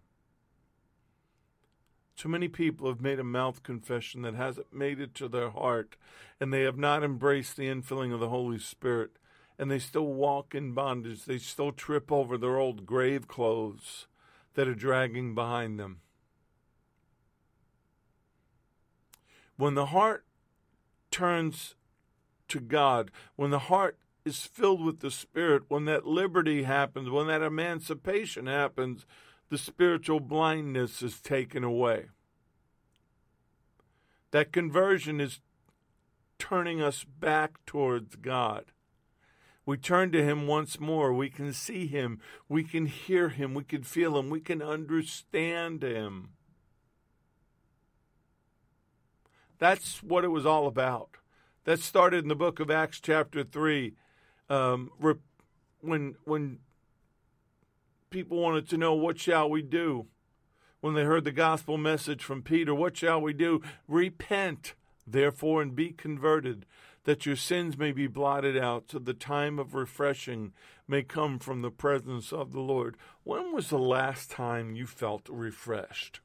Too 2.20 2.30
many 2.30 2.50
people 2.50 2.90
have 2.90 3.00
made 3.00 3.20
a 3.20 3.24
mouth 3.24 3.64
confession 3.64 4.24
that 4.24 4.36
hasn't 4.36 4.74
made 4.74 5.00
it 5.00 5.16
to 5.16 5.28
their 5.28 5.50
heart, 5.50 5.96
and 6.40 6.54
they 6.54 6.64
have 6.64 6.78
not 6.78 7.04
embraced 7.04 7.56
the 7.56 7.68
infilling 7.68 8.14
of 8.14 8.20
the 8.20 8.30
Holy 8.30 8.60
Spirit 8.60 9.12
and 9.60 9.70
they 9.70 9.78
still 9.78 10.08
walk 10.08 10.56
in 10.56 10.72
bondage. 10.72 11.26
They 11.26 11.38
still 11.38 11.74
trip 11.74 12.12
over 12.12 12.38
their 12.38 12.58
old 12.58 12.86
grave 12.86 13.28
clothes 13.28 14.08
that 14.54 14.70
are 14.70 14.74
dragging 14.74 15.36
behind 15.36 15.78
them. 15.78 16.00
When 19.58 19.76
the 19.76 19.88
heart 19.88 20.24
turns 21.12 21.76
to 22.48 22.62
God, 22.62 23.12
when 23.36 23.52
the 23.52 23.60
heart 23.60 23.98
is 24.24 24.46
filled 24.46 24.84
with 24.84 25.02
the 25.02 25.12
Spirit, 25.12 25.64
when 25.68 25.84
that 25.86 26.08
liberty 26.08 26.64
happens, 26.64 27.10
when 27.10 27.28
that 27.28 27.42
emancipation 27.42 28.48
happens, 28.48 29.06
the 29.50 29.58
spiritual 29.58 30.20
blindness 30.20 31.02
is 31.02 31.20
taken 31.20 31.64
away. 31.64 32.06
That 34.32 34.52
conversion 34.52 35.20
is 35.20 35.40
turning 36.38 36.82
us 36.82 37.04
back 37.04 37.66
towards 37.66 38.16
God. 38.16 38.66
We 39.66 39.78
turn 39.78 40.12
to 40.14 40.24
Him 40.24 40.48
once 40.48 40.80
more. 40.80 41.14
We 41.14 41.30
can 41.30 41.54
see 41.54 41.88
Him. 41.88 42.20
We 42.48 42.64
can 42.64 42.86
hear 42.86 43.30
Him. 43.30 43.54
We 43.54 43.64
can 43.64 43.84
feel 43.84 44.18
Him. 44.18 44.30
We 44.30 44.40
can 44.40 44.62
understand 44.62 45.84
Him. 45.84 46.30
That's 49.60 50.02
what 50.02 50.24
it 50.24 50.30
was 50.30 50.46
all 50.46 50.68
about. 50.68 51.18
That 51.66 51.80
started 51.80 52.24
in 52.24 52.30
the 52.30 52.36
book 52.36 52.60
of 52.60 52.72
Acts, 52.72 53.00
chapter 53.00 53.44
3, 53.44 53.94
um, 54.50 54.90
when, 55.82 56.16
when 56.24 56.60
people 58.10 58.38
wanted 58.38 58.68
to 58.70 58.78
know, 58.78 58.94
What 58.94 59.20
shall 59.20 59.50
we 59.50 59.62
do? 59.62 60.08
When 60.82 60.94
they 60.94 61.04
heard 61.04 61.26
the 61.26 61.32
gospel 61.32 61.78
message 61.78 62.24
from 62.24 62.42
Peter, 62.42 62.74
What 62.74 62.98
shall 62.98 63.22
we 63.22 63.34
do? 63.34 63.62
Repent, 63.88 64.76
therefore, 65.06 65.62
and 65.62 65.76
be 65.76 65.92
converted 65.92 66.66
that 67.04 67.26
your 67.26 67.36
sins 67.36 67.78
may 67.78 67.92
be 67.92 68.08
blotted 68.08 68.58
out, 68.58 68.92
so 68.92 69.00
the 69.00 69.14
time 69.14 69.58
of 69.58 69.74
refreshing 69.74 70.54
may 70.88 71.02
come 71.02 71.40
from 71.40 71.62
the 71.62 71.72
presence 71.72 72.32
of 72.32 72.52
the 72.52 72.60
Lord. 72.60 72.98
When 73.24 73.54
was 73.54 73.70
the 73.70 73.80
last 73.80 74.30
time 74.30 74.76
you 74.76 74.86
felt 74.86 75.28
refreshed? 75.30 76.20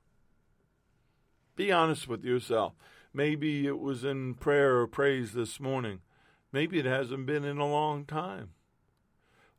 Be 1.57 1.71
honest 1.71 2.09
with 2.09 2.25
yourself. 2.25 2.75
Maybe 3.13 3.67
it 3.67 3.79
was 3.79 4.05
in 4.05 4.35
prayer 4.35 4.79
or 4.79 4.87
praise 4.87 5.33
this 5.33 5.61
morning. 5.61 6.01
Maybe 6.53 6.79
it 6.79 6.85
hasn't 6.85 7.27
been 7.27 7.45
in 7.45 7.59
a 7.59 7.67
long 7.67 8.05
time. 8.05 8.51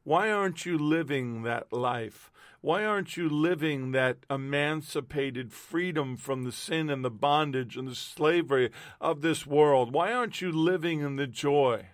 Why 0.06 0.30
aren't 0.32 0.68
you 0.68 0.78
living 0.78 1.41
that 1.44 1.74
life? 1.74 2.32
Why 2.62 2.86
aren't 2.86 3.18
you 3.18 3.28
living 3.28 3.91
that 3.91 4.20
emancipated 4.30 5.52
freedom 5.52 6.15
from 6.15 6.44
the 6.44 6.52
sin 6.52 6.91
and 6.91 7.04
the 7.04 7.10
bondage 7.10 7.76
and 7.76 7.88
the 7.88 7.96
slavery 7.96 8.70
of 9.02 9.22
this 9.22 9.48
world? 9.48 9.94
Why 9.94 10.13
aren't 10.13 10.41
you 10.41 10.52
living 10.52 11.02
in 11.02 11.15
the 11.15 11.26
joy? 11.26 11.88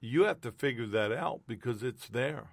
You 0.00 0.24
have 0.24 0.40
to 0.42 0.52
figure 0.52 0.86
that 0.86 1.10
out 1.10 1.40
because 1.48 1.82
it's 1.82 2.08
there. 2.08 2.50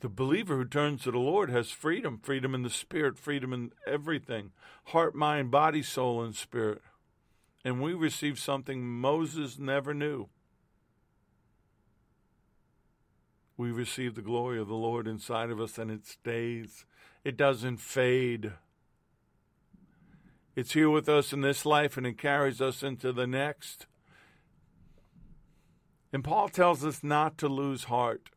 The 0.00 0.08
believer 0.08 0.56
who 0.56 0.64
turns 0.64 1.02
to 1.02 1.10
the 1.10 1.18
Lord 1.18 1.50
has 1.50 1.70
freedom 1.70 2.18
freedom 2.22 2.54
in 2.54 2.62
the 2.62 2.70
spirit, 2.70 3.18
freedom 3.18 3.52
in 3.52 3.72
everything 3.86 4.52
heart, 4.84 5.14
mind, 5.14 5.50
body, 5.50 5.82
soul, 5.82 6.22
and 6.22 6.34
spirit. 6.34 6.80
And 7.62 7.82
we 7.82 7.92
receive 7.92 8.38
something 8.38 8.86
Moses 8.86 9.58
never 9.58 9.92
knew 9.92 10.30
we 13.58 13.72
receive 13.72 14.14
the 14.14 14.22
glory 14.22 14.58
of 14.58 14.68
the 14.68 14.74
Lord 14.74 15.08
inside 15.08 15.50
of 15.50 15.60
us 15.60 15.78
and 15.78 15.90
it 15.90 16.06
stays. 16.06 16.86
It 17.24 17.36
doesn't 17.36 17.78
fade. 17.78 18.52
It's 20.54 20.72
here 20.72 20.88
with 20.88 21.08
us 21.08 21.32
in 21.32 21.40
this 21.40 21.66
life 21.66 21.96
and 21.96 22.06
it 22.06 22.16
carries 22.16 22.60
us 22.60 22.84
into 22.84 23.12
the 23.12 23.26
next. 23.26 23.86
And 26.12 26.22
Paul 26.22 26.48
tells 26.48 26.84
us 26.84 27.02
not 27.02 27.36
to 27.38 27.48
lose 27.48 27.84
heart. 27.84 28.30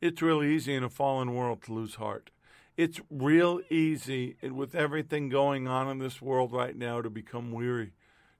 It's 0.00 0.22
real 0.22 0.42
easy 0.42 0.74
in 0.74 0.82
a 0.82 0.88
fallen 0.88 1.34
world 1.34 1.62
to 1.64 1.72
lose 1.74 1.96
heart. 1.96 2.30
It's 2.76 3.00
real 3.10 3.60
easy 3.70 4.36
with 4.42 4.74
everything 4.74 5.28
going 5.28 5.68
on 5.68 5.88
in 5.88 5.98
this 5.98 6.22
world 6.22 6.52
right 6.52 6.76
now 6.76 7.02
to 7.02 7.10
become 7.10 7.52
weary, 7.52 7.92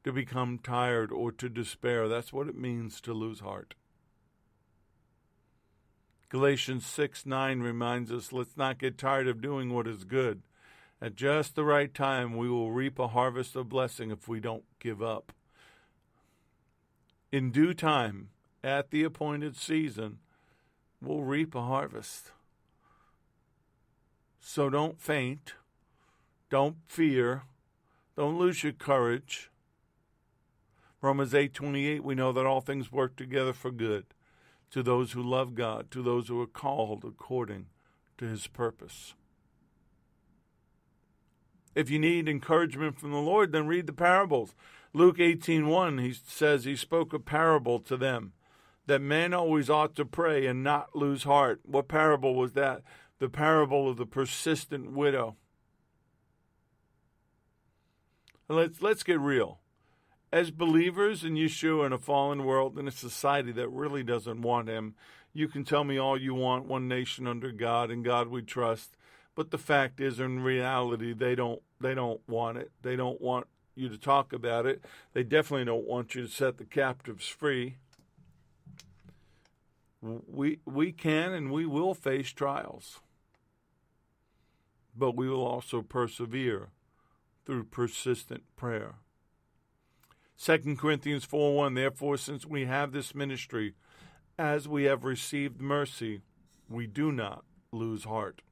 to 0.05 0.13
become 0.13 0.59
tired, 0.59 1.13
or 1.13 1.31
to 1.33 1.49
despair. 1.51 2.09
That's 2.09 2.33
what 2.33 2.49
it 2.49 2.57
means 2.57 3.01
to 3.03 3.13
lose 3.13 3.41
heart. 3.41 3.75
Galatians 6.35 6.85
6 6.85 7.27
9 7.27 7.61
reminds 7.61 8.11
us 8.11 8.33
let's 8.33 8.57
not 8.57 8.81
get 8.81 8.99
tired 8.99 9.29
of 9.29 9.41
doing 9.41 9.73
what 9.73 9.87
is 9.87 10.03
good. 10.03 10.43
At 11.01 11.15
just 11.15 11.55
the 11.55 11.63
right 11.63 11.95
time, 11.95 12.37
we 12.37 12.49
will 12.49 12.73
reap 12.73 12.99
a 12.99 13.07
harvest 13.07 13.55
of 13.55 13.69
blessing 13.69 14.11
if 14.11 14.27
we 14.27 14.41
don't 14.41 14.65
give 14.81 15.01
up. 15.01 15.33
In 17.31 17.53
due 17.53 17.73
time, 17.73 18.31
at 18.65 18.91
the 18.91 19.05
appointed 19.05 19.57
season, 19.57 20.19
we'll 21.01 21.23
reap 21.23 21.55
a 21.55 21.63
harvest. 21.63 22.33
So 24.41 24.69
don't 24.69 25.01
faint, 25.01 25.55
don't 26.51 26.79
fear, 26.85 27.45
don't 28.17 28.41
lose 28.41 28.65
your 28.65 28.73
courage. 28.73 29.53
Romans 31.01 31.33
8:28 31.33 32.01
we 32.01 32.17
know 32.17 32.33
that 32.33 32.45
all 32.45 32.61
things 32.61 32.91
work 32.91 33.15
together 33.15 33.53
for 33.53 33.71
good 33.71 34.14
to 34.75 34.83
those 34.83 35.13
who 35.13 35.23
love 35.23 35.55
God, 35.55 35.89
to 35.93 36.03
those 36.03 36.27
who 36.27 36.41
are 36.41 36.49
called 36.49 37.05
according 37.05 37.67
to 38.19 38.25
his 38.25 38.49
purpose. 38.49 39.15
If 41.77 41.91
you 41.91 42.01
need 42.01 42.29
encouragement 42.29 42.99
from 42.99 43.13
the 43.13 43.19
Lord, 43.19 43.53
then 43.53 43.69
read 43.69 43.87
the 43.87 43.93
parables. 43.93 44.53
Luke 44.93 45.19
18:1 45.19 46.01
he 46.03 46.13
says 46.13 46.65
he 46.65 46.75
spoke 46.75 47.13
a 47.13 47.21
parable 47.21 47.79
to 47.79 47.97
them 47.97 48.33
that 48.87 49.01
men 49.01 49.33
always 49.33 49.71
ought 49.71 49.95
to 49.95 50.05
pray 50.05 50.45
and 50.45 50.65
not 50.65 50.97
lose 50.97 51.23
heart. 51.23 51.61
What 51.63 51.87
parable 51.87 52.35
was 52.35 52.55
that? 52.55 52.83
The 53.21 53.29
parable 53.29 53.89
of 53.89 53.97
the 53.97 54.07
persistent 54.07 54.91
widow. 54.91 55.37
Let's 58.49 58.83
let's 58.83 59.05
get 59.05 59.21
real 59.21 59.61
as 60.35 60.51
believers 60.51 61.23
in 61.23 61.35
Yeshua 61.35 61.87
in 61.87 61.93
a 61.93 61.99
fallen 61.99 62.45
world 62.45 62.77
in 62.77 62.89
a 62.89 62.91
society 62.91 63.53
that 63.53 63.69
really 63.69 64.03
doesn't 64.03 64.43
want 64.43 64.69
him, 64.69 64.97
you 65.33 65.47
can 65.47 65.63
tell 65.63 65.85
me 65.85 65.97
all 65.97 66.21
you 66.21 66.35
want, 66.35 66.67
one 66.67 66.89
nation 66.89 67.29
under 67.29 67.53
God 67.53 67.89
and 67.89 68.05
God 68.05 68.27
we 68.27 68.43
trust. 68.43 68.97
But 69.37 69.53
the 69.53 69.59
fact 69.59 70.01
is 70.01 70.19
in 70.19 70.41
reality 70.41 71.13
they 71.13 71.37
don't 71.37 71.63
they 71.81 71.95
don't 71.95 72.21
want 72.29 72.59
it. 72.59 72.73
They 72.83 72.97
don't 72.97 73.21
want 73.21 73.47
you 73.77 73.89
to 73.89 73.97
talk 73.97 74.33
about 74.33 74.67
it. 74.67 74.85
They 75.13 75.23
definitely 75.23 75.67
don't 75.67 75.87
want 75.87 76.17
you 76.17 76.23
to 76.23 76.29
set 76.29 76.59
the 76.59 76.65
captives 76.65 77.29
free. 77.29 77.77
We 80.03 80.59
we 80.65 80.91
can 80.91 81.33
and 81.33 81.53
we 81.53 81.65
will 81.65 81.95
face 81.95 82.31
trials. 82.31 82.99
But 84.97 85.15
we 85.15 85.29
will 85.29 85.47
also 85.47 85.81
persevere 85.81 86.71
through 87.47 87.65
persistent 87.67 88.43
prayer. 88.57 88.97
2 90.43 90.77
Corinthians 90.77 91.25
4 91.25 91.55
1 91.55 91.75
Therefore, 91.75 92.17
since 92.17 92.47
we 92.47 92.67
have 92.67 92.93
this 92.93 93.15
ministry, 93.15 93.75
as 94.39 94.69
we 94.69 94.85
have 94.85 95.05
received 95.05 95.61
mercy, 95.61 96.21
we 96.69 96.87
do 96.87 97.13
not 97.13 97.45
lose 97.73 98.05
heart. 98.05 98.43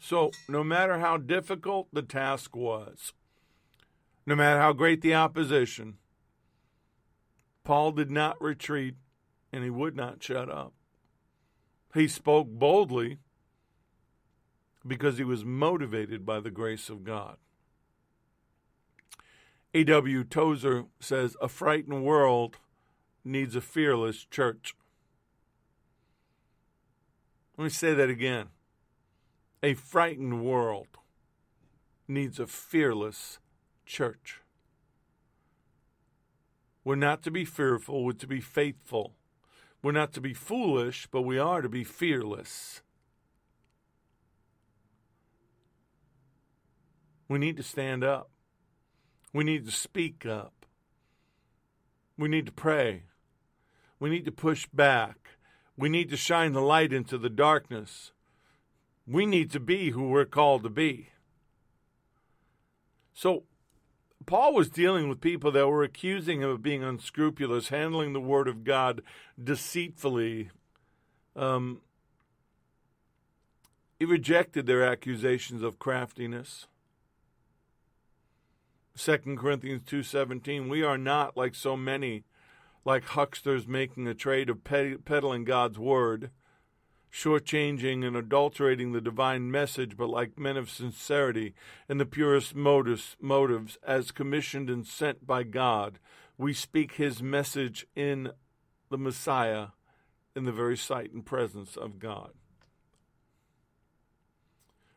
So, 0.00 0.32
no 0.48 0.62
matter 0.62 0.98
how 0.98 1.16
difficult 1.16 1.88
the 1.92 2.02
task 2.02 2.54
was, 2.54 3.14
no 4.26 4.34
matter 4.34 4.60
how 4.60 4.74
great 4.74 5.00
the 5.00 5.14
opposition, 5.14 5.96
Paul 7.64 7.92
did 7.92 8.10
not 8.10 8.40
retreat 8.40 8.96
and 9.50 9.64
he 9.64 9.70
would 9.70 9.96
not 9.96 10.22
shut 10.22 10.50
up. 10.50 10.74
He 11.94 12.08
spoke 12.08 12.48
boldly 12.48 13.18
because 14.86 15.18
he 15.18 15.24
was 15.24 15.44
motivated 15.44 16.26
by 16.26 16.40
the 16.40 16.50
grace 16.50 16.88
of 16.88 17.04
God. 17.04 17.36
A.W. 19.72 20.24
Tozer 20.24 20.84
says, 21.00 21.36
A 21.40 21.48
frightened 21.48 22.04
world 22.04 22.58
needs 23.24 23.56
a 23.56 23.60
fearless 23.60 24.24
church. 24.24 24.76
Let 27.56 27.64
me 27.64 27.70
say 27.70 27.94
that 27.94 28.10
again. 28.10 28.48
A 29.62 29.74
frightened 29.74 30.44
world 30.44 30.98
needs 32.06 32.38
a 32.38 32.46
fearless 32.46 33.38
church. 33.86 34.40
We're 36.84 36.96
not 36.96 37.22
to 37.22 37.30
be 37.30 37.44
fearful, 37.44 38.04
we're 38.04 38.12
to 38.12 38.26
be 38.26 38.40
faithful. 38.40 39.14
We're 39.82 39.92
not 39.92 40.14
to 40.14 40.20
be 40.20 40.32
foolish, 40.32 41.08
but 41.10 41.22
we 41.22 41.38
are 41.38 41.60
to 41.60 41.68
be 41.68 41.84
fearless. 41.84 42.80
We 47.28 47.38
need 47.38 47.56
to 47.56 47.62
stand 47.62 48.04
up. 48.04 48.30
We 49.32 49.44
need 49.44 49.66
to 49.66 49.72
speak 49.72 50.24
up. 50.26 50.66
We 52.16 52.28
need 52.28 52.46
to 52.46 52.52
pray. 52.52 53.04
We 53.98 54.10
need 54.10 54.24
to 54.26 54.32
push 54.32 54.66
back. 54.72 55.16
We 55.76 55.88
need 55.88 56.10
to 56.10 56.16
shine 56.16 56.52
the 56.52 56.60
light 56.60 56.92
into 56.92 57.18
the 57.18 57.30
darkness. 57.30 58.12
We 59.06 59.26
need 59.26 59.50
to 59.52 59.60
be 59.60 59.90
who 59.90 60.08
we're 60.08 60.24
called 60.24 60.62
to 60.62 60.70
be. 60.70 61.10
So, 63.12 63.44
Paul 64.26 64.54
was 64.54 64.70
dealing 64.70 65.08
with 65.08 65.20
people 65.20 65.50
that 65.52 65.68
were 65.68 65.82
accusing 65.82 66.40
him 66.40 66.48
of 66.48 66.62
being 66.62 66.82
unscrupulous, 66.82 67.68
handling 67.68 68.12
the 68.12 68.20
word 68.20 68.48
of 68.48 68.64
God 68.64 69.02
deceitfully. 69.42 70.50
Um, 71.36 71.80
he 73.98 74.04
rejected 74.04 74.66
their 74.66 74.84
accusations 74.84 75.62
of 75.62 75.78
craftiness. 75.78 76.66
2 78.96 79.36
Corinthians 79.36 79.82
2:17 79.82 80.68
We 80.68 80.82
are 80.82 80.98
not 80.98 81.36
like 81.36 81.54
so 81.54 81.76
many 81.76 82.24
like 82.84 83.04
hucksters 83.04 83.66
making 83.66 84.06
a 84.06 84.14
trade 84.14 84.48
of 84.48 84.62
peddling 84.62 85.44
God's 85.44 85.78
word 85.78 86.30
shortchanging 87.14 88.04
and 88.04 88.16
adulterating 88.16 88.92
the 88.92 89.00
divine 89.00 89.48
message, 89.48 89.96
but 89.96 90.08
like 90.08 90.38
men 90.38 90.56
of 90.56 90.68
sincerity 90.68 91.54
and 91.88 92.00
the 92.00 92.06
purest 92.06 92.56
motives, 92.56 93.16
motives, 93.20 93.78
as 93.86 94.10
commissioned 94.10 94.68
and 94.68 94.84
sent 94.84 95.24
by 95.24 95.44
God, 95.44 96.00
we 96.36 96.52
speak 96.52 96.94
his 96.94 97.22
message 97.22 97.86
in 97.94 98.32
the 98.90 98.98
Messiah 98.98 99.68
in 100.34 100.44
the 100.44 100.52
very 100.52 100.76
sight 100.76 101.12
and 101.12 101.24
presence 101.24 101.76
of 101.76 102.00
God. 102.00 102.32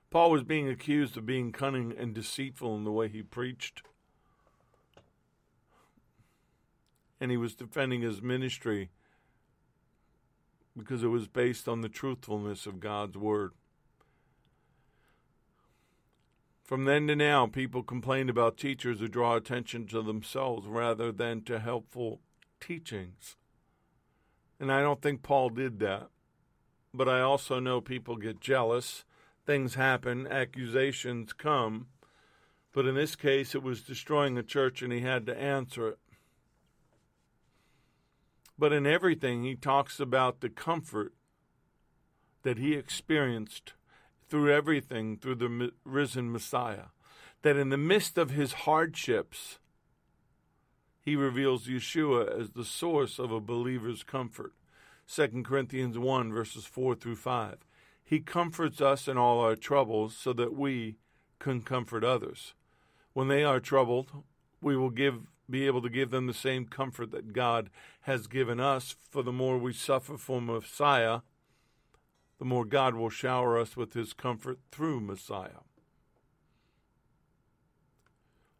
Paul 0.09 0.31
was 0.31 0.43
being 0.43 0.69
accused 0.69 1.17
of 1.17 1.25
being 1.25 1.51
cunning 1.51 1.93
and 1.97 2.13
deceitful 2.13 2.75
in 2.75 2.83
the 2.83 2.91
way 2.91 3.07
he 3.07 3.21
preached. 3.21 3.81
And 7.19 7.31
he 7.31 7.37
was 7.37 7.55
defending 7.55 8.01
his 8.01 8.21
ministry 8.21 8.89
because 10.77 11.03
it 11.03 11.07
was 11.07 11.27
based 11.27 11.67
on 11.67 11.81
the 11.81 11.89
truthfulness 11.89 12.65
of 12.65 12.79
God's 12.79 13.17
Word. 13.17 13.51
From 16.63 16.85
then 16.85 17.07
to 17.07 17.15
now, 17.15 17.47
people 17.47 17.81
complain 17.81 18.29
about 18.29 18.57
teachers 18.57 18.99
who 18.99 19.07
draw 19.07 19.35
attention 19.35 19.87
to 19.87 20.01
themselves 20.01 20.67
rather 20.67 21.11
than 21.11 21.41
to 21.43 21.59
helpful 21.59 22.19
teachings. 22.59 23.37
And 24.59 24.71
I 24.71 24.81
don't 24.81 25.01
think 25.01 25.23
Paul 25.23 25.49
did 25.49 25.79
that. 25.79 26.09
But 26.93 27.07
I 27.07 27.21
also 27.21 27.59
know 27.59 27.79
people 27.79 28.17
get 28.17 28.41
jealous, 28.41 29.05
things 29.47 29.73
happen, 29.73 30.27
accusations 30.27 31.33
come. 31.33 31.87
But 32.73 32.85
in 32.85 32.93
this 32.93 33.15
case, 33.15 33.55
it 33.55 33.63
was 33.63 33.81
destroying 33.81 34.37
a 34.37 34.43
church 34.43 34.83
and 34.83 34.93
he 34.93 34.99
had 34.99 35.25
to 35.25 35.35
answer 35.35 35.87
it. 35.87 35.99
But 38.59 38.73
in 38.73 38.85
everything, 38.85 39.43
he 39.43 39.55
talks 39.55 39.99
about 39.99 40.41
the 40.41 40.49
comfort 40.49 41.13
that 42.43 42.59
he 42.59 42.73
experienced 42.73 43.73
through 44.29 44.53
everything 44.53 45.17
through 45.17 45.35
the 45.35 45.71
risen 45.85 46.31
Messiah. 46.31 46.89
That 47.43 47.55
in 47.55 47.69
the 47.69 47.77
midst 47.77 48.17
of 48.17 48.31
his 48.31 48.53
hardships, 48.53 49.59
he 50.99 51.15
reveals 51.15 51.67
Yeshua 51.67 52.39
as 52.39 52.51
the 52.51 52.65
source 52.65 53.17
of 53.17 53.31
a 53.31 53.39
believer's 53.39 54.03
comfort. 54.03 54.53
2 55.07 55.43
Corinthians 55.43 55.97
1, 55.97 56.33
verses 56.33 56.65
4 56.65 56.95
through 56.95 57.15
5. 57.15 57.66
He 58.07 58.21
comforts 58.21 58.79
us 58.79 59.09
in 59.09 59.17
all 59.17 59.41
our 59.41 59.57
troubles 59.57 60.15
so 60.15 60.31
that 60.31 60.55
we 60.55 60.95
can 61.39 61.61
comfort 61.61 62.05
others. 62.05 62.53
When 63.11 63.27
they 63.27 63.43
are 63.43 63.59
troubled, 63.59 64.23
we 64.61 64.77
will 64.77 64.91
give 64.91 65.27
be 65.49 65.65
able 65.65 65.81
to 65.81 65.89
give 65.89 66.09
them 66.09 66.25
the 66.25 66.33
same 66.33 66.65
comfort 66.67 67.11
that 67.11 67.33
God 67.33 67.69
has 68.01 68.27
given 68.27 68.61
us. 68.61 68.95
For 69.09 69.23
the 69.23 69.33
more 69.33 69.57
we 69.57 69.73
suffer 69.73 70.17
for 70.17 70.41
Messiah, 70.41 71.19
the 72.39 72.45
more 72.45 72.63
God 72.63 72.95
will 72.95 73.09
shower 73.09 73.59
us 73.59 73.75
with 73.75 73.93
his 73.93 74.13
comfort 74.13 74.59
through 74.71 75.01
Messiah. 75.01 75.63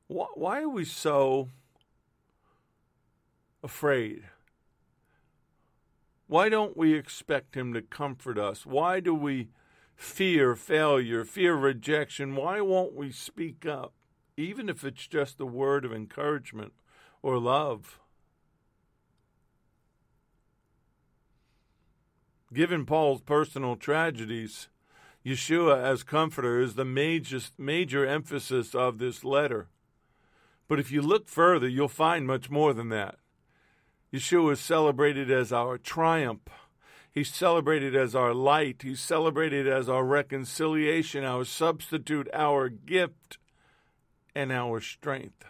Why 0.08 0.62
are 0.62 0.70
we 0.70 0.84
so 0.84 1.48
afraid? 3.64 4.24
Why 6.28 6.50
don't 6.50 6.78
we 6.78 6.94
expect 6.94 7.56
him 7.56 7.74
to 7.74 7.82
comfort 7.82 8.38
us? 8.38 8.66
Why 8.66 9.00
do 9.00 9.16
we 9.16 9.50
fear 9.96 10.56
failure, 10.56 11.24
fear 11.26 11.56
rejection? 11.56 12.36
Why 12.36 12.62
won't 12.62 12.94
we 12.94 13.12
speak 13.12 13.66
up? 13.66 13.94
even 14.38 14.70
if 14.70 14.86
it's 14.86 15.08
just 15.08 15.42
a 15.42 15.46
word 15.46 15.84
of 15.84 15.92
encouragement 15.92 16.72
or 17.24 17.40
love. 17.40 18.00
Given 22.54 22.86
Paul's 22.86 23.22
personal 23.22 23.76
tragedies, 23.76 24.70
Yeshua 25.26 25.84
as 25.84 26.04
comforter 26.04 26.62
is 26.62 26.76
the 26.76 26.86
major, 26.86 27.40
major 27.58 28.06
emphasis 28.06 28.74
of 28.74 29.00
this 29.00 29.26
letter. 29.26 29.68
But 30.68 30.80
if 30.80 30.92
you 30.92 31.02
look 31.02 31.28
further, 31.28 31.68
you'll 31.68 31.88
find 31.90 32.26
much 32.26 32.50
more 32.50 32.74
than 32.74 32.90
that. 32.90 33.16
Yeshua 34.14 34.54
is 34.54 34.60
celebrated 34.60 35.30
as 35.30 35.52
our 35.52 35.78
triumph. 35.78 36.48
He's 37.12 37.34
celebrated 37.34 37.96
as 37.96 38.16
our 38.16 38.34
light. 38.34 38.82
He's 38.84 39.02
celebrated 39.02 39.68
as 39.68 39.90
our 39.90 40.06
reconciliation, 40.06 41.24
our 41.24 41.44
substitute, 41.46 42.30
our 42.34 42.70
gift 42.70 43.38
and 44.36 44.52
our 44.52 44.80
strength. 44.80 45.46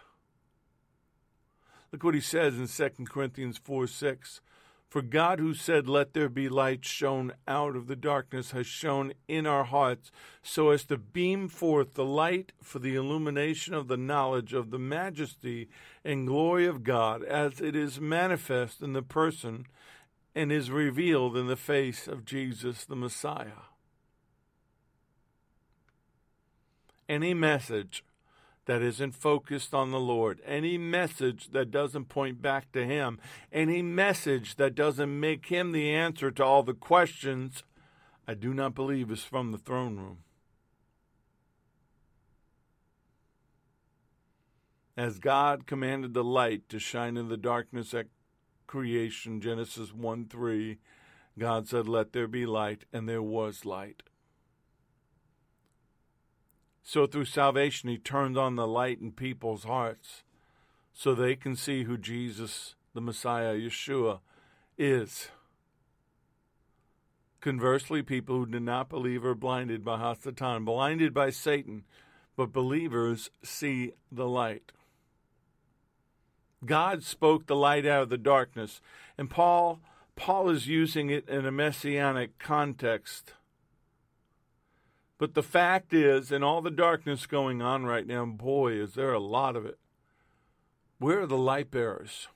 Look 1.92 2.04
what 2.04 2.14
he 2.14 2.20
says 2.20 2.58
in 2.58 2.66
2 2.66 3.04
Corinthians 3.04 3.58
4 3.58 3.86
6. 3.86 4.40
For 4.88 5.02
God, 5.02 5.38
who 5.38 5.52
said, 5.52 5.86
Let 5.86 6.14
there 6.14 6.30
be 6.30 6.48
light, 6.48 6.84
shone 6.84 7.32
out 7.46 7.76
of 7.76 7.88
the 7.88 7.96
darkness, 7.96 8.52
has 8.52 8.66
shone 8.66 9.12
in 9.28 9.46
our 9.46 9.64
hearts, 9.64 10.10
so 10.42 10.70
as 10.70 10.86
to 10.86 10.96
beam 10.96 11.48
forth 11.48 11.92
the 11.92 12.06
light 12.06 12.52
for 12.62 12.78
the 12.78 12.94
illumination 12.94 13.74
of 13.74 13.88
the 13.88 13.98
knowledge 13.98 14.54
of 14.54 14.70
the 14.70 14.78
majesty 14.78 15.68
and 16.04 16.26
glory 16.26 16.66
of 16.66 16.84
God, 16.84 17.22
as 17.22 17.60
it 17.60 17.76
is 17.76 18.00
manifest 18.00 18.80
in 18.80 18.94
the 18.94 19.02
person 19.02 19.66
and 20.34 20.50
is 20.50 20.70
revealed 20.70 21.36
in 21.36 21.48
the 21.48 21.56
face 21.56 22.08
of 22.08 22.24
Jesus 22.24 22.86
the 22.86 22.96
Messiah. 22.96 23.66
Any 27.08 27.34
message 27.34 28.04
that 28.68 28.82
isn't 28.82 29.12
focused 29.12 29.72
on 29.72 29.90
the 29.90 29.98
Lord, 29.98 30.42
any 30.44 30.76
message 30.76 31.52
that 31.52 31.70
doesn't 31.70 32.10
point 32.10 32.42
back 32.42 32.70
to 32.72 32.84
Him, 32.84 33.18
any 33.50 33.80
message 33.80 34.56
that 34.56 34.74
doesn't 34.74 35.18
make 35.18 35.46
Him 35.46 35.72
the 35.72 35.90
answer 35.90 36.30
to 36.30 36.44
all 36.44 36.62
the 36.62 36.74
questions, 36.74 37.64
I 38.28 38.34
do 38.34 38.52
not 38.52 38.74
believe 38.74 39.10
is 39.10 39.24
from 39.24 39.52
the 39.52 39.58
throne 39.58 39.96
room. 39.96 40.18
As 44.98 45.18
God 45.18 45.66
commanded 45.66 46.12
the 46.12 46.24
light 46.24 46.68
to 46.68 46.78
shine 46.78 47.16
in 47.16 47.30
the 47.30 47.38
darkness 47.38 47.94
at 47.94 48.08
creation, 48.66 49.40
Genesis 49.40 49.94
1 49.94 50.26
3, 50.26 50.78
God 51.38 51.68
said, 51.68 51.88
Let 51.88 52.12
there 52.12 52.28
be 52.28 52.44
light, 52.44 52.84
and 52.92 53.08
there 53.08 53.22
was 53.22 53.64
light. 53.64 54.02
So 56.82 57.06
through 57.06 57.26
salvation, 57.26 57.88
He 57.88 57.98
turns 57.98 58.36
on 58.36 58.56
the 58.56 58.66
light 58.66 59.00
in 59.00 59.12
people's 59.12 59.64
hearts 59.64 60.22
so 60.92 61.14
they 61.14 61.36
can 61.36 61.54
see 61.54 61.84
who 61.84 61.96
Jesus, 61.96 62.74
the 62.94 63.00
Messiah, 63.00 63.54
Yeshua, 63.54 64.20
is. 64.76 65.28
Conversely, 67.40 68.02
people 68.02 68.36
who 68.36 68.46
do 68.46 68.60
not 68.60 68.88
believe 68.88 69.24
are 69.24 69.34
blinded 69.34 69.84
by 69.84 69.98
Hasatan, 69.98 70.64
blinded 70.64 71.14
by 71.14 71.30
Satan, 71.30 71.84
but 72.36 72.52
believers 72.52 73.30
see 73.44 73.92
the 74.10 74.26
light. 74.26 74.72
God 76.64 77.04
spoke 77.04 77.46
the 77.46 77.56
light 77.56 77.86
out 77.86 78.04
of 78.04 78.08
the 78.08 78.18
darkness. 78.18 78.80
And 79.16 79.30
Paul 79.30 79.80
Paul 80.18 80.50
is 80.50 80.66
using 80.66 81.10
it 81.10 81.28
in 81.28 81.46
a 81.46 81.52
messianic 81.52 82.40
context. 82.40 83.34
But 85.18 85.34
the 85.34 85.42
fact 85.42 85.92
is, 85.92 86.30
in 86.30 86.44
all 86.44 86.62
the 86.62 86.70
darkness 86.70 87.26
going 87.26 87.60
on 87.60 87.84
right 87.84 88.06
now, 88.06 88.24
boy, 88.24 88.74
is 88.74 88.94
there 88.94 89.12
a 89.12 89.18
lot 89.18 89.56
of 89.56 89.66
it. 89.66 89.78
Where 90.98 91.22
are 91.22 91.26
the 91.26 91.36
light 91.36 91.70
bearers? 91.70 92.28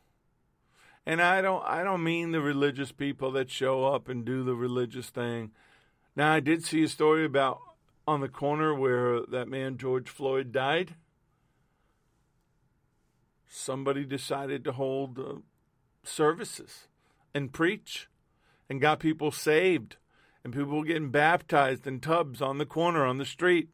And 1.06 1.20
I 1.20 1.40
don't 1.40 1.64
I 1.64 1.82
don't 1.82 2.04
mean 2.04 2.30
the 2.30 2.40
religious 2.40 2.92
people 2.92 3.32
that 3.32 3.50
show 3.50 3.86
up 3.86 4.08
and 4.08 4.24
do 4.24 4.44
the 4.44 4.54
religious 4.54 5.10
thing. 5.10 5.50
Now 6.14 6.32
I 6.32 6.40
did 6.40 6.64
see 6.64 6.84
a 6.84 6.88
story 6.88 7.24
about 7.24 7.58
on 8.06 8.20
the 8.20 8.28
corner 8.28 8.74
where 8.74 9.20
that 9.26 9.48
man 9.48 9.78
George 9.78 10.08
Floyd 10.08 10.52
died. 10.52 10.94
Somebody 13.48 14.04
decided 14.04 14.64
to 14.64 14.72
hold 14.72 15.18
uh, 15.18 15.34
services 16.04 16.86
and 17.34 17.52
preach 17.52 18.08
and 18.68 18.80
got 18.80 19.00
people 19.00 19.30
saved 19.30 19.96
and 20.45 20.53
people 20.53 20.78
were 20.78 20.84
getting 20.84 21.11
baptized 21.11 21.86
in 21.86 22.01
tubs 22.01 22.43
on 22.43 22.59
the 22.59 22.66
corner 22.66 23.07
on 23.07 23.18
the 23.18 23.24
street. 23.24 23.68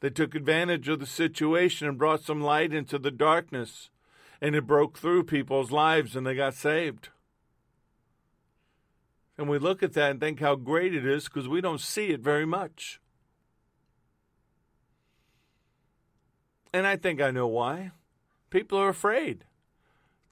They 0.00 0.10
took 0.10 0.34
advantage 0.34 0.88
of 0.88 1.00
the 1.00 1.06
situation 1.06 1.88
and 1.88 1.98
brought 1.98 2.22
some 2.22 2.40
light 2.40 2.72
into 2.72 2.98
the 2.98 3.10
darkness 3.10 3.90
and 4.40 4.54
it 4.54 4.66
broke 4.66 4.98
through 4.98 5.24
people's 5.24 5.72
lives 5.72 6.14
and 6.14 6.26
they 6.26 6.34
got 6.34 6.54
saved. 6.54 7.08
And 9.36 9.48
we 9.48 9.58
look 9.58 9.82
at 9.82 9.92
that 9.92 10.10
and 10.12 10.20
think 10.20 10.40
how 10.40 10.54
great 10.54 10.94
it 10.94 11.06
is 11.06 11.24
because 11.24 11.48
we 11.48 11.60
don't 11.60 11.80
see 11.80 12.08
it 12.08 12.20
very 12.20 12.46
much. 12.46 13.00
And 16.72 16.86
I 16.86 16.96
think 16.96 17.20
I 17.20 17.30
know 17.30 17.46
why. 17.46 17.92
People 18.50 18.78
are 18.78 18.88
afraid. 18.88 19.44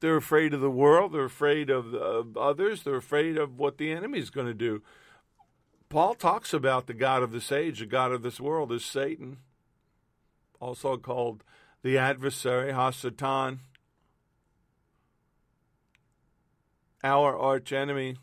They're 0.00 0.16
afraid 0.16 0.52
of 0.54 0.60
the 0.60 0.70
world. 0.70 1.12
They're 1.12 1.24
afraid 1.24 1.70
of, 1.70 1.94
of 1.94 2.36
others. 2.36 2.82
They're 2.82 2.96
afraid 2.96 3.38
of 3.38 3.58
what 3.58 3.78
the 3.78 3.92
enemy 3.92 4.18
is 4.18 4.30
going 4.30 4.46
to 4.46 4.54
do. 4.54 4.82
Paul 5.88 6.14
talks 6.14 6.52
about 6.52 6.86
the 6.86 6.94
God 6.94 7.22
of 7.22 7.32
this 7.32 7.52
age, 7.52 7.78
the 7.78 7.86
God 7.86 8.12
of 8.12 8.22
this 8.22 8.40
world, 8.40 8.72
is 8.72 8.84
Satan, 8.84 9.38
also 10.60 10.96
called 10.96 11.44
the 11.82 11.96
adversary, 11.96 12.72
Hasatan. 12.72 13.58
our 17.06 17.38
archenemy, 17.38 18.16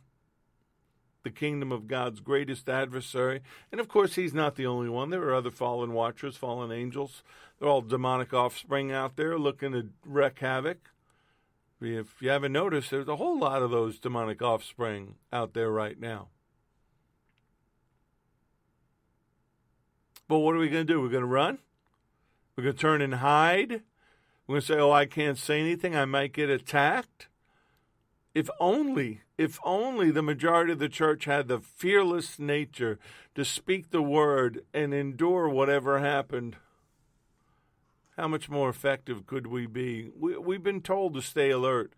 the 1.24 1.30
kingdom 1.30 1.72
of 1.72 1.88
God's 1.88 2.20
greatest 2.20 2.68
adversary. 2.68 3.42
And 3.72 3.80
of 3.80 3.88
course, 3.88 4.16
he's 4.16 4.34
not 4.34 4.56
the 4.56 4.66
only 4.66 4.90
one. 4.90 5.10
There 5.10 5.24
are 5.24 5.36
other 5.36 5.52
fallen 5.52 5.94
watchers, 5.94 6.36
fallen 6.36 6.72
angels. 6.72 7.24
They're 7.60 7.70
all 7.70 7.82
demonic 7.82 8.34
offspring 8.34 8.92
out 8.92 9.16
there 9.16 9.40
looking 9.40 9.72
to 9.72 9.90
wreak 10.06 10.40
havoc. 10.40 10.90
If 11.80 12.22
you 12.22 12.30
haven't 12.30 12.52
noticed, 12.52 12.92
there's 12.92 13.08
a 13.08 13.16
whole 13.16 13.40
lot 13.40 13.62
of 13.62 13.72
those 13.72 14.00
demonic 14.00 14.42
offspring 14.42 15.16
out 15.32 15.54
there 15.54 15.72
right 15.72 16.00
now. 16.00 16.28
But 20.34 20.40
what 20.40 20.56
are 20.56 20.58
we 20.58 20.68
going 20.68 20.88
to 20.88 20.94
do? 20.94 21.00
We're 21.00 21.10
going 21.10 21.22
to 21.22 21.28
run? 21.28 21.60
We're 22.56 22.64
going 22.64 22.76
to 22.76 22.82
turn 22.82 23.04
and 23.04 23.14
hide? 23.14 23.84
We're 24.48 24.54
going 24.54 24.62
to 24.62 24.66
say, 24.66 24.80
oh, 24.80 24.92
I 24.92 25.06
can't 25.06 25.38
say 25.38 25.60
anything. 25.60 25.96
I 25.96 26.06
might 26.06 26.34
get 26.34 26.50
attacked? 26.50 27.28
If 28.34 28.50
only, 28.60 29.22
if 29.38 29.60
only 29.64 30.10
the 30.10 30.24
majority 30.24 30.72
of 30.72 30.80
the 30.80 30.90
church 30.90 31.26
had 31.26 31.48
the 31.48 31.60
fearless 31.60 32.40
nature 32.40 32.98
to 33.36 33.46
speak 33.46 33.92
the 33.92 34.02
word 34.02 34.66
and 34.74 34.92
endure 34.92 35.48
whatever 35.48 36.00
happened, 36.00 36.56
how 38.18 38.28
much 38.28 38.50
more 38.50 38.70
effective 38.70 39.28
could 39.28 39.46
we 39.46 39.68
be? 39.68 40.10
We, 40.20 40.36
we've 40.36 40.64
been 40.64 40.82
told 40.82 41.14
to 41.14 41.22
stay 41.22 41.52
alert. 41.52 41.94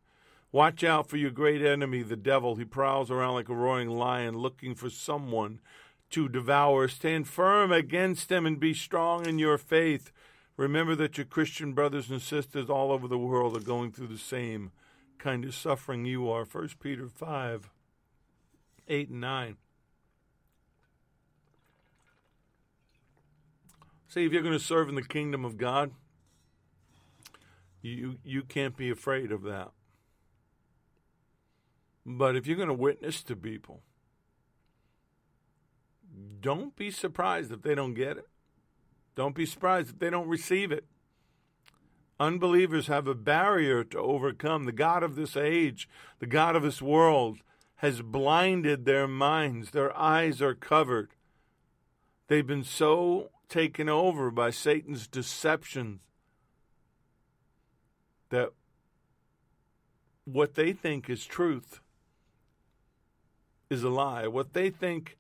Watch 0.52 0.84
out 0.84 1.08
for 1.08 1.16
your 1.16 1.32
great 1.32 1.62
enemy, 1.62 2.04
the 2.04 2.18
devil. 2.18 2.58
He 2.58 2.66
prowls 2.66 3.10
around 3.10 3.36
like 3.36 3.48
a 3.48 3.56
roaring 3.56 3.92
lion 3.92 4.38
looking 4.38 4.76
for 4.76 4.90
someone 4.90 5.62
to 6.16 6.30
devour. 6.30 6.88
Stand 6.88 7.28
firm 7.28 7.74
against 7.74 8.30
them 8.30 8.46
and 8.46 8.58
be 8.58 8.74
strong 8.74 9.26
in 9.26 9.38
your 9.38 9.58
faith. 9.58 10.14
Remember 10.56 10.96
that 10.96 11.18
your 11.18 11.26
Christian 11.26 11.74
brothers 11.74 12.10
and 12.10 12.22
sisters 12.22 12.70
all 12.70 12.94
over 12.94 13.06
the 13.06 13.18
world 13.18 13.58
are 13.58 13.60
going 13.60 13.92
through 13.92 14.08
the 14.08 14.18
same 14.18 14.72
kind 15.18 15.44
of 15.44 15.54
suffering 15.54 16.06
you 16.06 16.30
are. 16.32 16.46
1 16.46 16.70
Peter 16.80 17.10
5 17.10 17.70
8 18.88 19.10
and 19.10 19.20
9. 19.20 19.58
See, 24.08 24.26
if 24.26 24.32
you're 24.32 24.42
going 24.42 24.58
to 24.58 24.64
serve 24.64 24.88
in 24.88 24.96
the 24.96 25.04
kingdom 25.04 25.44
of 25.44 25.58
God, 25.58 25.92
you, 27.82 28.20
you 28.24 28.44
can't 28.44 28.78
be 28.78 28.90
afraid 28.90 29.34
of 29.34 29.42
that. 29.42 29.72
But 32.06 32.38
if 32.38 32.48
you're 32.48 32.56
going 32.56 32.70
to 32.70 32.74
witness 32.74 33.22
to 33.24 33.36
people, 33.36 33.82
don't 36.42 36.76
be 36.76 36.92
surprised 36.92 37.52
if 37.52 37.62
they 37.62 37.76
don't 37.76 37.94
get 37.94 38.18
it. 38.18 38.28
Don't 39.16 39.36
be 39.36 39.46
surprised 39.46 39.90
if 39.90 40.00
they 40.00 40.10
don't 40.10 40.28
receive 40.28 40.72
it. 40.72 40.86
Unbelievers 42.20 42.88
have 42.88 43.08
a 43.08 43.16
barrier 43.16 43.84
to 43.84 43.98
overcome. 43.98 44.66
The 44.66 44.72
God 44.72 45.04
of 45.04 45.16
this 45.16 45.36
age, 45.36 45.90
the 46.20 46.28
God 46.28 46.56
of 46.56 46.64
this 46.64 46.82
world, 46.82 47.40
has 47.78 48.02
blinded 48.02 48.86
their 48.86 49.08
minds. 49.08 49.72
Their 49.72 49.96
eyes 49.98 50.42
are 50.42 50.56
covered. 50.56 51.12
They've 52.28 52.48
been 52.48 52.64
so 52.64 53.30
taken 53.50 53.90
over 53.90 54.32
by 54.32 54.50
Satan's 54.50 55.08
deceptions 55.08 56.00
that 58.30 58.52
what 60.24 60.56
they 60.56 60.74
think 60.74 61.10
is 61.10 61.26
truth 61.26 61.80
is 63.70 63.84
a 63.84 63.90
lie. 63.90 64.28
What 64.28 64.54
they 64.54 64.70
think 64.70 65.18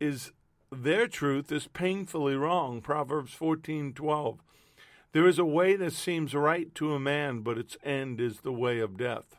is 0.00 0.32
their 0.70 1.06
truth 1.06 1.52
is 1.52 1.68
painfully 1.68 2.34
wrong. 2.34 2.80
Proverbs 2.80 3.32
14:12. 3.34 4.40
There 5.12 5.26
is 5.26 5.38
a 5.38 5.44
way 5.44 5.76
that 5.76 5.92
seems 5.92 6.34
right 6.34 6.74
to 6.74 6.92
a 6.92 7.00
man, 7.00 7.40
but 7.40 7.56
its 7.56 7.76
end 7.82 8.20
is 8.20 8.40
the 8.40 8.52
way 8.52 8.80
of 8.80 8.96
death. 8.96 9.36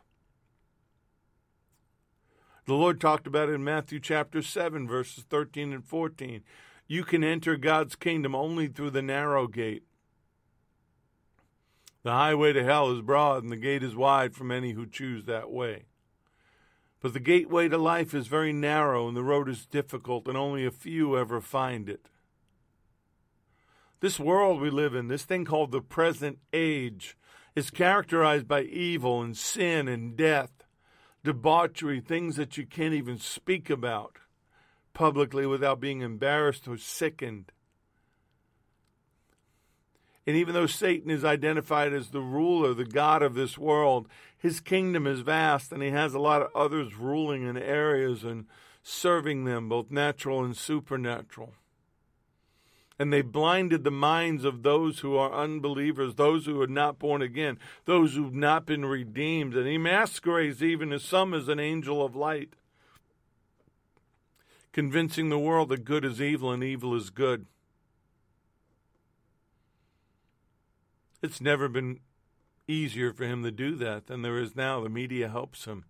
The 2.66 2.74
Lord 2.74 3.00
talked 3.00 3.28
about 3.28 3.50
it 3.50 3.54
in 3.54 3.64
Matthew 3.64 4.00
chapter 4.00 4.42
7, 4.42 4.88
verses 4.88 5.24
13 5.24 5.72
and 5.72 5.86
14. 5.86 6.44
You 6.88 7.04
can 7.04 7.24
enter 7.24 7.56
God's 7.58 7.96
kingdom 7.96 8.34
only 8.34 8.68
through 8.68 8.90
the 8.90 9.02
narrow 9.02 9.48
gate. 9.48 9.84
The 12.04 12.12
highway 12.12 12.54
to 12.54 12.64
hell 12.64 12.92
is 12.92 13.02
broad, 13.02 13.44
and 13.44 13.52
the 13.52 13.58
gate 13.58 13.84
is 13.84 13.96
wide 13.96 14.34
for 14.34 14.46
many 14.46 14.72
who 14.72 14.86
choose 14.86 15.26
that 15.26 15.52
way. 15.52 15.86
But 17.00 17.14
the 17.14 17.20
gateway 17.20 17.68
to 17.70 17.78
life 17.78 18.14
is 18.14 18.28
very 18.28 18.54
narrow, 18.54 19.08
and 19.08 19.16
the 19.16 19.24
road 19.24 19.50
is 19.50 19.66
difficult, 19.66 20.28
and 20.28 20.36
only 20.36 20.66
a 20.66 20.72
few 20.72 21.18
ever 21.18 21.42
find 21.42 21.88
it. 21.90 22.10
This 24.00 24.20
world 24.20 24.62
we 24.62 24.70
live 24.70 24.96
in, 24.96 25.08
this 25.08 25.24
thing 25.24 25.46
called 25.46 25.72
the 25.72 25.82
present 25.82 26.40
age, 26.54 27.18
is 27.56 27.70
characterized 27.72 28.48
by 28.48 28.62
evil 28.62 29.22
and 29.22 29.36
sin 29.36 29.88
and 29.88 30.16
death, 30.16 30.52
debauchery, 31.24 32.00
things 32.00 32.36
that 32.36 32.58
you 32.58 32.66
can't 32.66 32.94
even 32.94 33.18
speak 33.18 33.70
about 33.70 34.18
publicly 34.94 35.46
without 35.46 35.80
being 35.80 36.02
embarrassed 36.02 36.68
or 36.68 36.78
sickened. 36.78 37.52
And 40.28 40.36
even 40.36 40.54
though 40.54 40.68
Satan 40.68 41.10
is 41.10 41.26
identified 41.26 41.94
as 41.94 42.10
the 42.10 42.22
ruler, 42.22 42.74
the 42.74 42.86
God 42.86 43.24
of 43.24 43.34
this 43.34 43.58
world, 43.58 44.08
his 44.38 44.60
kingdom 44.60 45.08
is 45.08 45.22
vast 45.22 45.72
and 45.72 45.82
he 45.82 45.90
has 45.90 46.14
a 46.14 46.20
lot 46.20 46.44
of 46.44 46.50
others 46.54 46.96
ruling 46.96 47.48
in 47.48 47.58
areas 47.58 48.24
and 48.24 48.46
serving 48.84 49.46
them, 49.46 49.70
both 49.70 49.90
natural 49.90 50.44
and 50.44 50.56
supernatural 50.56 51.54
and 53.00 53.14
they 53.14 53.22
blinded 53.22 53.84
the 53.84 53.92
minds 53.92 54.44
of 54.44 54.64
those 54.64 55.00
who 55.00 55.16
are 55.16 55.32
unbelievers, 55.32 56.16
those 56.16 56.46
who 56.46 56.60
are 56.62 56.68
not 56.68 56.98
born 56.98 57.22
again, 57.22 57.60
those 57.86 58.16
who've 58.16 58.34
not 58.34 58.66
been 58.66 58.86
redeemed. 58.86 59.56
And 59.56 59.68
he 59.68 59.78
masquerades 59.78 60.64
even 60.64 60.92
as 60.92 61.04
some 61.04 61.34
as 61.34 61.48
an 61.48 61.60
angel 61.60 62.04
of 62.04 62.16
light, 62.16 62.56
convincing 64.74 65.30
the 65.30 65.40
world 65.40 65.70
that 65.70 65.86
good 65.86 66.04
is 66.04 66.22
evil 66.22 66.52
and 66.52 66.64
evil 66.64 66.96
is 66.96 67.10
good. 67.10 67.46
It's 71.28 71.42
never 71.42 71.68
been 71.68 72.00
easier 72.70 73.12
for 73.12 73.26
him 73.26 73.44
to 73.44 73.52
do 73.52 73.76
that 73.76 74.08
than 74.08 74.22
there 74.22 74.40
is 74.40 74.56
now. 74.56 74.80
The 74.80 74.88
media 74.88 75.28
helps 75.28 75.66
him, 75.66 75.84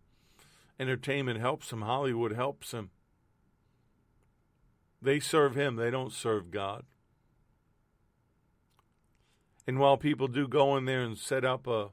entertainment 0.80 1.40
helps 1.40 1.72
him, 1.72 1.84
Hollywood 1.84 2.32
helps 2.32 2.72
him. 2.72 2.90
They 5.00 5.20
serve 5.20 5.54
him, 5.54 5.76
they 5.76 5.92
don't 5.92 6.12
serve 6.12 6.50
God. 6.50 6.86
And 9.68 9.78
while 9.78 9.96
people 9.96 10.28
do 10.28 10.48
go 10.48 10.76
in 10.76 10.86
there 10.86 11.04
and 11.04 11.16
set 11.16 11.46
up 11.46 11.68
a, 11.68 11.90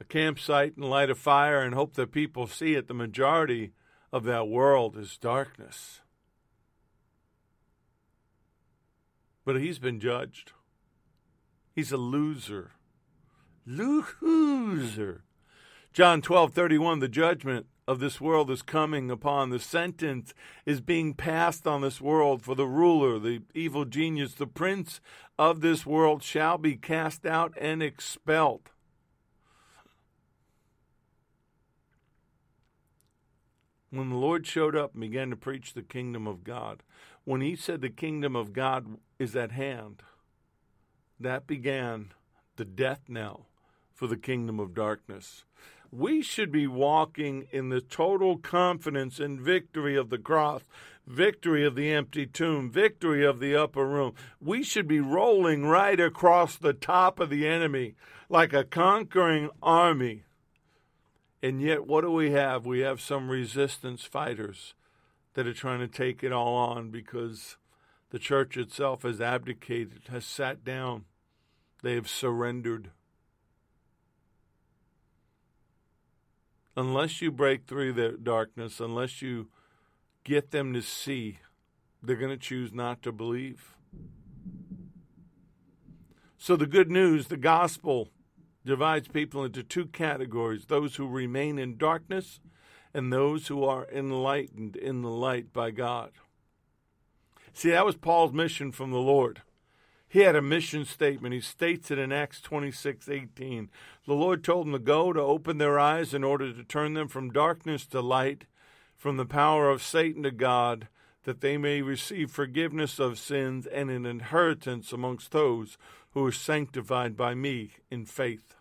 a 0.00 0.04
campsite 0.08 0.76
and 0.76 0.88
light 0.88 1.10
a 1.10 1.14
fire 1.14 1.60
and 1.60 1.74
hope 1.74 1.92
that 1.96 2.10
people 2.10 2.46
see 2.46 2.72
it, 2.72 2.88
the 2.88 2.94
majority 2.94 3.72
of 4.14 4.24
that 4.24 4.48
world 4.48 4.96
is 4.96 5.18
darkness. 5.18 6.00
But 9.44 9.60
he's 9.60 9.78
been 9.78 10.00
judged. 10.00 10.52
He's 11.76 11.92
a 11.92 11.98
loser. 11.98 12.72
Loser. 13.66 15.24
John 15.92 16.22
12:31 16.22 17.00
the 17.00 17.08
judgment 17.08 17.66
of 17.86 18.00
this 18.00 18.20
world 18.20 18.50
is 18.50 18.62
coming 18.62 19.10
upon 19.10 19.50
the 19.50 19.58
sentence 19.58 20.32
is 20.64 20.80
being 20.80 21.12
passed 21.12 21.66
on 21.66 21.82
this 21.82 22.00
world 22.00 22.42
for 22.42 22.54
the 22.54 22.66
ruler 22.66 23.18
the 23.18 23.42
evil 23.54 23.84
genius 23.84 24.34
the 24.34 24.46
prince 24.46 25.00
of 25.38 25.60
this 25.60 25.86
world 25.86 26.22
shall 26.22 26.58
be 26.58 26.76
cast 26.76 27.24
out 27.24 27.54
and 27.60 27.82
expelled 27.82 28.70
when 33.90 34.10
the 34.10 34.16
Lord 34.16 34.46
showed 34.46 34.74
up 34.74 34.92
and 34.92 35.00
began 35.00 35.30
to 35.30 35.36
preach 35.36 35.72
the 35.72 35.82
kingdom 35.82 36.26
of 36.26 36.44
God, 36.44 36.82
when 37.24 37.40
he 37.40 37.56
said 37.56 37.80
the 37.80 37.88
kingdom 37.88 38.36
of 38.36 38.52
God 38.52 38.98
is 39.18 39.34
at 39.34 39.52
hand, 39.52 40.02
that 41.18 41.46
began 41.46 42.12
the 42.56 42.64
death 42.64 43.02
knell 43.08 43.46
for 43.94 44.06
the 44.06 44.16
kingdom 44.16 44.60
of 44.60 44.74
darkness. 44.74 45.44
We 45.90 46.22
should 46.22 46.50
be 46.50 46.66
walking 46.66 47.46
in 47.50 47.68
the 47.68 47.80
total 47.80 48.38
confidence 48.38 49.18
and 49.18 49.40
victory 49.40 49.96
of 49.96 50.10
the 50.10 50.18
cross, 50.18 50.62
victory 51.06 51.64
of 51.64 51.74
the 51.74 51.90
empty 51.92 52.26
tomb, 52.26 52.70
victory 52.70 53.24
of 53.24 53.40
the 53.40 53.56
upper 53.56 53.86
room. 53.86 54.14
We 54.40 54.62
should 54.62 54.88
be 54.88 55.00
rolling 55.00 55.64
right 55.64 55.98
across 55.98 56.56
the 56.56 56.72
top 56.72 57.20
of 57.20 57.30
the 57.30 57.46
enemy 57.46 57.94
like 58.28 58.52
a 58.52 58.64
conquering 58.64 59.50
army 59.62 60.24
and 61.46 61.60
yet, 61.60 61.86
what 61.86 62.00
do 62.00 62.10
we 62.10 62.32
have? 62.32 62.66
We 62.66 62.80
have 62.80 63.00
some 63.00 63.28
resistance 63.28 64.04
fighters 64.04 64.74
that 65.34 65.46
are 65.46 65.54
trying 65.54 65.80
to 65.80 65.86
take 65.86 66.24
it 66.24 66.32
all 66.32 66.56
on 66.56 66.90
because 66.90 67.56
the 68.16 68.20
church 68.20 68.56
itself 68.56 69.02
has 69.02 69.20
abdicated, 69.20 70.04
has 70.08 70.24
sat 70.24 70.64
down, 70.64 71.04
they 71.82 71.96
have 71.96 72.08
surrendered. 72.08 72.90
Unless 76.74 77.20
you 77.20 77.30
break 77.30 77.66
through 77.66 77.92
the 77.92 78.12
darkness, 78.12 78.80
unless 78.80 79.20
you 79.20 79.48
get 80.24 80.50
them 80.50 80.72
to 80.72 80.80
see, 80.80 81.40
they're 82.02 82.16
going 82.16 82.30
to 82.30 82.38
choose 82.38 82.72
not 82.72 83.02
to 83.02 83.12
believe. 83.12 83.76
So, 86.38 86.56
the 86.56 86.66
good 86.66 86.90
news, 86.90 87.26
the 87.26 87.36
gospel, 87.36 88.08
divides 88.64 89.08
people 89.08 89.44
into 89.44 89.62
two 89.62 89.84
categories 89.84 90.64
those 90.64 90.96
who 90.96 91.06
remain 91.06 91.58
in 91.58 91.76
darkness 91.76 92.40
and 92.94 93.12
those 93.12 93.48
who 93.48 93.62
are 93.62 93.86
enlightened 93.92 94.74
in 94.74 95.02
the 95.02 95.10
light 95.10 95.52
by 95.52 95.70
God. 95.70 96.12
See, 97.56 97.70
that 97.70 97.86
was 97.86 97.96
Paul's 97.96 98.34
mission 98.34 98.70
from 98.70 98.90
the 98.90 98.98
Lord. 98.98 99.40
He 100.06 100.20
had 100.20 100.36
a 100.36 100.42
mission 100.42 100.84
statement. 100.84 101.32
He 101.32 101.40
states 101.40 101.90
it 101.90 101.98
in 101.98 102.12
Acts 102.12 102.42
26 102.42 103.08
18. 103.08 103.70
The 104.06 104.12
Lord 104.12 104.44
told 104.44 104.66
him 104.66 104.74
to 104.74 104.78
go 104.78 105.10
to 105.14 105.22
open 105.22 105.56
their 105.56 105.78
eyes 105.78 106.12
in 106.12 106.22
order 106.22 106.52
to 106.52 106.62
turn 106.62 106.92
them 106.92 107.08
from 107.08 107.32
darkness 107.32 107.86
to 107.86 108.02
light, 108.02 108.44
from 108.94 109.16
the 109.16 109.24
power 109.24 109.70
of 109.70 109.82
Satan 109.82 110.22
to 110.24 110.30
God, 110.30 110.88
that 111.24 111.40
they 111.40 111.56
may 111.56 111.80
receive 111.80 112.30
forgiveness 112.30 112.98
of 112.98 113.18
sins 113.18 113.66
and 113.66 113.88
an 113.88 114.04
inheritance 114.04 114.92
amongst 114.92 115.32
those 115.32 115.78
who 116.10 116.26
are 116.26 116.32
sanctified 116.32 117.16
by 117.16 117.34
me 117.34 117.70
in 117.90 118.04
faith. 118.04 118.54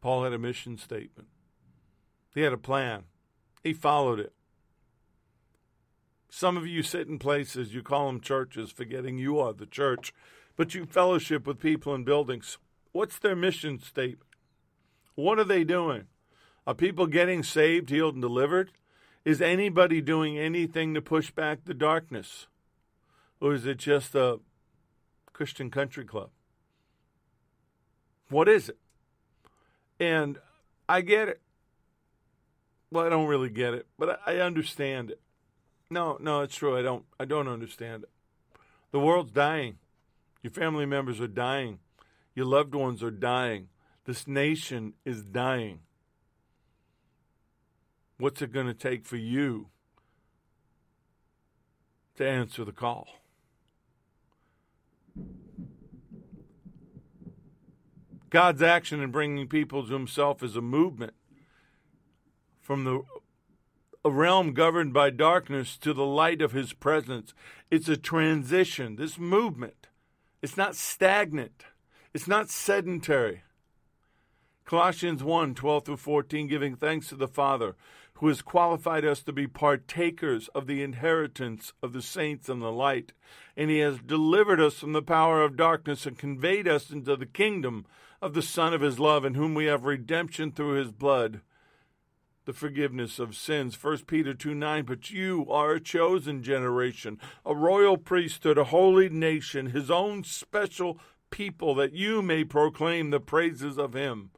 Paul 0.00 0.22
had 0.22 0.32
a 0.32 0.38
mission 0.38 0.78
statement. 0.78 1.26
He 2.36 2.42
had 2.42 2.52
a 2.52 2.56
plan. 2.56 3.02
He 3.64 3.72
followed 3.72 4.20
it. 4.20 4.32
Some 6.34 6.56
of 6.56 6.66
you 6.66 6.82
sit 6.82 7.08
in 7.08 7.18
places, 7.18 7.74
you 7.74 7.82
call 7.82 8.06
them 8.06 8.18
churches, 8.18 8.72
forgetting 8.72 9.18
you 9.18 9.38
are 9.38 9.52
the 9.52 9.66
church, 9.66 10.14
but 10.56 10.74
you 10.74 10.86
fellowship 10.86 11.46
with 11.46 11.60
people 11.60 11.94
in 11.94 12.04
buildings. 12.04 12.56
What's 12.92 13.18
their 13.18 13.36
mission 13.36 13.78
statement? 13.78 14.30
What 15.14 15.38
are 15.38 15.44
they 15.44 15.62
doing? 15.62 16.06
Are 16.66 16.74
people 16.74 17.06
getting 17.06 17.42
saved, 17.42 17.90
healed, 17.90 18.14
and 18.14 18.22
delivered? 18.22 18.72
Is 19.26 19.42
anybody 19.42 20.00
doing 20.00 20.38
anything 20.38 20.94
to 20.94 21.02
push 21.02 21.30
back 21.30 21.66
the 21.66 21.74
darkness? 21.74 22.46
Or 23.38 23.52
is 23.52 23.66
it 23.66 23.76
just 23.76 24.14
a 24.14 24.40
Christian 25.34 25.70
country 25.70 26.06
club? 26.06 26.30
What 28.30 28.48
is 28.48 28.70
it? 28.70 28.78
And 30.00 30.38
I 30.88 31.02
get 31.02 31.28
it. 31.28 31.42
Well, 32.90 33.04
I 33.04 33.10
don't 33.10 33.28
really 33.28 33.50
get 33.50 33.74
it, 33.74 33.86
but 33.98 34.18
I 34.26 34.38
understand 34.38 35.10
it. 35.10 35.20
No, 35.92 36.16
no, 36.18 36.40
it's 36.40 36.56
true. 36.56 36.74
I 36.78 36.80
don't. 36.80 37.04
I 37.20 37.26
don't 37.26 37.48
understand. 37.48 38.06
The 38.92 38.98
world's 38.98 39.30
dying. 39.30 39.76
Your 40.42 40.50
family 40.50 40.86
members 40.86 41.20
are 41.20 41.26
dying. 41.26 41.80
Your 42.34 42.46
loved 42.46 42.74
ones 42.74 43.02
are 43.02 43.10
dying. 43.10 43.68
This 44.06 44.26
nation 44.26 44.94
is 45.04 45.22
dying. 45.22 45.80
What's 48.16 48.40
it 48.40 48.52
going 48.52 48.68
to 48.68 48.74
take 48.74 49.04
for 49.04 49.18
you 49.18 49.68
to 52.16 52.26
answer 52.26 52.64
the 52.64 52.72
call? 52.72 53.08
God's 58.30 58.62
action 58.62 59.02
in 59.02 59.10
bringing 59.10 59.46
people 59.46 59.86
to 59.86 59.92
himself 59.92 60.42
is 60.42 60.56
a 60.56 60.62
movement 60.62 61.12
from 62.62 62.84
the 62.84 63.02
a 64.04 64.10
realm 64.10 64.52
governed 64.52 64.92
by 64.92 65.10
darkness 65.10 65.76
to 65.78 65.92
the 65.92 66.04
light 66.04 66.42
of 66.42 66.52
his 66.52 66.72
presence. 66.72 67.34
It's 67.70 67.88
a 67.88 67.96
transition, 67.96 68.96
this 68.96 69.18
movement. 69.18 69.86
It's 70.42 70.56
not 70.56 70.74
stagnant. 70.74 71.64
It's 72.12 72.26
not 72.26 72.50
sedentary. 72.50 73.42
Colossians 74.64 75.22
1 75.22 75.54
12 75.54 75.84
through 75.84 75.96
14, 75.96 76.48
giving 76.48 76.76
thanks 76.76 77.08
to 77.08 77.14
the 77.14 77.28
Father, 77.28 77.76
who 78.14 78.28
has 78.28 78.42
qualified 78.42 79.04
us 79.04 79.22
to 79.22 79.32
be 79.32 79.46
partakers 79.46 80.48
of 80.48 80.66
the 80.66 80.82
inheritance 80.82 81.72
of 81.82 81.92
the 81.92 82.02
saints 82.02 82.48
in 82.48 82.60
the 82.60 82.72
light. 82.72 83.12
And 83.56 83.70
he 83.70 83.78
has 83.78 83.98
delivered 83.98 84.60
us 84.60 84.74
from 84.74 84.92
the 84.92 85.02
power 85.02 85.42
of 85.42 85.56
darkness 85.56 86.06
and 86.06 86.18
conveyed 86.18 86.66
us 86.66 86.90
into 86.90 87.16
the 87.16 87.26
kingdom 87.26 87.86
of 88.20 88.34
the 88.34 88.42
Son 88.42 88.72
of 88.72 88.80
his 88.80 88.98
love, 88.98 89.24
in 89.24 89.34
whom 89.34 89.54
we 89.54 89.66
have 89.66 89.84
redemption 89.84 90.52
through 90.52 90.74
his 90.74 90.92
blood, 90.92 91.40
the 92.44 92.52
forgiveness 92.52 93.18
of 93.18 93.36
sins. 93.36 93.82
1 93.82 93.98
Peter 94.06 94.34
2 94.34 94.54
9. 94.54 94.84
But 94.84 95.10
you 95.10 95.46
are 95.50 95.72
a 95.72 95.80
chosen 95.80 96.42
generation, 96.42 97.18
a 97.44 97.54
royal 97.54 97.96
priesthood, 97.96 98.58
a 98.58 98.64
holy 98.64 99.08
nation, 99.08 99.66
his 99.66 99.90
own 99.90 100.24
special 100.24 100.98
people, 101.30 101.74
that 101.76 101.92
you 101.92 102.22
may 102.22 102.44
proclaim 102.44 103.10
the 103.10 103.20
praises 103.20 103.78
of 103.78 103.94
him 103.94 104.30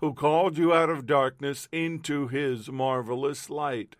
who 0.00 0.14
called 0.14 0.56
you 0.56 0.72
out 0.72 0.88
of 0.88 1.06
darkness 1.06 1.68
into 1.70 2.26
his 2.26 2.70
marvelous 2.70 3.50
light. 3.50 3.96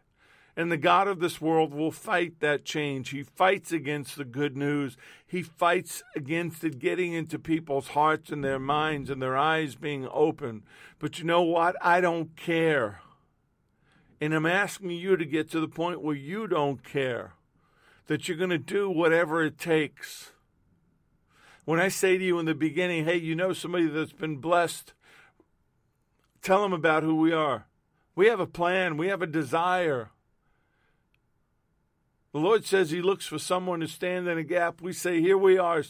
And 0.56 0.72
the 0.72 0.78
God 0.78 1.06
of 1.06 1.20
this 1.20 1.40
world 1.40 1.72
will 1.72 1.92
fight 1.92 2.40
that 2.40 2.64
change. 2.64 3.10
He 3.10 3.22
fights 3.22 3.70
against 3.70 4.16
the 4.16 4.24
good 4.24 4.56
news. 4.56 4.96
He 5.26 5.42
fights 5.42 6.02
against 6.16 6.64
it 6.64 6.78
getting 6.78 7.12
into 7.12 7.38
people's 7.38 7.88
hearts 7.88 8.30
and 8.30 8.42
their 8.42 8.58
minds 8.58 9.10
and 9.10 9.22
their 9.22 9.36
eyes 9.36 9.74
being 9.74 10.08
open. 10.10 10.64
But 10.98 11.18
you 11.18 11.24
know 11.24 11.42
what? 11.42 11.76
I 11.80 12.00
don't 12.00 12.34
care. 12.34 13.00
And 14.20 14.34
I'm 14.34 14.46
asking 14.46 14.90
you 14.90 15.16
to 15.16 15.24
get 15.24 15.50
to 15.50 15.60
the 15.60 15.68
point 15.68 16.02
where 16.02 16.14
you 16.14 16.46
don't 16.46 16.84
care, 16.84 17.32
that 18.06 18.28
you're 18.28 18.36
going 18.36 18.50
to 18.50 18.58
do 18.58 18.90
whatever 18.90 19.42
it 19.42 19.58
takes. 19.58 20.32
When 21.64 21.80
I 21.80 21.88
say 21.88 22.18
to 22.18 22.24
you 22.24 22.38
in 22.38 22.46
the 22.46 22.54
beginning, 22.54 23.04
hey, 23.04 23.16
you 23.16 23.34
know 23.34 23.52
somebody 23.52 23.86
that's 23.86 24.12
been 24.12 24.36
blessed, 24.36 24.92
tell 26.42 26.62
them 26.62 26.72
about 26.72 27.02
who 27.02 27.16
we 27.16 27.32
are. 27.32 27.66
We 28.14 28.26
have 28.26 28.40
a 28.40 28.46
plan, 28.46 28.96
we 28.96 29.08
have 29.08 29.22
a 29.22 29.26
desire. 29.26 30.10
The 32.32 32.38
Lord 32.38 32.64
says 32.64 32.90
He 32.90 33.02
looks 33.02 33.26
for 33.26 33.38
someone 33.38 33.80
to 33.80 33.88
stand 33.88 34.28
in 34.28 34.38
a 34.38 34.44
gap. 34.44 34.80
We 34.80 34.92
say, 34.92 35.20
Here 35.20 35.38
we 35.38 35.58
are. 35.58 35.82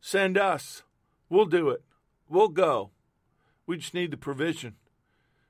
Send 0.00 0.36
us. 0.36 0.82
We'll 1.28 1.46
do 1.46 1.70
it. 1.70 1.82
We'll 2.28 2.48
go. 2.48 2.90
We 3.66 3.76
just 3.76 3.94
need 3.94 4.10
the 4.10 4.16
provision. 4.16 4.74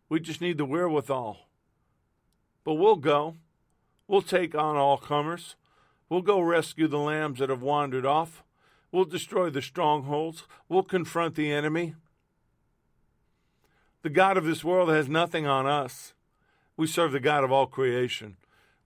We 0.09 0.21
just 0.21 0.41
need 0.41 0.59
the 0.59 0.65
wherewithal. 0.65 1.49
But 2.65 2.75
we'll 2.75 2.97
go. 2.97 3.37
We'll 4.07 4.23
take 4.23 4.55
on 4.55 4.77
all 4.77 4.99
comers. 4.99 5.57
We'll 6.09 6.23
go 6.23 6.41
rescue 6.41 6.89
the 6.89 6.99
lambs 6.99 7.39
that 7.39 7.51
have 7.51 7.63
wandered 7.63 8.05
off. 8.05 8.45
We'll 8.91 9.07
destroy 9.07 9.49
the 9.49 9.63
strongholds. 9.63 10.45
We'll 10.69 10.83
confront 10.83 11.35
the 11.35 11.51
enemy. 11.51 11.95
The 14.03 14.11
God 14.11 14.37
of 14.37 14.45
this 14.45 14.63
world 14.63 14.91
has 14.91 15.09
nothing 15.09 15.47
on 15.47 15.67
us. 15.67 16.13
We 16.77 16.87
serve 16.87 17.13
the 17.13 17.21
God 17.21 17.45
of 17.45 17.53
all 17.53 17.67
creation. 17.67 18.37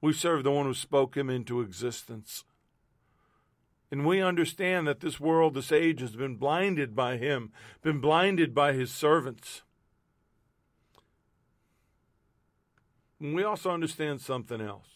We 0.00 0.12
serve 0.12 0.44
the 0.44 0.52
one 0.52 0.66
who 0.66 0.74
spoke 0.74 1.16
him 1.16 1.28
into 1.30 1.60
existence. 1.60 2.44
And 3.90 4.04
we 4.04 4.20
understand 4.20 4.86
that 4.86 5.00
this 5.00 5.18
world, 5.18 5.54
this 5.54 5.72
age, 5.72 6.00
has 6.00 6.16
been 6.16 6.36
blinded 6.36 6.94
by 6.94 7.16
him, 7.16 7.52
been 7.82 8.00
blinded 8.00 8.54
by 8.54 8.72
his 8.72 8.90
servants. 8.90 9.62
And 13.20 13.34
we 13.34 13.44
also 13.44 13.70
understand 13.70 14.20
something 14.20 14.60
else. 14.60 14.88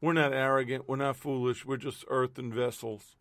We're 0.00 0.14
not 0.14 0.32
arrogant, 0.32 0.88
we're 0.88 0.96
not 0.96 1.16
foolish, 1.16 1.64
we're 1.64 1.76
just 1.76 2.04
earthen 2.08 2.52
vessels. 2.52 3.16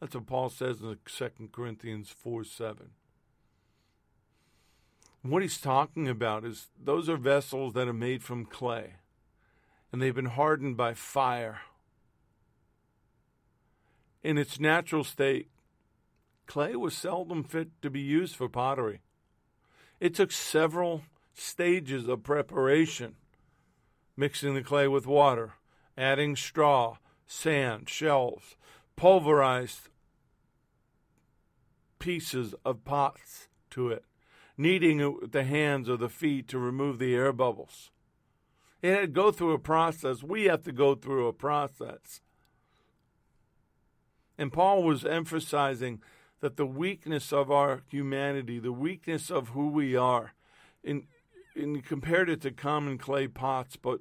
That's 0.00 0.14
what 0.14 0.26
Paul 0.26 0.48
says 0.48 0.80
in 0.80 0.96
2 1.04 1.48
Corinthians 1.50 2.10
4 2.10 2.44
7. 2.44 2.90
What 5.22 5.42
he's 5.42 5.58
talking 5.58 6.06
about 6.06 6.44
is 6.44 6.68
those 6.78 7.08
are 7.08 7.16
vessels 7.16 7.72
that 7.72 7.88
are 7.88 7.94
made 7.94 8.22
from 8.22 8.44
clay, 8.44 8.96
and 9.90 10.00
they've 10.00 10.14
been 10.14 10.26
hardened 10.26 10.76
by 10.76 10.94
fire. 10.94 11.62
In 14.22 14.38
its 14.38 14.60
natural 14.60 15.02
state, 15.02 15.48
clay 16.46 16.76
was 16.76 16.94
seldom 16.94 17.42
fit 17.42 17.70
to 17.82 17.90
be 17.90 18.00
used 18.00 18.36
for 18.36 18.48
pottery. 18.48 19.00
It 19.98 20.14
took 20.14 20.30
several 20.30 21.02
stages 21.32 22.06
of 22.06 22.22
preparation 22.22 23.16
mixing 24.16 24.54
the 24.54 24.62
clay 24.62 24.88
with 24.88 25.06
water, 25.06 25.54
adding 25.96 26.36
straw, 26.36 26.96
sand, 27.26 27.88
shells, 27.88 28.56
pulverized 28.96 29.88
pieces 31.98 32.54
of 32.64 32.84
pots 32.84 33.48
to 33.70 33.88
it, 33.88 34.04
kneading 34.56 35.00
it 35.00 35.20
with 35.20 35.32
the 35.32 35.44
hands 35.44 35.88
or 35.88 35.96
the 35.96 36.08
feet 36.08 36.46
to 36.48 36.58
remove 36.58 36.98
the 36.98 37.14
air 37.14 37.32
bubbles. 37.32 37.90
It 38.82 38.94
had 38.94 39.00
to 39.00 39.06
go 39.06 39.32
through 39.32 39.52
a 39.52 39.58
process. 39.58 40.22
We 40.22 40.44
have 40.44 40.62
to 40.64 40.72
go 40.72 40.94
through 40.94 41.26
a 41.26 41.32
process. 41.32 42.20
And 44.36 44.52
Paul 44.52 44.82
was 44.82 45.06
emphasizing 45.06 46.02
that 46.40 46.56
the 46.56 46.66
weakness 46.66 47.32
of 47.32 47.50
our 47.50 47.82
humanity, 47.88 48.58
the 48.58 48.72
weakness 48.72 49.30
of 49.30 49.48
who 49.48 49.68
we 49.68 49.96
are, 49.96 50.34
in, 50.82 51.06
in 51.54 51.80
compared 51.82 52.28
it 52.28 52.40
to 52.42 52.50
common 52.50 52.98
clay 52.98 53.28
pots, 53.28 53.76
but 53.76 54.00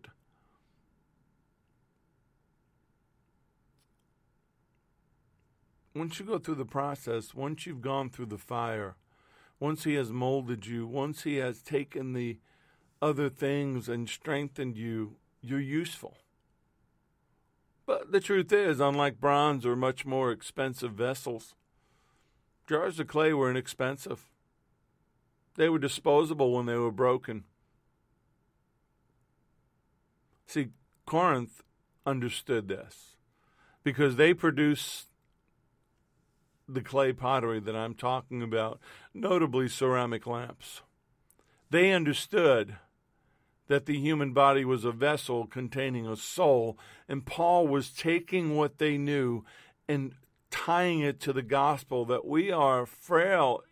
once 5.95 6.19
you 6.19 6.25
go 6.25 6.39
through 6.39 6.55
the 6.55 6.65
process, 6.65 7.33
once 7.33 7.65
you've 7.65 7.81
gone 7.81 8.09
through 8.09 8.25
the 8.25 8.37
fire, 8.37 8.95
once 9.59 9.83
He 9.83 9.93
has 9.95 10.11
molded 10.11 10.65
you, 10.65 10.87
once 10.87 11.23
He 11.23 11.35
has 11.37 11.61
taken 11.61 12.13
the 12.13 12.39
other 13.01 13.29
things 13.29 13.87
and 13.87 14.09
strengthened 14.09 14.77
you, 14.77 15.17
you're 15.41 15.59
useful. 15.59 16.17
But 17.85 18.11
the 18.11 18.21
truth 18.21 18.51
is, 18.51 18.79
unlike 18.79 19.19
bronze 19.19 19.65
or 19.65 19.75
much 19.75 20.05
more 20.05 20.31
expensive 20.31 20.93
vessels, 20.93 21.53
jars 22.67 22.99
of 22.99 23.07
clay 23.07 23.33
were 23.33 23.51
inexpensive. 23.51 24.25
They 25.55 25.69
were 25.69 25.79
disposable 25.79 26.53
when 26.53 26.65
they 26.65 26.77
were 26.77 26.91
broken. 26.91 27.43
See, 30.45 30.69
Corinth 31.05 31.63
understood 32.05 32.67
this 32.67 33.17
because 33.83 34.15
they 34.15 34.33
produced 34.33 35.07
the 36.67 36.81
clay 36.81 37.13
pottery 37.13 37.59
that 37.59 37.75
I'm 37.75 37.93
talking 37.93 38.41
about, 38.41 38.79
notably 39.13 39.67
ceramic 39.67 40.25
lamps. 40.25 40.81
They 41.69 41.91
understood 41.91 42.77
that 43.67 43.85
the 43.85 43.97
human 43.97 44.33
body 44.33 44.65
was 44.65 44.85
a 44.85 44.91
vessel 44.91 45.47
containing 45.47 46.07
a 46.07 46.15
soul, 46.15 46.77
and 47.07 47.25
Paul 47.25 47.67
was 47.67 47.91
taking 47.91 48.55
what 48.55 48.77
they 48.77 48.97
knew 48.97 49.43
and 49.87 50.13
tying 50.51 50.99
it 50.99 51.19
to 51.21 51.33
the 51.33 51.41
gospel 51.41 52.05
that 52.05 52.25
we 52.25 52.51
are 52.51 52.85
frail 52.85 53.63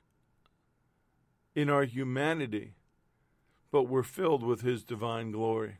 in 1.55 1.69
our 1.69 1.83
humanity, 1.83 2.73
but 3.71 3.83
we're 3.83 4.03
filled 4.03 4.43
with 4.43 4.61
his 4.61 4.83
divine 4.83 5.31
glory. 5.31 5.77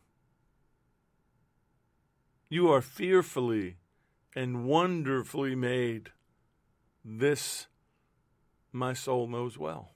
You 2.50 2.70
are 2.72 2.82
fearfully 2.82 3.78
and 4.36 4.66
wonderfully 4.66 5.56
made. 5.56 6.12
This 7.04 7.68
my 8.72 8.94
soul 8.94 9.28
knows 9.28 9.58
well. 9.58 9.92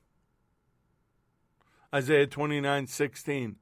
Isaiah 1.94 2.28
29 2.28 2.88
16. 2.88 3.56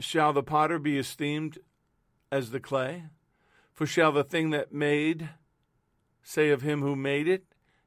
Shall 0.00 0.32
the 0.32 0.42
potter 0.42 0.78
be 0.78 0.98
esteemed 0.98 1.58
as 2.30 2.50
the 2.50 2.60
clay? 2.60 3.04
For 3.72 3.86
shall 3.86 4.12
the 4.12 4.24
thing 4.24 4.50
that 4.50 4.72
made 4.72 5.30
say 6.22 6.50
of 6.50 6.62
him 6.62 6.82
who 6.82 6.96
made 6.96 7.28
it, 7.28 7.44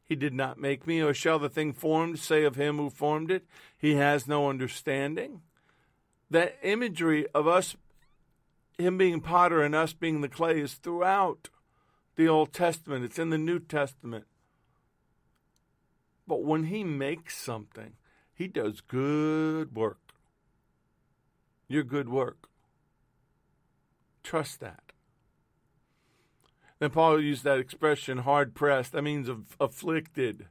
He 0.10 0.16
did 0.16 0.34
not 0.34 0.58
make 0.60 0.88
me? 0.88 1.02
Or 1.02 1.14
shall 1.14 1.38
the 1.38 1.50
thing 1.50 1.72
formed 1.72 2.18
say 2.18 2.44
of 2.44 2.56
him 2.56 2.78
who 2.78 2.90
formed 2.90 3.30
it, 3.30 3.46
He 3.78 3.94
has 3.94 4.28
no 4.28 4.50
understanding? 4.50 5.42
That 6.32 6.58
imagery 6.64 7.28
of 7.34 7.48
us, 7.48 7.76
him 8.80 8.98
being 8.98 9.22
potter 9.22 9.62
and 9.62 9.76
us 9.76 9.94
being 9.94 10.22
the 10.22 10.28
clay, 10.28 10.60
is 10.60 10.74
throughout 10.74 11.50
the 12.16 12.28
Old 12.28 12.54
Testament, 12.54 13.06
it's 13.06 13.20
in 13.20 13.30
the 13.30 13.38
New 13.38 13.60
Testament. 13.60 14.26
But 16.28 16.44
when 16.44 16.66
he 16.66 16.84
makes 16.84 17.38
something, 17.38 17.94
he 18.34 18.48
does 18.48 18.82
good 18.82 19.76
work. 19.76 20.14
Your 21.68 21.84
good 21.84 22.10
work. 22.10 22.50
Trust 24.24 24.60
that. 24.60 24.89
Then 26.80 26.92
Paul 26.92 27.22
used 27.22 27.44
that 27.44 27.60
expression, 27.60 28.20
hard 28.20 28.56
pressed. 28.56 28.94
That 28.94 29.02
means 29.02 29.30
afflicted, 29.60 30.48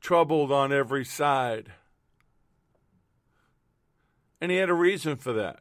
troubled 0.00 0.52
on 0.52 0.72
every 0.72 1.04
side. 1.04 1.72
And 4.40 4.50
he 4.50 4.58
had 4.58 4.68
a 4.68 4.74
reason 4.74 5.16
for 5.16 5.32
that. 5.32 5.56
It 5.56 5.60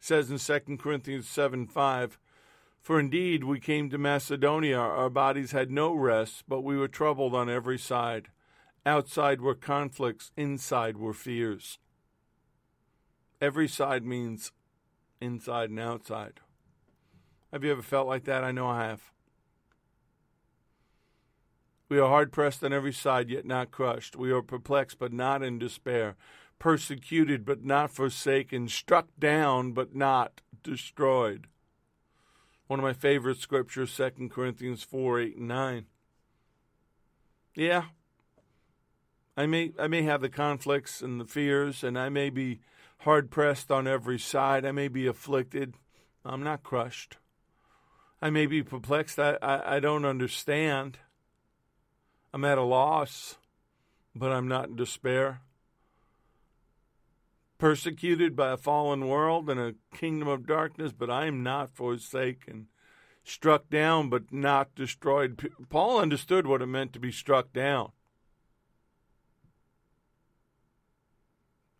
says 0.00 0.30
in 0.30 0.38
2 0.38 0.76
Corinthians 0.76 1.28
7 1.28 1.66
5, 1.66 2.18
for 2.80 3.00
indeed 3.00 3.44
we 3.44 3.60
came 3.60 3.88
to 3.88 3.98
Macedonia, 3.98 4.78
our 4.78 5.08
bodies 5.08 5.52
had 5.52 5.70
no 5.70 5.94
rest, 5.94 6.44
but 6.46 6.60
we 6.60 6.76
were 6.76 6.86
troubled 6.86 7.34
on 7.34 7.48
every 7.48 7.78
side. 7.78 8.28
Outside 8.84 9.40
were 9.40 9.54
conflicts, 9.54 10.32
inside 10.36 10.98
were 10.98 11.14
fears. 11.14 11.78
Every 13.40 13.68
side 13.68 14.04
means 14.04 14.52
inside 15.20 15.70
and 15.70 15.80
outside. 15.80 16.40
Have 17.54 17.62
you 17.62 17.70
ever 17.70 17.82
felt 17.82 18.08
like 18.08 18.24
that? 18.24 18.42
I 18.42 18.50
know 18.50 18.66
I 18.66 18.88
have. 18.88 19.12
We 21.88 22.00
are 22.00 22.08
hard 22.08 22.32
pressed 22.32 22.64
on 22.64 22.72
every 22.72 22.92
side, 22.92 23.30
yet 23.30 23.46
not 23.46 23.70
crushed. 23.70 24.16
We 24.16 24.32
are 24.32 24.42
perplexed, 24.42 24.98
but 24.98 25.12
not 25.12 25.40
in 25.40 25.60
despair. 25.60 26.16
Persecuted, 26.58 27.44
but 27.44 27.64
not 27.64 27.92
forsaken. 27.92 28.66
Struck 28.66 29.06
down, 29.20 29.70
but 29.70 29.94
not 29.94 30.40
destroyed 30.64 31.46
one 32.66 32.80
of 32.80 32.82
my 32.82 32.92
favorite 32.92 33.38
scriptures, 33.38 33.96
2 33.96 34.30
Corinthians 34.30 34.82
4 34.82 35.20
8 35.20 35.36
and 35.36 35.46
9. 35.46 35.86
Yeah, 37.54 37.84
I 39.36 39.46
may, 39.46 39.70
I 39.78 39.86
may 39.86 40.02
have 40.02 40.22
the 40.22 40.28
conflicts 40.28 41.02
and 41.02 41.20
the 41.20 41.24
fears, 41.24 41.84
and 41.84 41.96
I 41.96 42.08
may 42.08 42.30
be 42.30 42.62
hard 43.02 43.30
pressed 43.30 43.70
on 43.70 43.86
every 43.86 44.18
side. 44.18 44.64
I 44.64 44.72
may 44.72 44.88
be 44.88 45.06
afflicted. 45.06 45.74
I'm 46.24 46.42
not 46.42 46.64
crushed. 46.64 47.18
I 48.24 48.30
may 48.30 48.46
be 48.46 48.62
perplexed. 48.62 49.18
I, 49.18 49.36
I, 49.42 49.76
I 49.76 49.80
don't 49.80 50.04
understand. 50.04 50.98
I'm 52.32 52.44
at 52.44 52.58
a 52.58 52.62
loss, 52.62 53.36
but 54.16 54.32
I'm 54.32 54.48
not 54.48 54.70
in 54.70 54.76
despair 54.76 55.42
persecuted 57.64 58.36
by 58.36 58.52
a 58.52 58.58
fallen 58.58 59.08
world 59.08 59.48
and 59.48 59.58
a 59.58 59.74
kingdom 59.96 60.28
of 60.28 60.46
darkness, 60.46 60.92
but 60.92 61.08
I 61.08 61.24
am 61.24 61.42
not 61.42 61.74
forsaken. 61.74 62.66
Struck 63.24 63.70
down, 63.70 64.10
but 64.10 64.30
not 64.30 64.74
destroyed. 64.74 65.50
Paul 65.70 65.98
understood 65.98 66.46
what 66.46 66.60
it 66.60 66.66
meant 66.66 66.92
to 66.92 66.98
be 66.98 67.10
struck 67.10 67.54
down. 67.54 67.92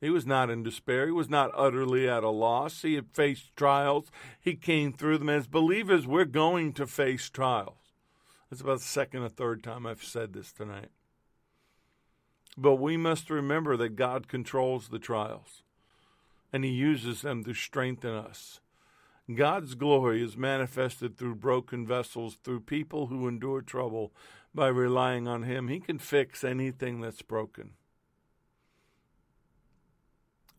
He 0.04 0.10
was 0.10 0.26
not 0.26 0.50
in 0.50 0.62
despair. 0.62 1.06
He 1.06 1.12
was 1.12 1.30
not 1.30 1.50
utterly 1.54 2.06
at 2.06 2.22
a 2.22 2.28
loss. 2.28 2.82
He 2.82 2.92
had 2.92 3.08
faced 3.10 3.56
trials. 3.56 4.10
He 4.38 4.54
came 4.54 4.92
through 4.92 5.16
them. 5.16 5.30
As 5.30 5.46
believers, 5.46 6.06
we're 6.06 6.26
going 6.26 6.74
to 6.74 6.86
face 6.86 7.30
trials. 7.30 7.94
That's 8.50 8.60
about 8.60 8.80
the 8.80 8.84
second 8.84 9.22
or 9.22 9.30
third 9.30 9.62
time 9.62 9.86
I've 9.86 10.04
said 10.04 10.34
this 10.34 10.52
tonight. 10.52 10.90
But 12.54 12.74
we 12.74 12.98
must 12.98 13.30
remember 13.30 13.78
that 13.78 13.96
God 13.96 14.28
controls 14.28 14.88
the 14.88 14.98
trials 14.98 15.62
and 16.52 16.66
He 16.66 16.70
uses 16.70 17.22
them 17.22 17.42
to 17.44 17.54
strengthen 17.54 18.12
us. 18.14 18.60
God's 19.34 19.74
glory 19.74 20.22
is 20.22 20.36
manifested 20.36 21.16
through 21.16 21.36
broken 21.36 21.86
vessels, 21.86 22.36
through 22.44 22.60
people 22.60 23.06
who 23.06 23.26
endure 23.26 23.62
trouble 23.62 24.12
by 24.54 24.68
relying 24.68 25.26
on 25.26 25.44
Him. 25.44 25.68
He 25.68 25.80
can 25.80 25.98
fix 25.98 26.44
anything 26.44 27.00
that's 27.00 27.22
broken. 27.22 27.70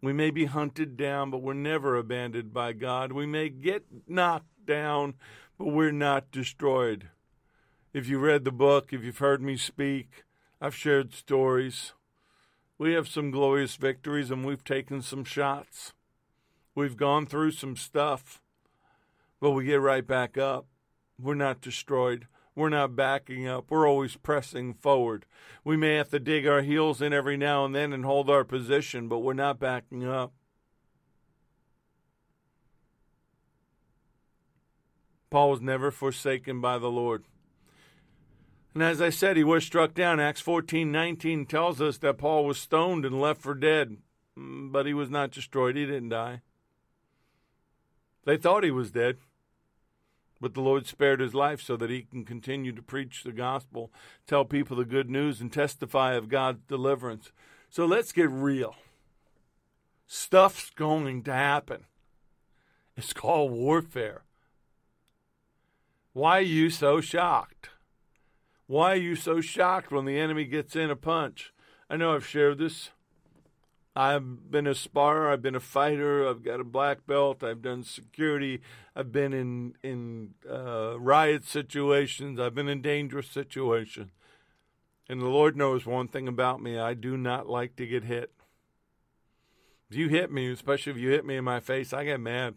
We 0.02 0.14
may 0.14 0.30
be 0.30 0.46
hunted 0.46 0.98
down, 0.98 1.32
but 1.32 1.42
we're 1.42 1.54
never 1.54 1.98
abandoned 1.98 2.54
by 2.54 2.74
God. 2.74 3.12
We 3.12 3.26
may 3.26 3.50
get 3.50 3.86
knocked 4.08 4.66
down, 4.66 5.16
but 5.58 5.68
we're 5.68 5.92
not 5.92 6.32
destroyed. 6.32 7.10
If 7.94 8.08
you 8.08 8.20
read 8.20 8.44
the 8.44 8.52
book, 8.52 8.92
if 8.92 9.04
you've 9.04 9.20
heard 9.20 9.42
me 9.42 9.58
speak, 9.58 10.26
I've 10.62 10.76
shared 10.76 11.14
stories. 11.14 11.94
We 12.78 12.94
have 12.94 13.08
some 13.08 13.32
glorious 13.32 13.78
victories 13.78 14.32
and 14.32 14.46
we've 14.46 14.64
taken 14.64 15.02
some 15.02 15.24
shots. 15.24 15.94
We've 16.76 16.98
gone 16.98 17.26
through 17.26 17.52
some 17.52 17.78
stuff, 17.78 18.42
but 19.40 19.52
we 19.52 19.66
get 19.66 19.80
right 19.80 20.06
back 20.06 20.38
up. 20.38 20.66
We're 21.18 21.36
not 21.36 21.62
destroyed. 21.62 22.28
We're 22.56 22.70
not 22.70 22.96
backing 22.96 23.48
up. 23.48 23.70
We're 23.70 23.88
always 23.88 24.16
pressing 24.16 24.74
forward. 24.74 25.26
We 25.64 25.76
may 25.76 25.96
have 25.96 26.10
to 26.10 26.20
dig 26.20 26.48
our 26.48 26.62
heels 26.62 27.02
in 27.02 27.12
every 27.12 27.36
now 27.36 27.66
and 27.66 27.76
then 27.76 27.92
and 27.92 28.06
hold 28.06 28.30
our 28.30 28.46
position, 28.46 29.10
but 29.10 29.20
we're 29.20 29.34
not 29.34 29.60
backing 29.60 30.06
up. 30.08 30.32
Paul 35.30 35.50
was 35.50 35.60
never 35.60 35.92
forsaken 35.92 36.62
by 36.62 36.78
the 36.78 36.90
Lord. 36.90 37.26
And 38.74 38.82
as 38.82 39.02
I 39.02 39.10
said, 39.10 39.36
he 39.36 39.44
was 39.44 39.66
struck 39.66 39.94
down. 39.94 40.20
Acts 40.20 40.40
14 40.40 40.90
19 40.90 41.46
tells 41.46 41.82
us 41.82 41.98
that 41.98 42.18
Paul 42.18 42.46
was 42.46 42.58
stoned 42.58 43.04
and 43.04 43.20
left 43.20 43.42
for 43.42 43.54
dead, 43.54 43.98
but 44.38 44.86
he 44.86 44.94
was 44.94 45.10
not 45.10 45.32
destroyed. 45.32 45.76
He 45.76 45.86
didn't 45.86 46.10
die. 46.10 46.42
They 48.24 48.38
thought 48.38 48.64
he 48.64 48.72
was 48.72 48.92
dead, 48.92 49.18
but 50.42 50.54
the 50.54 50.62
Lord 50.62 50.86
spared 50.86 51.20
his 51.20 51.34
life 51.34 51.62
so 51.62 51.78
that 51.78 51.90
he 51.90 52.04
can 52.04 52.26
continue 52.26 52.72
to 52.74 52.82
preach 52.82 53.24
the 53.24 53.32
gospel, 53.32 53.92
tell 54.28 54.46
people 54.46 54.78
the 54.78 54.86
good 54.86 55.10
news, 55.10 55.42
and 55.42 55.52
testify 55.52 56.14
of 56.14 56.30
God's 56.30 56.62
deliverance. 56.68 57.32
So 57.70 57.86
let's 57.86 58.12
get 58.12 58.30
real. 58.30 58.76
Stuff's 60.08 60.70
going 60.70 61.24
to 61.24 61.34
happen. 61.34 61.86
It's 62.96 63.14
called 63.14 63.52
warfare. 63.52 64.24
Why 66.14 66.38
are 66.38 66.42
you 66.42 66.70
so 66.70 67.02
shocked? 67.02 67.70
Why 68.68 68.94
are 68.94 68.98
you 68.98 69.16
so 69.16 69.42
shocked 69.42 69.92
when 69.92 70.06
the 70.06 70.18
enemy 70.18 70.46
gets 70.46 70.76
in 70.76 70.90
a 70.90 70.96
punch? 70.96 71.54
I 71.90 71.98
know 71.98 72.16
I've 72.16 72.26
shared 72.26 72.58
this. 72.58 72.92
I've 73.96 74.52
been 74.52 74.68
a 74.68 74.76
sparrer, 74.76 75.32
I've 75.32 75.42
been 75.42 75.56
a 75.56 75.62
fighter, 75.62 76.28
I've 76.28 76.44
got 76.44 76.60
a 76.60 76.66
black 76.66 77.08
belt, 77.08 77.44
I've 77.44 77.62
done 77.62 77.84
security, 77.84 78.62
I've 78.94 79.14
been 79.14 79.34
in 79.34 79.76
in 79.84 80.34
uh, 80.50 81.00
riot 81.00 81.46
situations, 81.46 82.40
I've 82.40 82.56
been 82.56 82.68
in 82.68 82.82
dangerous 82.82 83.28
situations. 83.28 84.12
And 85.08 85.22
the 85.22 85.28
Lord 85.28 85.56
knows 85.56 85.86
one 85.86 86.10
thing 86.10 86.28
about 86.28 86.62
me, 86.62 86.78
I 86.78 86.94
do 86.94 87.16
not 87.16 87.48
like 87.48 87.76
to 87.78 87.88
get 87.88 88.04
hit. 88.04 88.32
If 89.90 89.96
you 89.96 90.10
hit 90.10 90.32
me, 90.32 90.52
especially 90.52 90.92
if 90.92 90.98
you 90.98 91.12
hit 91.12 91.26
me 91.26 91.38
in 91.38 91.46
my 91.46 91.60
face, 91.60 91.94
I 91.94 92.04
get 92.04 92.20
mad. 92.20 92.56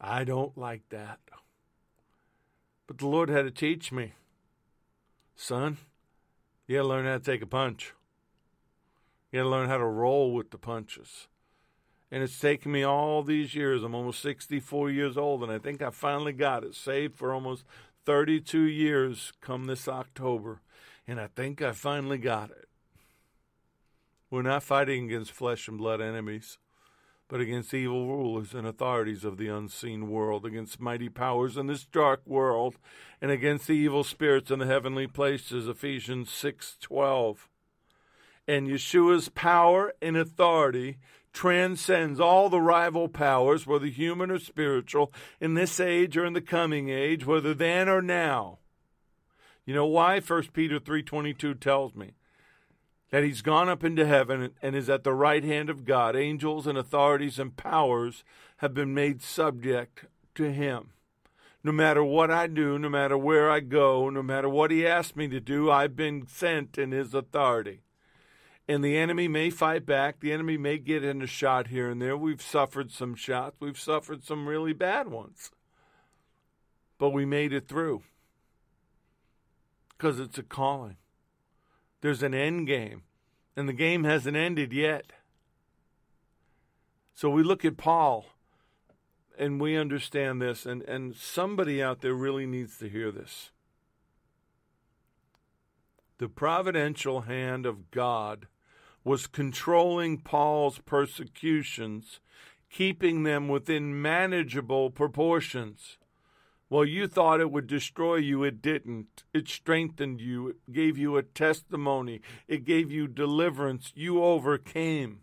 I 0.00 0.24
don't 0.24 0.56
like 0.58 0.88
that. 0.88 1.20
But 2.88 2.98
the 2.98 3.06
Lord 3.06 3.28
had 3.28 3.42
to 3.42 3.50
teach 3.50 3.92
me, 3.92 4.14
son, 5.36 5.76
you 6.66 6.76
got 6.76 6.82
to 6.82 6.88
learn 6.88 7.04
how 7.04 7.18
to 7.18 7.20
take 7.20 7.42
a 7.42 7.46
punch. 7.46 7.94
You 9.32 9.40
got 9.40 9.44
to 9.44 9.48
learn 9.48 9.68
how 9.68 9.78
to 9.78 9.84
roll 9.84 10.34
with 10.34 10.50
the 10.50 10.58
punches. 10.58 11.26
And 12.10 12.22
it's 12.22 12.38
taken 12.38 12.70
me 12.70 12.82
all 12.82 13.22
these 13.22 13.54
years. 13.54 13.82
I'm 13.82 13.94
almost 13.94 14.20
64 14.20 14.90
years 14.90 15.16
old, 15.16 15.42
and 15.42 15.50
I 15.50 15.58
think 15.58 15.80
I 15.80 15.90
finally 15.90 16.34
got 16.34 16.62
it. 16.62 16.74
Saved 16.74 17.16
for 17.16 17.32
almost 17.32 17.64
32 18.04 18.60
years 18.60 19.32
come 19.40 19.64
this 19.64 19.88
October. 19.88 20.60
And 21.08 21.18
I 21.18 21.28
think 21.28 21.62
I 21.62 21.72
finally 21.72 22.18
got 22.18 22.50
it. 22.50 22.68
We're 24.30 24.42
not 24.42 24.62
fighting 24.62 25.06
against 25.06 25.32
flesh 25.32 25.66
and 25.66 25.78
blood 25.78 26.00
enemies 26.00 26.58
but 27.32 27.40
against 27.40 27.72
evil 27.72 28.06
rulers 28.08 28.52
and 28.52 28.66
authorities 28.66 29.24
of 29.24 29.38
the 29.38 29.48
unseen 29.48 30.10
world, 30.10 30.44
against 30.44 30.78
mighty 30.78 31.08
powers 31.08 31.56
in 31.56 31.66
this 31.66 31.86
dark 31.86 32.20
world, 32.26 32.76
and 33.22 33.30
against 33.30 33.68
the 33.68 33.72
evil 33.72 34.04
spirits 34.04 34.50
in 34.50 34.58
the 34.58 34.66
heavenly 34.66 35.06
places. 35.06 35.66
Ephesians 35.66 36.28
6:12. 36.28 37.48
And 38.46 38.68
Yeshua's 38.68 39.28
power 39.28 39.92
and 40.02 40.16
authority 40.16 40.98
transcends 41.32 42.20
all 42.20 42.48
the 42.48 42.60
rival 42.60 43.08
powers, 43.08 43.66
whether 43.66 43.86
human 43.86 44.30
or 44.30 44.38
spiritual, 44.38 45.12
in 45.40 45.54
this 45.54 45.80
age 45.80 46.16
or 46.16 46.26
in 46.26 46.32
the 46.32 46.40
coming 46.40 46.88
age, 46.88 47.24
whether 47.24 47.54
then 47.54 47.88
or 47.88 48.02
now. 48.02 48.58
You 49.64 49.74
know 49.74 49.86
why? 49.86 50.20
1 50.20 50.52
Peter 50.52 50.78
3:22 50.78 51.54
tells 51.54 51.94
me 51.94 52.14
that 53.10 53.22
he's 53.22 53.42
gone 53.42 53.68
up 53.68 53.84
into 53.84 54.06
heaven 54.06 54.50
and 54.60 54.74
is 54.74 54.90
at 54.90 55.04
the 55.04 55.14
right 55.14 55.44
hand 55.44 55.70
of 55.70 55.84
God. 55.84 56.16
Angels 56.16 56.66
and 56.66 56.76
authorities 56.76 57.38
and 57.38 57.56
powers 57.56 58.24
have 58.56 58.74
been 58.74 58.92
made 58.92 59.22
subject 59.22 60.06
to 60.34 60.50
him. 60.50 60.90
No 61.62 61.70
matter 61.70 62.02
what 62.02 62.30
I 62.30 62.48
do, 62.48 62.78
no 62.78 62.88
matter 62.88 63.16
where 63.16 63.50
I 63.50 63.60
go, 63.60 64.10
no 64.10 64.22
matter 64.22 64.48
what 64.48 64.72
he 64.72 64.86
asks 64.86 65.14
me 65.14 65.28
to 65.28 65.40
do, 65.40 65.70
I've 65.70 65.94
been 65.94 66.26
sent 66.26 66.76
in 66.76 66.90
his 66.90 67.14
authority. 67.14 67.82
And 68.68 68.84
the 68.84 68.96
enemy 68.96 69.28
may 69.28 69.50
fight 69.50 69.84
back. 69.84 70.20
The 70.20 70.32
enemy 70.32 70.56
may 70.56 70.78
get 70.78 71.02
in 71.02 71.20
a 71.20 71.26
shot 71.26 71.68
here 71.68 71.90
and 71.90 72.00
there. 72.00 72.16
We've 72.16 72.40
suffered 72.40 72.90
some 72.90 73.14
shots. 73.14 73.56
We've 73.60 73.78
suffered 73.78 74.24
some 74.24 74.46
really 74.46 74.72
bad 74.72 75.08
ones. 75.08 75.50
But 76.98 77.10
we 77.10 77.24
made 77.24 77.52
it 77.52 77.66
through 77.66 78.02
because 80.02 80.18
it's 80.18 80.38
a 80.38 80.42
calling. 80.42 80.96
There's 82.00 82.24
an 82.24 82.34
end 82.34 82.66
game, 82.66 83.02
and 83.56 83.68
the 83.68 83.72
game 83.72 84.02
hasn't 84.02 84.36
ended 84.36 84.72
yet. 84.72 85.12
So 87.14 87.30
we 87.30 87.44
look 87.44 87.64
at 87.64 87.76
Paul 87.76 88.26
and 89.38 89.60
we 89.60 89.76
understand 89.76 90.42
this, 90.42 90.66
and, 90.66 90.82
and 90.82 91.14
somebody 91.14 91.82
out 91.82 92.00
there 92.00 92.14
really 92.14 92.46
needs 92.46 92.78
to 92.78 92.88
hear 92.88 93.10
this. 93.12 93.50
The 96.18 96.28
providential 96.28 97.22
hand 97.22 97.64
of 97.64 97.90
God 97.90 98.46
was 99.04 99.26
controlling 99.26 100.18
Paul's 100.18 100.78
persecutions, 100.78 102.20
keeping 102.70 103.22
them 103.22 103.48
within 103.48 104.00
manageable 104.00 104.90
proportions. 104.90 105.98
Well, 106.70 106.86
you 106.86 107.06
thought 107.06 107.40
it 107.40 107.50
would 107.50 107.66
destroy 107.66 108.16
you. 108.16 108.44
It 108.44 108.62
didn't. 108.62 109.24
It 109.34 109.46
strengthened 109.46 110.22
you. 110.22 110.48
It 110.48 110.72
gave 110.72 110.96
you 110.96 111.16
a 111.16 111.22
testimony. 111.22 112.22
It 112.48 112.64
gave 112.64 112.90
you 112.90 113.08
deliverance. 113.08 113.92
You 113.94 114.24
overcame. 114.24 115.20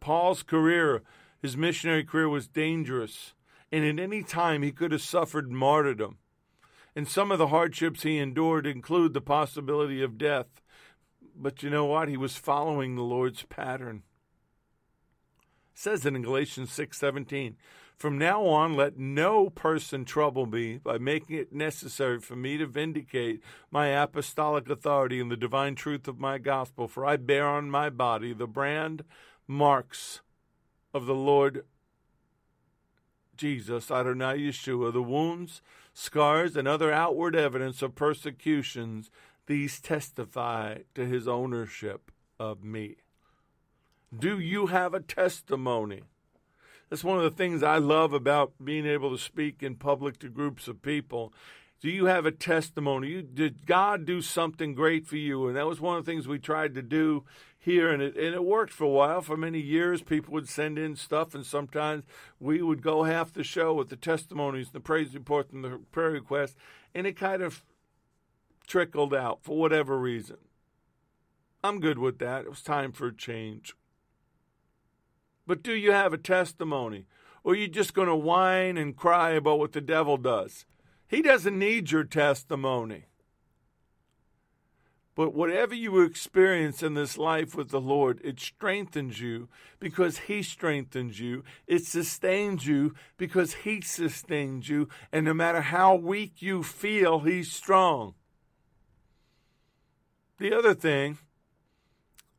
Paul's 0.00 0.42
career, 0.42 1.02
his 1.42 1.56
missionary 1.56 2.04
career, 2.04 2.28
was 2.28 2.48
dangerous. 2.48 3.34
And 3.70 3.84
at 3.84 4.02
any 4.02 4.22
time, 4.22 4.62
he 4.62 4.72
could 4.72 4.92
have 4.92 5.02
suffered 5.02 5.50
martyrdom. 5.50 6.16
And 6.96 7.06
some 7.06 7.30
of 7.30 7.38
the 7.38 7.48
hardships 7.48 8.02
he 8.02 8.18
endured 8.18 8.66
include 8.66 9.14
the 9.14 9.20
possibility 9.20 10.02
of 10.02 10.18
death. 10.18 10.62
But 11.36 11.62
you 11.62 11.70
know 11.70 11.84
what? 11.84 12.08
He 12.08 12.16
was 12.16 12.36
following 12.36 12.96
the 12.96 13.02
Lord's 13.02 13.44
pattern 13.44 14.02
says 15.76 16.06
it 16.06 16.14
in 16.14 16.22
Galatians 16.22 16.72
6:17, 16.72 17.56
"From 17.96 18.16
now 18.16 18.46
on 18.46 18.74
let 18.74 18.96
no 18.96 19.50
person 19.50 20.06
trouble 20.06 20.46
me 20.46 20.78
by 20.78 20.96
making 20.96 21.36
it 21.36 21.52
necessary 21.52 22.18
for 22.18 22.34
me 22.34 22.56
to 22.56 22.66
vindicate 22.66 23.42
my 23.70 23.88
apostolic 23.88 24.70
authority 24.70 25.20
in 25.20 25.28
the 25.28 25.36
divine 25.36 25.74
truth 25.74 26.08
of 26.08 26.18
my 26.18 26.38
gospel, 26.38 26.88
for 26.88 27.04
I 27.04 27.16
bear 27.16 27.46
on 27.46 27.70
my 27.70 27.90
body 27.90 28.32
the 28.32 28.46
brand 28.46 29.04
marks 29.46 30.22
of 30.94 31.04
the 31.04 31.14
Lord 31.14 31.66
Jesus, 33.36 33.90
Adonai 33.90 34.38
Yeshua, 34.38 34.90
the 34.94 35.02
wounds, 35.02 35.60
scars, 35.98 36.56
and 36.56 36.68
other 36.68 36.92
outward 36.92 37.34
evidence 37.34 37.80
of 37.80 37.94
persecutions, 37.94 39.10
these 39.46 39.80
testify 39.80 40.80
to 40.94 41.06
his 41.06 41.26
ownership 41.26 42.10
of 42.38 42.62
me. 42.62 42.96
Do 44.16 44.38
you 44.38 44.66
have 44.66 44.92
a 44.92 45.00
testimony? 45.00 46.02
That's 46.90 47.02
one 47.02 47.16
of 47.16 47.24
the 47.24 47.30
things 47.30 47.62
I 47.62 47.78
love 47.78 48.12
about 48.12 48.52
being 48.62 48.84
able 48.84 49.10
to 49.10 49.18
speak 49.18 49.62
in 49.62 49.76
public 49.76 50.18
to 50.18 50.28
groups 50.28 50.68
of 50.68 50.82
people. 50.82 51.32
Do 51.80 51.90
you 51.90 52.06
have 52.06 52.24
a 52.24 52.32
testimony? 52.32 53.08
You, 53.08 53.22
did 53.22 53.66
God 53.66 54.06
do 54.06 54.22
something 54.22 54.74
great 54.74 55.06
for 55.06 55.16
you? 55.16 55.46
And 55.46 55.56
that 55.56 55.66
was 55.66 55.80
one 55.80 55.98
of 55.98 56.04
the 56.04 56.10
things 56.10 56.26
we 56.26 56.38
tried 56.38 56.74
to 56.74 56.82
do 56.82 57.24
here, 57.58 57.90
and 57.90 58.00
it 58.00 58.16
and 58.16 58.34
it 58.34 58.44
worked 58.44 58.72
for 58.72 58.84
a 58.84 58.88
while. 58.88 59.20
For 59.20 59.36
many 59.36 59.60
years, 59.60 60.00
people 60.00 60.32
would 60.34 60.48
send 60.48 60.78
in 60.78 60.96
stuff, 60.96 61.34
and 61.34 61.44
sometimes 61.44 62.04
we 62.40 62.62
would 62.62 62.80
go 62.80 63.02
half 63.02 63.32
the 63.32 63.44
show 63.44 63.74
with 63.74 63.88
the 63.88 63.96
testimonies, 63.96 64.70
the 64.70 64.80
praise 64.80 65.12
reports, 65.14 65.52
and 65.52 65.64
the 65.64 65.80
prayer 65.92 66.12
requests, 66.12 66.56
and 66.94 67.06
it 67.06 67.16
kind 67.16 67.42
of 67.42 67.64
trickled 68.66 69.12
out 69.12 69.40
for 69.42 69.58
whatever 69.58 69.98
reason. 69.98 70.38
I'm 71.62 71.80
good 71.80 71.98
with 71.98 72.18
that. 72.20 72.44
It 72.44 72.50
was 72.50 72.62
time 72.62 72.92
for 72.92 73.08
a 73.08 73.14
change. 73.14 73.74
But 75.46 75.62
do 75.62 75.72
you 75.72 75.92
have 75.92 76.12
a 76.12 76.18
testimony? 76.18 77.06
Or 77.44 77.52
are 77.52 77.56
you 77.56 77.68
just 77.68 77.94
going 77.94 78.08
to 78.08 78.16
whine 78.16 78.76
and 78.76 78.96
cry 78.96 79.30
about 79.30 79.58
what 79.58 79.72
the 79.72 79.80
devil 79.80 80.16
does? 80.16 80.66
He 81.08 81.22
doesn't 81.22 81.58
need 81.58 81.90
your 81.90 82.04
testimony. 82.04 83.06
But 85.14 85.32
whatever 85.32 85.74
you 85.74 86.02
experience 86.02 86.82
in 86.82 86.92
this 86.92 87.16
life 87.16 87.54
with 87.54 87.70
the 87.70 87.80
Lord, 87.80 88.20
it 88.22 88.38
strengthens 88.38 89.18
you 89.18 89.48
because 89.80 90.18
He 90.18 90.42
strengthens 90.42 91.18
you. 91.18 91.42
It 91.66 91.86
sustains 91.86 92.66
you 92.66 92.94
because 93.16 93.54
He 93.54 93.80
sustains 93.80 94.68
you. 94.68 94.88
And 95.10 95.24
no 95.24 95.32
matter 95.32 95.62
how 95.62 95.94
weak 95.94 96.42
you 96.42 96.62
feel, 96.62 97.20
He's 97.20 97.50
strong. 97.50 98.14
The 100.38 100.52
other 100.52 100.74
thing, 100.74 101.16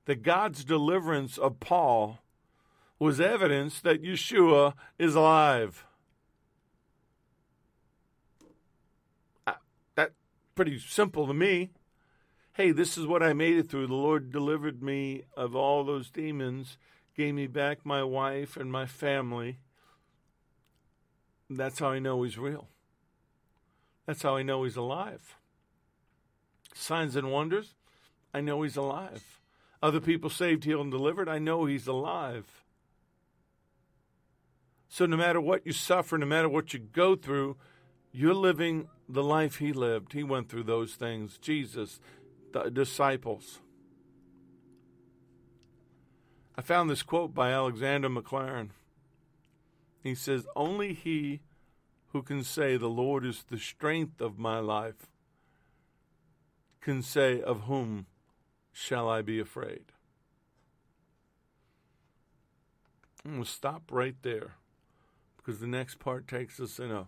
that 0.06 0.22
God's 0.22 0.64
deliverance 0.64 1.40
of 1.40 1.60
Paul 1.60 2.20
was 3.00 3.20
evidence 3.20 3.82
that 3.82 4.04
Yeshua 4.04 4.74
is 4.98 5.16
alive. 5.16 5.87
Pretty 10.58 10.80
simple 10.80 11.28
to 11.28 11.36
me. 11.36 11.70
Hey, 12.54 12.72
this 12.72 12.98
is 12.98 13.06
what 13.06 13.22
I 13.22 13.32
made 13.34 13.58
it 13.58 13.70
through. 13.70 13.86
The 13.86 13.94
Lord 13.94 14.32
delivered 14.32 14.82
me 14.82 15.22
of 15.38 15.56
all 15.56 15.84
those 15.84 16.10
demons, 16.10 16.80
gave 17.16 17.36
me 17.36 17.46
back 17.46 17.86
my 17.86 18.04
wife 18.04 18.58
and 18.58 18.72
my 18.72 18.88
family. 18.88 19.60
That's 21.48 21.78
how 21.78 21.90
I 21.90 22.00
know 22.00 22.24
He's 22.24 22.40
real. 22.40 22.70
That's 24.08 24.24
how 24.24 24.36
I 24.36 24.42
know 24.42 24.64
He's 24.64 24.76
alive. 24.76 25.38
Signs 26.74 27.16
and 27.16 27.32
wonders, 27.32 27.76
I 28.34 28.42
know 28.42 28.64
He's 28.64 28.78
alive. 28.78 29.40
Other 29.84 30.00
people 30.00 30.32
saved, 30.32 30.64
healed, 30.64 30.86
and 30.86 30.92
delivered, 30.92 31.30
I 31.30 31.38
know 31.38 31.66
He's 31.66 31.86
alive. 31.86 32.64
So 34.90 35.06
no 35.06 35.18
matter 35.18 35.40
what 35.40 35.68
you 35.68 35.72
suffer, 35.72 36.18
no 36.18 36.26
matter 36.26 36.50
what 36.50 36.74
you 36.74 36.80
go 36.80 37.16
through, 37.16 37.58
you're 38.18 38.34
living 38.34 38.88
the 39.08 39.22
life 39.22 39.58
he 39.58 39.72
lived. 39.72 40.14
He 40.14 40.24
went 40.24 40.50
through 40.50 40.64
those 40.64 40.96
things. 40.96 41.38
Jesus, 41.38 42.00
the 42.52 42.72
disciples. 42.72 43.60
I 46.58 46.64
found 46.64 46.90
this 46.90 47.04
quote 47.04 47.36
by 47.36 47.52
Alexander 47.52 48.10
Maclaren. 48.10 48.70
He 50.02 50.16
says, 50.16 50.48
Only 50.56 50.94
he 50.94 51.42
who 52.08 52.24
can 52.24 52.44
say, 52.44 52.76
The 52.76 52.88
Lord 52.88 53.24
is 53.24 53.46
the 53.52 53.60
strength 53.60 54.20
of 54.20 54.40
my 54.40 54.58
life, 54.58 55.06
can 56.82 57.04
say, 57.04 57.40
Of 57.40 57.62
whom 57.62 58.08
shall 58.72 59.08
I 59.08 59.22
be 59.22 59.40
afraid? 59.40 59.92
I'm 63.24 63.34
going 63.34 63.44
to 63.44 63.50
stop 63.50 63.92
right 63.92 64.16
there 64.24 64.56
because 65.38 65.60
the 65.60 65.68
next 65.68 66.00
part 66.00 66.28
takes 66.28 66.60
us 66.60 66.80
in 66.80 66.90
a 66.90 67.06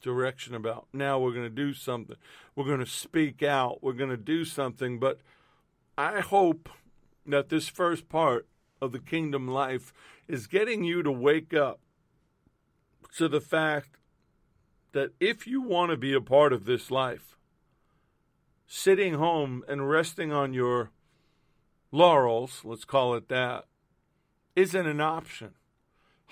direction 0.00 0.54
about 0.54 0.86
now 0.92 1.18
we're 1.18 1.32
going 1.32 1.44
to 1.44 1.50
do 1.50 1.72
something. 1.72 2.16
We're 2.54 2.64
going 2.64 2.80
to 2.80 2.86
speak 2.86 3.42
out. 3.42 3.82
We're 3.82 3.92
going 3.92 4.10
to 4.10 4.16
do 4.16 4.44
something. 4.44 4.98
But 4.98 5.20
I 5.96 6.20
hope 6.20 6.68
that 7.26 7.48
this 7.48 7.68
first 7.68 8.08
part 8.08 8.46
of 8.80 8.92
the 8.92 8.98
kingdom 8.98 9.48
life 9.48 9.92
is 10.26 10.46
getting 10.46 10.84
you 10.84 11.02
to 11.02 11.12
wake 11.12 11.52
up 11.52 11.80
to 13.16 13.28
the 13.28 13.40
fact 13.40 13.96
that 14.92 15.12
if 15.20 15.46
you 15.46 15.60
want 15.62 15.90
to 15.90 15.96
be 15.96 16.14
a 16.14 16.20
part 16.20 16.52
of 16.52 16.64
this 16.64 16.90
life, 16.90 17.36
sitting 18.66 19.14
home 19.14 19.64
and 19.68 19.90
resting 19.90 20.32
on 20.32 20.54
your 20.54 20.90
laurels, 21.92 22.62
let's 22.64 22.84
call 22.84 23.14
it 23.14 23.28
that, 23.28 23.64
isn't 24.56 24.86
an 24.86 25.00
option. 25.00 25.54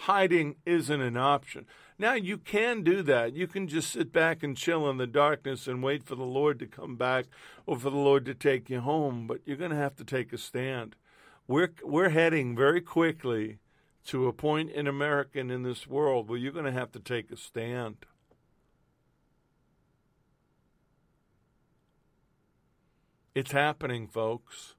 Hiding 0.03 0.55
isn't 0.65 1.01
an 1.01 1.17
option. 1.17 1.67
Now, 1.99 2.15
you 2.15 2.39
can 2.39 2.85
do 2.85 3.03
that. 3.03 3.33
You 3.35 3.49
can 3.49 3.67
just 3.67 3.91
sit 3.91 4.13
back 4.13 4.45
and 4.45 4.57
chill 4.57 4.89
in 4.89 4.97
the 4.97 5.09
darkness 5.09 5.67
and 5.67 5.83
wait 5.83 6.05
for 6.05 6.15
the 6.15 6.23
Lord 6.23 6.61
to 6.61 6.67
come 6.67 6.95
back 6.95 7.27
or 7.67 7.77
for 7.77 7.91
the 7.91 7.97
Lord 7.97 8.25
to 8.27 8.35
take 8.35 8.71
you 8.71 8.81
home, 8.81 9.27
but 9.27 9.41
you're 9.45 9.57
going 9.57 9.73
to 9.73 9.77
have 9.77 9.97
to 9.97 10.05
take 10.05 10.33
a 10.33 10.39
stand. 10.39 10.95
We're, 11.49 11.73
we're 11.83 12.11
heading 12.11 12.55
very 12.55 12.81
quickly 12.81 13.59
to 14.07 14.29
a 14.29 14.33
point 14.33 14.71
in 14.71 14.87
America 14.87 15.41
and 15.41 15.51
in 15.51 15.65
this 15.65 15.89
world 15.89 16.29
where 16.29 16.39
you're 16.39 16.53
going 16.53 16.65
to 16.65 16.73
have 16.73 16.93
to 16.93 17.01
take 17.01 17.33
a 17.33 17.37
stand. 17.37 18.07
It's 23.35 23.53
happening, 23.53 24.07
folks. 24.07 24.77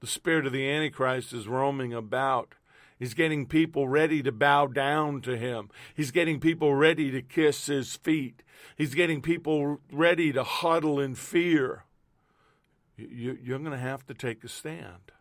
The 0.00 0.06
spirit 0.06 0.46
of 0.46 0.52
the 0.52 0.68
Antichrist 0.68 1.32
is 1.32 1.48
roaming 1.48 1.94
about. 1.94 2.56
He's 3.00 3.14
getting 3.14 3.46
people 3.46 3.88
ready 3.88 4.22
to 4.22 4.30
bow 4.30 4.66
down 4.66 5.22
to 5.22 5.38
him. 5.38 5.70
He's 5.94 6.10
getting 6.10 6.38
people 6.38 6.74
ready 6.74 7.10
to 7.10 7.22
kiss 7.22 7.64
his 7.64 7.96
feet. 7.96 8.42
He's 8.76 8.94
getting 8.94 9.22
people 9.22 9.80
ready 9.90 10.34
to 10.34 10.44
huddle 10.44 11.00
in 11.00 11.14
fear. 11.14 11.84
You, 12.98 13.54
are 13.54 13.58
going 13.58 13.70
to 13.70 13.78
have 13.78 14.06
to 14.08 14.14
take 14.14 14.44
a 14.44 14.48
stand. 14.48 15.12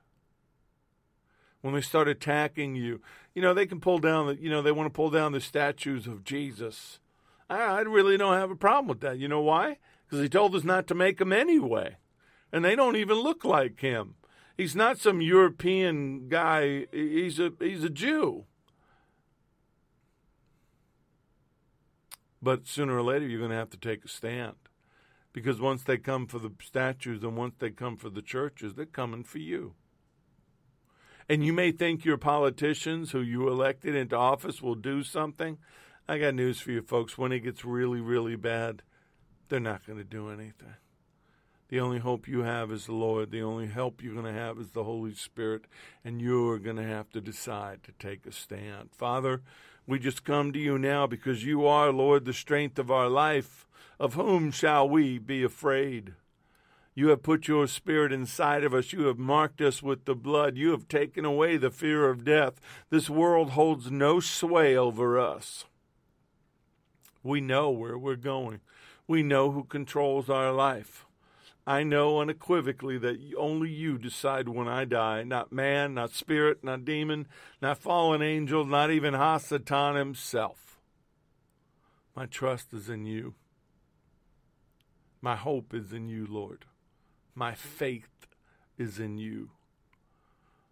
When 1.62 1.74
they 1.74 1.80
start 1.80 2.10
attacking 2.10 2.76
you, 2.76 3.00
you 3.34 3.42
know, 3.42 3.54
they 3.54 3.66
can 3.66 3.80
pull 3.80 4.00
down 4.00 4.28
the, 4.28 4.36
you 4.36 4.50
know, 4.50 4.62
they 4.62 4.74
want 4.74 4.88
to 4.88 4.96
pull 4.96 5.10
down 5.10 5.32
the 5.32 5.40
statues 5.40 6.06
of 6.06 6.26
Jesus. 6.26 7.00
I, 7.50 7.62
I 7.62 7.80
really 7.82 8.18
don't 8.18 8.36
have 8.36 8.52
a 8.52 8.58
problem 8.58 8.90
with 8.90 9.00
that. 9.02 9.20
You 9.20 9.30
know 9.30 9.42
why? 9.42 9.78
Because 10.06 10.22
he 10.22 10.28
told 10.28 10.54
us 10.54 10.66
not 10.66 10.86
to 10.88 10.96
make 10.96 11.18
them 11.18 11.32
anyway. 11.32 11.96
And 12.52 12.66
they 12.66 12.76
don't 12.76 12.98
even 12.98 13.20
look 13.20 13.46
like 13.46 13.80
him. 13.80 14.16
He's 14.60 14.76
not 14.76 15.00
some 15.00 15.22
European 15.22 16.28
guy. 16.28 16.86
He's 16.92 17.40
a 17.40 17.54
he's 17.62 17.86
a 17.86 17.90
Jew. 17.90 18.44
But 22.42 22.68
sooner 22.68 22.98
or 22.98 23.02
later, 23.02 23.26
you're 23.26 23.40
going 23.40 23.52
to 23.52 23.56
have 23.56 23.70
to 23.70 23.78
take 23.78 24.04
a 24.04 24.10
stand. 24.10 24.58
Because 25.32 25.62
once 25.62 25.84
they 25.84 25.98
come 25.98 26.28
for 26.28 26.40
the 26.40 26.52
statues 26.62 27.24
and 27.24 27.38
once 27.38 27.56
they 27.60 27.70
come 27.70 27.96
for 27.96 28.10
the 28.10 28.22
churches, 28.22 28.74
they're 28.74 28.86
coming 28.86 29.24
for 29.24 29.38
you. 29.38 29.76
And 31.30 31.46
you 31.46 31.54
may 31.54 31.72
think 31.72 32.04
your 32.04 32.18
politicians 32.18 33.12
who 33.12 33.22
you 33.22 33.48
elected 33.48 33.96
into 33.96 34.18
office 34.18 34.62
will 34.62 34.76
do 34.76 35.04
something. 35.04 35.58
I 36.06 36.18
got 36.18 36.36
news 36.36 36.60
for 36.60 36.72
you, 36.72 36.82
folks. 36.82 37.18
When 37.18 37.32
it 37.32 37.46
gets 37.46 37.64
really, 37.64 38.02
really 38.02 38.36
bad, 38.36 38.82
they're 39.48 39.62
not 39.62 39.88
going 39.88 40.00
to 40.00 40.04
do 40.04 40.28
anything. 40.28 40.76
The 41.70 41.80
only 41.80 42.00
hope 42.00 42.28
you 42.28 42.42
have 42.42 42.72
is 42.72 42.88
the 42.88 42.94
Lord. 42.94 43.30
The 43.30 43.44
only 43.44 43.68
help 43.68 44.02
you're 44.02 44.16
going 44.16 44.26
to 44.26 44.40
have 44.40 44.58
is 44.58 44.72
the 44.72 44.84
Holy 44.84 45.14
Spirit. 45.14 45.66
And 46.04 46.20
you're 46.20 46.58
going 46.58 46.78
to 46.78 46.84
have 46.84 47.12
to 47.12 47.22
decide 47.22 47.84
to 47.84 47.92
take 47.94 48.26
a 48.26 48.32
stand. 48.32 48.90
Father, 48.92 49.44
we 49.86 50.00
just 50.00 50.24
come 50.24 50.52
to 50.52 50.60
you 50.60 50.80
now 50.80 51.06
because 51.06 51.46
you 51.46 51.68
are, 51.68 51.92
Lord, 51.92 52.26
the 52.26 52.34
strength 52.34 52.80
of 52.80 52.90
our 52.90 53.08
life. 53.08 53.68
Of 54.00 54.16
whom 54.16 54.52
shall 54.52 54.90
we 54.90 55.20
be 55.20 55.44
afraid? 55.44 56.14
You 56.96 57.10
have 57.10 57.22
put 57.22 57.48
your 57.48 57.68
spirit 57.68 58.12
inside 58.12 58.64
of 58.64 58.74
us. 58.74 58.92
You 58.92 59.06
have 59.06 59.20
marked 59.20 59.62
us 59.62 59.84
with 59.84 60.06
the 60.06 60.16
blood. 60.16 60.58
You 60.58 60.72
have 60.72 60.88
taken 60.88 61.24
away 61.24 61.58
the 61.58 61.70
fear 61.70 62.10
of 62.10 62.26
death. 62.26 62.60
This 62.90 63.10
world 63.10 63.52
holds 63.52 63.92
no 63.92 64.20
sway 64.20 64.76
over 64.76 65.20
us. 65.20 65.66
We 67.22 67.42
know 67.42 67.70
where 67.70 67.98
we're 67.98 68.16
going. 68.16 68.62
We 69.08 69.22
know 69.22 69.52
who 69.52 69.64
controls 69.66 70.30
our 70.30 70.52
life. 70.52 71.06
I 71.68 71.84
know 71.84 72.20
unequivocally 72.20 72.98
that 72.98 73.20
only 73.38 73.70
you 73.70 73.98
decide 73.98 74.50
when 74.50 74.68
I 74.68 74.86
die, 74.86 75.24
not 75.24 75.52
man, 75.52 75.94
not 75.94 76.12
spirit, 76.12 76.64
not 76.64 76.86
demon, 76.86 77.28
not 77.62 77.78
fallen 77.78 78.22
angel, 78.22 78.66
not 78.66 78.90
even 78.90 79.14
Hasatan 79.14 79.98
himself. 79.98 80.80
My 82.16 82.26
trust 82.26 82.74
is 82.74 82.90
in 82.90 83.06
you. 83.06 83.36
My 85.22 85.36
hope 85.36 85.74
is 85.74 85.94
in 85.94 86.10
you, 86.10 86.26
Lord. 86.28 86.66
My 87.36 87.54
faith 87.54 88.28
is 88.78 89.00
in 89.00 89.18
you. 89.18 89.52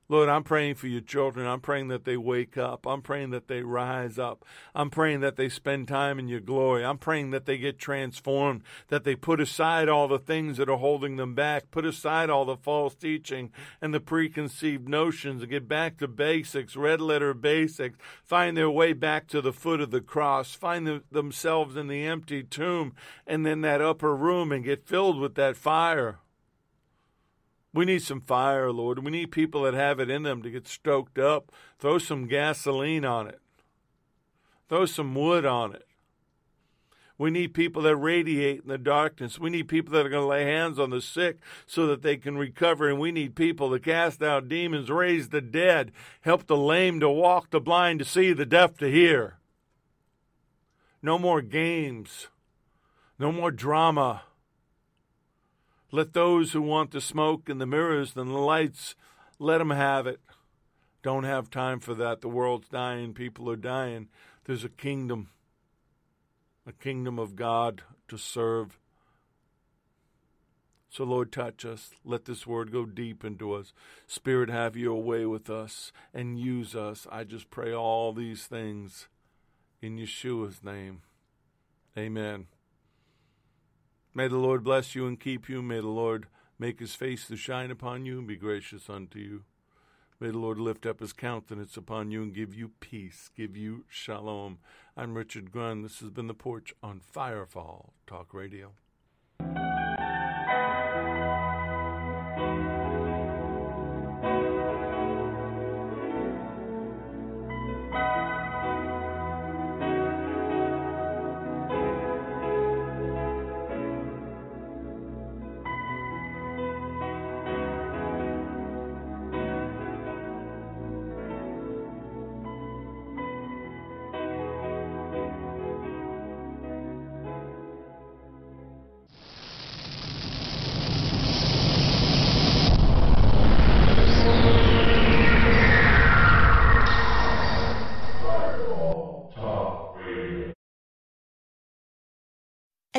Lord, 0.09 0.29
I'm 0.29 0.43
praying 0.43 0.75
for 0.75 0.87
your 0.87 1.01
children. 1.01 1.45
I'm 1.45 1.59
praying 1.59 1.89
that 1.89 2.05
they 2.05 2.15
wake 2.15 2.57
up. 2.57 2.87
I'm 2.87 3.01
praying 3.01 3.31
that 3.31 3.49
they 3.49 3.61
rise 3.61 4.17
up. 4.17 4.45
I'm 4.73 4.89
praying 4.89 5.19
that 5.19 5.35
they 5.35 5.49
spend 5.49 5.89
time 5.89 6.17
in 6.17 6.29
your 6.29 6.39
glory. 6.39 6.85
I'm 6.85 6.97
praying 6.97 7.31
that 7.31 7.45
they 7.45 7.57
get 7.57 7.77
transformed, 7.77 8.63
that 8.87 9.03
they 9.03 9.17
put 9.17 9.41
aside 9.41 9.89
all 9.89 10.07
the 10.07 10.17
things 10.17 10.55
that 10.57 10.69
are 10.69 10.77
holding 10.77 11.17
them 11.17 11.35
back, 11.35 11.71
put 11.71 11.85
aside 11.85 12.29
all 12.29 12.45
the 12.45 12.55
false 12.55 12.95
teaching 12.95 13.51
and 13.81 13.93
the 13.93 13.99
preconceived 13.99 14.87
notions 14.87 15.41
and 15.41 15.51
get 15.51 15.67
back 15.67 15.97
to 15.97 16.07
basics, 16.07 16.77
red 16.77 17.01
letter 17.01 17.33
basics, 17.33 17.97
find 18.23 18.55
their 18.55 18.69
way 18.69 18.93
back 18.93 19.27
to 19.27 19.41
the 19.41 19.51
foot 19.51 19.81
of 19.81 19.91
the 19.91 19.99
cross, 19.99 20.55
find 20.55 20.87
the, 20.87 21.03
themselves 21.11 21.75
in 21.75 21.87
the 21.87 22.05
empty 22.05 22.43
tomb 22.43 22.93
and 23.25 23.45
then 23.45 23.59
that 23.59 23.81
upper 23.81 24.15
room 24.15 24.53
and 24.53 24.63
get 24.63 24.87
filled 24.87 25.19
with 25.19 25.35
that 25.35 25.57
fire. 25.57 26.19
We 27.77 27.85
need 27.85 28.01
some 28.01 28.21
fire, 28.21 28.71
Lord. 28.71 29.05
We 29.05 29.11
need 29.11 29.31
people 29.31 29.61
that 29.61 29.75
have 29.75 29.99
it 29.99 30.09
in 30.09 30.23
them 30.23 30.41
to 30.41 30.49
get 30.49 30.67
stoked 30.67 31.19
up. 31.19 31.51
Throw 31.77 31.99
some 31.99 32.25
gasoline 32.25 33.05
on 33.05 33.27
it. 33.27 33.39
Throw 34.67 34.87
some 34.87 35.13
wood 35.13 35.45
on 35.45 35.75
it. 35.75 35.85
We 37.19 37.29
need 37.29 37.53
people 37.53 37.83
that 37.83 37.95
radiate 37.95 38.61
in 38.63 38.67
the 38.67 38.79
darkness. 38.79 39.37
We 39.37 39.51
need 39.51 39.67
people 39.67 39.93
that 39.93 40.07
are 40.07 40.09
going 40.09 40.23
to 40.23 40.27
lay 40.27 40.43
hands 40.43 40.79
on 40.79 40.89
the 40.89 41.01
sick 41.01 41.37
so 41.67 41.85
that 41.85 42.01
they 42.01 42.17
can 42.17 42.35
recover. 42.35 42.89
And 42.89 42.97
we 42.97 43.11
need 43.11 43.35
people 43.35 43.69
to 43.69 43.79
cast 43.79 44.23
out 44.23 44.49
demons, 44.49 44.89
raise 44.89 45.29
the 45.29 45.39
dead, 45.39 45.91
help 46.21 46.47
the 46.47 46.57
lame 46.57 46.99
to 47.01 47.09
walk, 47.09 47.51
the 47.51 47.61
blind 47.61 47.99
to 47.99 48.05
see, 48.05 48.33
the 48.33 48.43
deaf 48.43 48.75
to 48.79 48.89
hear. 48.89 49.37
No 51.03 51.19
more 51.19 51.43
games. 51.43 52.29
No 53.19 53.31
more 53.31 53.51
drama. 53.51 54.23
Let 55.91 56.13
those 56.13 56.51
who 56.51 56.61
want 56.61 56.91
the 56.91 57.01
smoke 57.01 57.47
and 57.47 57.61
the 57.61 57.65
mirrors 57.65 58.15
and 58.15 58.29
the 58.29 58.37
lights, 58.37 58.95
let 59.39 59.59
them 59.59 59.69
have 59.69 60.05
it. 60.05 60.19
Don't 61.01 61.23
have 61.23 61.49
time 61.49 61.79
for 61.79 61.93
that. 61.95 62.21
The 62.21 62.27
world's 62.27 62.67
dying. 62.67 63.13
People 63.13 63.49
are 63.49 63.55
dying. 63.55 64.09
There's 64.45 64.65
a 64.65 64.69
kingdom, 64.69 65.29
a 66.65 66.73
kingdom 66.73 67.17
of 67.17 67.35
God 67.35 67.83
to 68.09 68.17
serve. 68.17 68.79
So, 70.89 71.03
Lord, 71.03 71.31
touch 71.31 71.63
us. 71.63 71.91
Let 72.03 72.25
this 72.25 72.47
word 72.47 72.71
go 72.71 72.85
deep 72.85 73.23
into 73.23 73.53
us. 73.53 73.71
Spirit, 74.07 74.49
have 74.49 74.75
your 74.75 75.01
way 75.01 75.25
with 75.25 75.49
us 75.49 75.91
and 76.13 76.39
use 76.39 76.75
us. 76.75 77.07
I 77.11 77.23
just 77.23 77.49
pray 77.49 77.73
all 77.73 78.13
these 78.13 78.45
things 78.45 79.07
in 79.81 79.97
Yeshua's 79.97 80.63
name. 80.63 81.01
Amen. 81.97 82.47
May 84.17 84.27
the 84.27 84.39
Lord 84.39 84.63
bless 84.63 84.95
you 84.95 85.05
and 85.05 85.19
keep 85.19 85.47
you. 85.47 85.61
May 85.61 85.79
the 85.79 85.89
Lord 85.89 86.25
make 86.57 86.79
his 86.79 86.95
face 86.95 87.27
to 87.27 87.37
shine 87.37 87.69
upon 87.69 88.07
you 88.07 88.17
and 88.17 88.27
be 88.27 88.35
gracious 88.35 88.89
unto 88.89 89.19
you. 89.19 89.43
May 90.19 90.31
the 90.31 90.39
Lord 90.39 90.57
lift 90.57 90.87
up 90.87 91.01
his 91.01 91.13
countenance 91.13 91.77
upon 91.77 92.09
you 92.09 92.23
and 92.23 92.33
give 92.33 92.55
you 92.55 92.71
peace, 92.79 93.29
give 93.37 93.55
you 93.55 93.85
shalom. 93.87 94.57
I'm 94.97 95.15
Richard 95.15 95.51
Grun. 95.51 95.83
This 95.83 95.99
has 95.99 96.09
been 96.09 96.25
The 96.25 96.33
Porch 96.33 96.73
on 96.81 96.99
Firefall 96.99 97.91
Talk 98.07 98.33
Radio. 98.33 98.71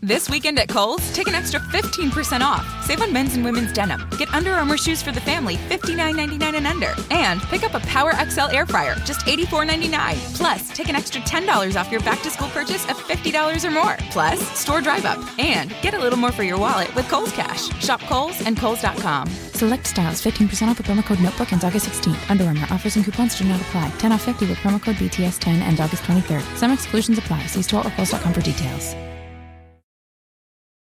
This 0.00 0.30
weekend 0.30 0.60
at 0.60 0.68
Kohl's, 0.68 1.12
take 1.12 1.26
an 1.26 1.34
extra 1.34 1.58
15% 1.58 2.40
off. 2.40 2.64
Save 2.84 3.02
on 3.02 3.12
men's 3.12 3.34
and 3.34 3.44
women's 3.44 3.72
denim. 3.72 4.08
Get 4.16 4.32
Under 4.32 4.52
Armour 4.52 4.76
shoes 4.76 5.02
for 5.02 5.10
the 5.10 5.20
family, 5.20 5.56
$59.99 5.56 6.54
and 6.54 6.66
under. 6.68 6.94
And 7.10 7.40
pick 7.42 7.64
up 7.64 7.74
a 7.74 7.80
Power 7.80 8.12
XL 8.14 8.46
air 8.52 8.64
fryer, 8.64 8.94
just 9.04 9.26
$84.99. 9.26 10.36
Plus, 10.36 10.68
take 10.76 10.88
an 10.88 10.94
extra 10.94 11.20
$10 11.22 11.80
off 11.80 11.90
your 11.90 12.00
back 12.02 12.22
to 12.22 12.30
school 12.30 12.48
purchase 12.50 12.88
of 12.88 12.96
$50 12.96 13.64
or 13.64 13.70
more. 13.72 13.96
Plus, 14.10 14.40
store 14.56 14.80
drive 14.80 15.04
up. 15.04 15.18
And 15.40 15.74
get 15.82 15.94
a 15.94 15.98
little 15.98 16.18
more 16.18 16.30
for 16.30 16.44
your 16.44 16.58
wallet 16.58 16.94
with 16.94 17.08
Kohl's 17.08 17.32
Cash. 17.32 17.68
Shop 17.84 18.00
Kohl's 18.02 18.40
and 18.46 18.56
Kohl's.com. 18.56 19.26
Select 19.28 19.84
styles, 19.84 20.22
15% 20.22 20.68
off 20.68 20.78
with 20.78 20.86
promo 20.86 21.04
code 21.04 21.20
Notebook 21.20 21.52
ends 21.52 21.64
August 21.64 21.86
16th. 21.86 22.30
Under 22.30 22.44
Armour 22.44 22.68
offers 22.70 22.94
and 22.94 23.04
coupons 23.04 23.36
do 23.36 23.44
not 23.46 23.60
apply. 23.60 23.90
10 23.98 24.12
off 24.12 24.22
50 24.22 24.46
with 24.46 24.58
promo 24.58 24.80
code 24.80 24.94
BTS10 24.94 25.60
and 25.62 25.80
August 25.80 26.04
23rd. 26.04 26.56
Some 26.56 26.70
exclusions 26.70 27.18
apply. 27.18 27.46
See 27.46 27.62
store 27.62 27.84
or 27.84 27.90
Kohl's.com 27.90 28.32
for 28.32 28.42
details. 28.42 28.94